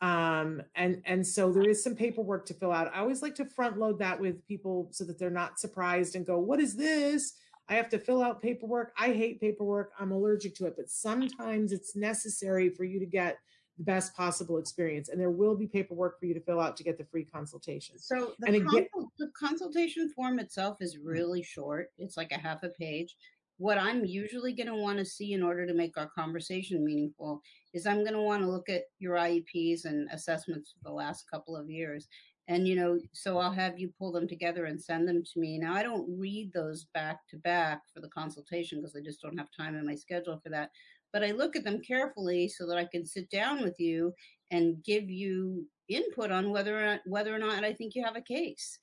Um, 0.00 0.62
and 0.74 1.00
and 1.06 1.26
so 1.26 1.52
there 1.52 1.68
is 1.68 1.82
some 1.82 1.94
paperwork 1.94 2.46
to 2.46 2.54
fill 2.54 2.72
out. 2.72 2.90
I 2.94 3.00
always 3.00 3.22
like 3.22 3.34
to 3.36 3.44
front 3.44 3.78
load 3.78 3.98
that 4.00 4.20
with 4.20 4.46
people 4.46 4.88
so 4.90 5.04
that 5.04 5.18
they're 5.18 5.30
not 5.30 5.58
surprised 5.58 6.16
and 6.16 6.26
go, 6.26 6.38
"What 6.38 6.60
is 6.60 6.76
this?" 6.76 7.34
I 7.68 7.74
have 7.74 7.88
to 7.90 7.98
fill 7.98 8.22
out 8.22 8.42
paperwork. 8.42 8.92
I 8.98 9.12
hate 9.12 9.40
paperwork. 9.40 9.92
I'm 9.98 10.12
allergic 10.12 10.54
to 10.56 10.66
it, 10.66 10.74
but 10.76 10.90
sometimes 10.90 11.72
it's 11.72 11.96
necessary 11.96 12.68
for 12.68 12.84
you 12.84 13.00
to 13.00 13.06
get 13.06 13.38
the 13.78 13.84
best 13.84 14.14
possible 14.14 14.58
experience. 14.58 15.08
And 15.08 15.20
there 15.20 15.30
will 15.30 15.56
be 15.56 15.66
paperwork 15.66 16.20
for 16.20 16.26
you 16.26 16.34
to 16.34 16.40
fill 16.40 16.60
out 16.60 16.76
to 16.76 16.84
get 16.84 16.98
the 16.98 17.04
free 17.04 17.24
consultation. 17.24 17.98
So 17.98 18.34
the, 18.38 18.46
and 18.46 18.56
again, 18.56 18.86
consult, 18.92 19.10
the 19.18 19.30
consultation 19.38 20.10
form 20.10 20.38
itself 20.38 20.78
is 20.80 20.98
really 20.98 21.42
short. 21.42 21.90
It's 21.98 22.16
like 22.16 22.32
a 22.32 22.38
half 22.38 22.62
a 22.62 22.68
page. 22.68 23.16
What 23.56 23.78
I'm 23.78 24.04
usually 24.04 24.52
going 24.52 24.66
to 24.66 24.74
want 24.74 24.98
to 24.98 25.04
see 25.04 25.32
in 25.32 25.42
order 25.42 25.66
to 25.66 25.74
make 25.74 25.96
our 25.96 26.08
conversation 26.08 26.84
meaningful 26.84 27.40
is 27.74 27.86
I'm 27.86 28.02
going 28.02 28.14
to 28.14 28.22
want 28.22 28.42
to 28.42 28.50
look 28.50 28.68
at 28.68 28.84
your 29.00 29.16
IEPs 29.16 29.84
and 29.84 30.08
assessments 30.10 30.72
for 30.72 30.88
the 30.88 30.94
last 30.94 31.28
couple 31.30 31.56
of 31.56 31.68
years. 31.68 32.08
And 32.46 32.68
you 32.68 32.76
know 32.76 33.00
so 33.12 33.38
i'll 33.38 33.50
have 33.50 33.78
you 33.78 33.90
pull 33.98 34.12
them 34.12 34.28
together 34.28 34.66
and 34.66 34.80
send 34.80 35.08
them 35.08 35.22
to 35.24 35.40
me. 35.40 35.58
Now 35.58 35.74
i 35.74 35.82
don't 35.82 36.06
read 36.18 36.52
those 36.52 36.86
back 36.92 37.20
to 37.30 37.38
back 37.38 37.80
for 37.92 38.00
the 38.00 38.10
consultation 38.10 38.80
because 38.80 38.94
i 38.94 39.00
just 39.00 39.22
don't 39.22 39.38
have 39.38 39.48
time 39.56 39.74
in 39.76 39.86
my 39.86 39.94
schedule 39.94 40.38
for 40.42 40.50
that. 40.50 40.70
But 41.10 41.24
i 41.24 41.30
look 41.30 41.56
at 41.56 41.64
them 41.64 41.80
carefully 41.80 42.48
so 42.48 42.66
that 42.66 42.76
i 42.76 42.84
can 42.84 43.06
sit 43.06 43.30
down 43.30 43.62
with 43.62 43.80
you 43.80 44.12
and 44.50 44.84
give 44.84 45.08
you 45.08 45.66
input 45.88 46.30
on 46.30 46.50
whether 46.50 46.78
or 46.78 46.84
not, 46.84 47.00
whether 47.06 47.34
or 47.34 47.38
not 47.38 47.64
i 47.64 47.72
think 47.72 47.94
you 47.94 48.04
have 48.04 48.16
a 48.16 48.20
case. 48.20 48.78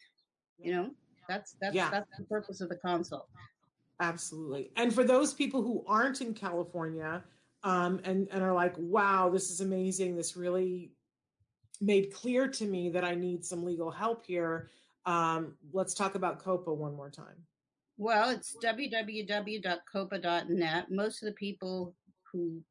You 0.58 0.72
know? 0.72 0.90
That's 1.30 1.56
that's 1.62 1.76
yeah. 1.76 1.92
that's 1.92 2.18
the 2.18 2.26
purpose 2.26 2.62
of 2.62 2.70
the 2.70 2.78
consult. 2.78 3.28
Absolutely. 4.00 4.72
And 4.76 4.92
for 4.92 5.04
those 5.04 5.36
people 5.36 5.62
who 5.62 5.86
aren't 5.88 6.22
in 6.22 6.34
california 6.34 7.24
um, 7.64 8.00
and 8.04 8.28
and 8.32 8.44
are 8.44 8.54
like 8.54 8.74
wow 8.78 9.30
this 9.30 9.52
is 9.52 9.62
amazing 9.62 10.16
this 10.16 10.36
really 10.36 10.92
made 11.82 12.14
clear 12.14 12.48
to 12.48 12.66
me 12.66 12.90
that 12.90 13.04
I 13.04 13.16
need 13.16 13.44
some 13.44 13.66
legal 13.66 13.90
help 13.92 14.24
here. 14.26 14.70
Um, 15.06 15.56
let's 15.74 15.96
talk 15.96 16.16
about 16.16 16.40
COPA 16.40 16.74
one 16.74 16.96
more 16.96 17.10
time. 17.10 17.44
Well, 17.98 18.30
it's 18.30 18.56
www.copa.net. 18.64 19.72
Most 20.92 21.24
of 21.24 21.26
the 21.26 21.34
people 21.34 21.94
who 22.32 22.62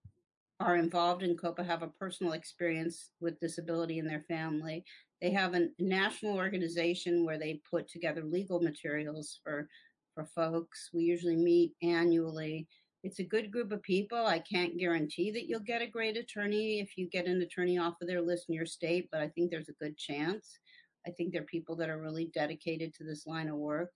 are 0.61 0.77
involved 0.77 1.23
in 1.23 1.37
COPA 1.37 1.65
have 1.65 1.83
a 1.83 1.89
personal 1.89 2.33
experience 2.33 3.11
with 3.21 3.39
disability 3.41 3.99
in 3.99 4.07
their 4.07 4.23
family. 4.29 4.85
They 5.21 5.31
have 5.31 5.55
a 5.55 5.69
national 5.79 6.37
organization 6.37 7.27
where 7.27 7.39
they 7.39 7.61
put 7.69 7.89
together 7.89 8.23
legal 8.25 8.61
materials 8.61 9.41
for 9.43 9.69
for 10.15 10.25
folks. 10.35 10.91
We 10.93 11.05
usually 11.05 11.37
meet 11.37 11.75
annually 11.83 12.67
it's 13.03 13.19
a 13.19 13.25
good 13.25 13.51
group 13.51 13.73
of 13.73 13.83
people. 13.83 14.27
I 14.27 14.41
can't 14.41 14.79
guarantee 14.79 15.31
that 15.31 15.47
you'll 15.49 15.61
get 15.61 15.83
a 15.83 15.87
great 15.87 16.17
attorney 16.17 16.81
if 16.81 16.97
you 16.97 17.09
get 17.09 17.27
an 17.27 17.41
attorney 17.41 17.79
off 17.79 17.95
of 18.03 18.09
their 18.09 18.21
list 18.21 18.47
in 18.49 18.55
your 18.55 18.67
state, 18.67 19.09
but 19.11 19.21
I 19.21 19.29
think 19.29 19.51
there's 19.51 19.71
a 19.71 19.85
good 19.85 19.97
chance. 19.97 20.59
I 21.07 21.11
think 21.11 21.33
they're 21.33 21.43
people 21.43 21.77
that 21.77 21.89
are 21.89 22.01
really 22.01 22.31
dedicated 22.35 22.93
to 22.95 23.05
this 23.05 23.27
line 23.27 23.49
of 23.49 23.57
work. 23.57 23.91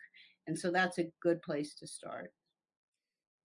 And 0.47 0.59
so 0.59 0.71
that's 0.71 0.99
a 0.99 1.11
good 1.23 1.43
place 1.43 1.75
to 1.77 1.87
start. 1.87 2.33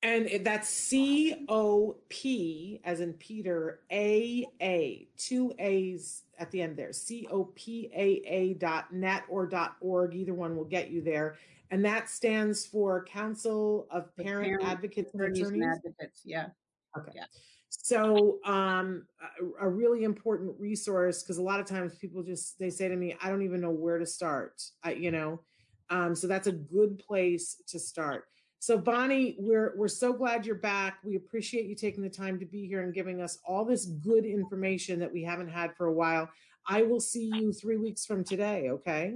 And 0.01 0.45
that's 0.45 0.69
C 0.69 1.45
O 1.49 1.97
P 2.07 2.79
as 2.85 3.01
in 3.01 3.11
Peter, 3.13 3.81
A 3.91 4.45
A, 4.61 5.09
two 5.17 5.53
A's 5.59 6.23
at 6.37 6.51
the 6.51 6.61
end 6.61 6.77
there, 6.77 6.93
C 6.93 7.27
O 7.29 7.51
P 7.53 7.91
A 7.93 8.21
A 8.25 8.53
dot 8.53 8.93
net 8.93 9.23
or 9.27 9.45
dot 9.45 9.75
org. 9.81 10.15
Either 10.15 10.33
one 10.33 10.55
will 10.55 10.63
get 10.63 10.89
you 10.89 11.01
there 11.01 11.35
and 11.71 11.85
that 11.85 12.09
stands 12.09 12.65
for 12.65 13.03
Council 13.05 13.87
of 13.91 14.15
Parent, 14.17 14.47
Parent 14.47 14.63
Advocates 14.63 15.13
and 15.13 15.21
Attorneys. 15.21 15.47
And 15.47 15.63
advocates, 15.63 16.21
yeah. 16.25 16.47
Okay. 16.97 17.11
Yeah. 17.15 17.25
So, 17.69 18.39
um, 18.45 19.05
a, 19.61 19.69
really 19.69 20.03
important 20.03 20.55
resource 20.59 21.21
because 21.21 21.37
a 21.37 21.41
lot 21.43 21.59
of 21.59 21.67
times 21.67 21.95
people 21.95 22.23
just 22.23 22.57
they 22.57 22.71
say 22.71 22.87
to 22.87 22.95
me, 22.95 23.15
"I 23.21 23.29
don't 23.29 23.43
even 23.43 23.61
know 23.61 23.69
where 23.69 23.99
to 23.99 24.07
start." 24.07 24.61
I, 24.83 24.93
you 24.93 25.11
know, 25.11 25.41
um, 25.91 26.15
so 26.15 26.25
that's 26.25 26.47
a 26.47 26.51
good 26.51 26.97
place 26.97 27.61
to 27.67 27.77
start. 27.77 28.25
So, 28.57 28.77
Bonnie, 28.77 29.37
we're 29.39 29.73
we're 29.77 29.87
so 29.87 30.11
glad 30.11 30.47
you're 30.47 30.55
back. 30.55 30.97
We 31.03 31.15
appreciate 31.15 31.67
you 31.67 31.75
taking 31.75 32.01
the 32.01 32.09
time 32.09 32.39
to 32.39 32.45
be 32.45 32.65
here 32.65 32.81
and 32.81 32.93
giving 32.93 33.21
us 33.21 33.37
all 33.45 33.63
this 33.63 33.85
good 33.85 34.25
information 34.25 34.99
that 34.99 35.13
we 35.13 35.23
haven't 35.23 35.49
had 35.49 35.75
for 35.75 35.85
a 35.85 35.93
while. 35.93 36.27
I 36.67 36.81
will 36.81 36.99
see 36.99 37.31
you 37.33 37.53
three 37.53 37.77
weeks 37.77 38.05
from 38.05 38.23
today. 38.23 38.69
Okay. 38.69 39.13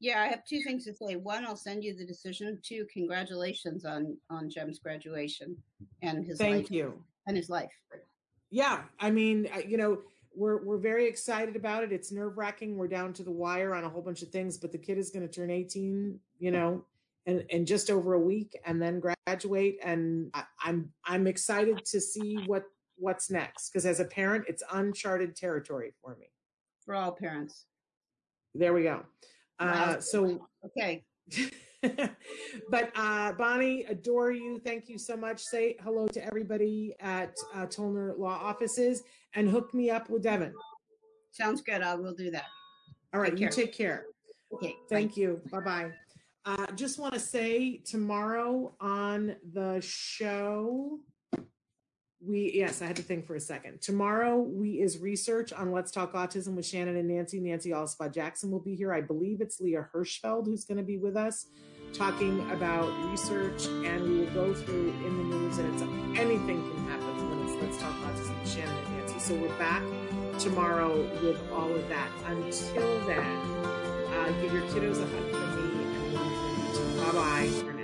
Yeah, 0.00 0.20
I 0.20 0.26
have 0.26 0.44
two 0.44 0.60
things 0.62 0.84
to 0.84 0.94
say. 0.94 1.16
One, 1.16 1.46
I'll 1.46 1.56
send 1.56 1.82
you 1.82 1.96
the 1.96 2.04
decision. 2.04 2.58
Two, 2.62 2.86
congratulations 2.92 3.84
on 3.84 4.16
on 4.28 4.50
Jem's 4.50 4.78
graduation 4.78 5.56
and 6.02 6.24
his 6.26 6.38
life. 6.38 6.48
thank 6.48 6.64
life, 6.64 6.70
you 6.70 7.02
and 7.26 7.36
his 7.36 7.48
life. 7.48 7.72
Yeah, 8.50 8.82
I 9.00 9.10
mean, 9.10 9.48
you 9.66 9.76
know, 9.76 9.98
we're 10.34 10.62
we're 10.62 10.78
very 10.78 11.06
excited 11.06 11.56
about 11.56 11.82
it. 11.82 11.92
It's 11.92 12.12
nerve 12.12 12.36
wracking. 12.36 12.76
We're 12.76 12.88
down 12.88 13.12
to 13.14 13.22
the 13.22 13.30
wire 13.30 13.74
on 13.74 13.84
a 13.84 13.88
whole 13.88 14.02
bunch 14.02 14.22
of 14.22 14.28
things, 14.28 14.58
but 14.58 14.70
the 14.70 14.78
kid 14.78 14.98
is 14.98 15.10
going 15.10 15.26
to 15.26 15.32
turn 15.32 15.50
eighteen. 15.50 16.20
You 16.38 16.50
know, 16.50 16.84
in, 17.24 17.40
in 17.48 17.66
just 17.66 17.90
over 17.90 18.14
a 18.14 18.20
week, 18.20 18.56
and 18.64 18.80
then 18.80 19.00
graduate. 19.00 19.78
And 19.82 20.30
I, 20.34 20.44
I'm 20.62 20.92
I'm 21.04 21.26
excited 21.26 21.84
to 21.86 22.00
see 22.00 22.38
what 22.46 22.64
what's 22.96 23.30
next 23.30 23.70
because 23.70 23.86
as 23.86 24.00
a 24.00 24.04
parent, 24.04 24.44
it's 24.48 24.62
uncharted 24.72 25.36
territory 25.36 25.92
for 26.02 26.16
me. 26.16 26.26
For 26.84 26.94
all 26.94 27.12
parents. 27.12 27.64
There 28.54 28.72
we 28.72 28.84
go. 28.84 29.04
Uh, 29.58 30.00
so 30.00 30.46
okay. 30.64 31.04
but 32.70 32.90
uh, 32.94 33.32
Bonnie, 33.32 33.84
adore 33.84 34.32
you. 34.32 34.58
Thank 34.64 34.88
you 34.88 34.98
so 34.98 35.16
much. 35.16 35.40
Say 35.40 35.76
hello 35.82 36.08
to 36.08 36.24
everybody 36.24 36.94
at 37.00 37.34
uh, 37.54 37.66
Tollner 37.66 38.18
Law 38.18 38.38
Offices 38.42 39.02
and 39.34 39.48
hook 39.48 39.72
me 39.74 39.90
up 39.90 40.08
with 40.10 40.22
Devin. 40.22 40.52
Sounds 41.32 41.60
good. 41.60 41.82
I 41.82 41.94
will 41.94 42.14
do 42.14 42.30
that. 42.30 42.46
All 43.12 43.20
right. 43.20 43.32
Take 43.32 43.40
you 43.40 43.48
care. 43.48 43.64
take 43.66 43.76
care. 43.76 44.04
Okay. 44.52 44.76
Thank 44.88 45.12
bye. 45.12 45.20
you. 45.20 45.40
Bye 45.50 45.60
bye. 45.60 45.90
Uh, 46.44 46.66
just 46.76 46.98
want 46.98 47.12
to 47.12 47.20
say 47.20 47.78
tomorrow 47.84 48.74
on 48.80 49.34
the 49.52 49.80
show, 49.80 51.00
we 52.26 52.52
yes 52.54 52.82
i 52.82 52.86
had 52.86 52.96
to 52.96 53.02
think 53.02 53.26
for 53.26 53.36
a 53.36 53.40
second. 53.40 53.80
Tomorrow 53.80 54.38
we 54.38 54.80
is 54.80 54.98
research 54.98 55.52
on 55.52 55.72
let's 55.72 55.90
talk 55.90 56.12
autism 56.14 56.54
with 56.54 56.66
shannon 56.66 56.96
and 56.96 57.08
nancy. 57.08 57.40
Nancy 57.40 57.70
Alspaugh 57.70 58.12
Jackson 58.12 58.50
will 58.50 58.60
be 58.60 58.74
here. 58.74 58.92
I 58.92 59.00
believe 59.00 59.40
it's 59.40 59.60
leah 59.60 59.88
hirschfeld 59.94 60.46
who's 60.46 60.64
going 60.64 60.78
to 60.78 60.84
be 60.84 60.98
with 60.98 61.16
us 61.16 61.46
talking 61.92 62.48
about 62.50 62.92
research 63.10 63.66
and 63.66 64.02
we 64.02 64.18
will 64.20 64.32
go 64.32 64.54
through 64.54 64.90
in 64.90 65.30
the 65.30 65.36
news 65.36 65.58
and 65.58 65.72
it's 65.72 65.82
anything 66.20 66.62
can 66.62 66.88
happen 66.88 67.30
when 67.30 67.48
it's 67.48 67.62
let's 67.62 67.78
talk 67.78 67.94
autism 68.02 68.38
with 68.40 68.52
shannon 68.52 68.76
and 68.76 68.98
nancy. 68.98 69.18
So 69.18 69.34
we're 69.34 69.58
back 69.58 69.82
tomorrow 70.38 71.02
with 71.22 71.40
all 71.52 71.72
of 71.72 71.88
that. 71.88 72.10
Until 72.26 73.06
then 73.06 73.22
uh, 74.16 74.32
give 74.42 74.52
your 74.52 74.62
kiddos 74.62 75.02
a 75.02 75.06
hug 75.06 75.30
from 75.30 75.74
me 75.74 75.84
and 75.84 76.12
you 76.12 77.00
bye 77.00 77.12
bye 77.12 77.75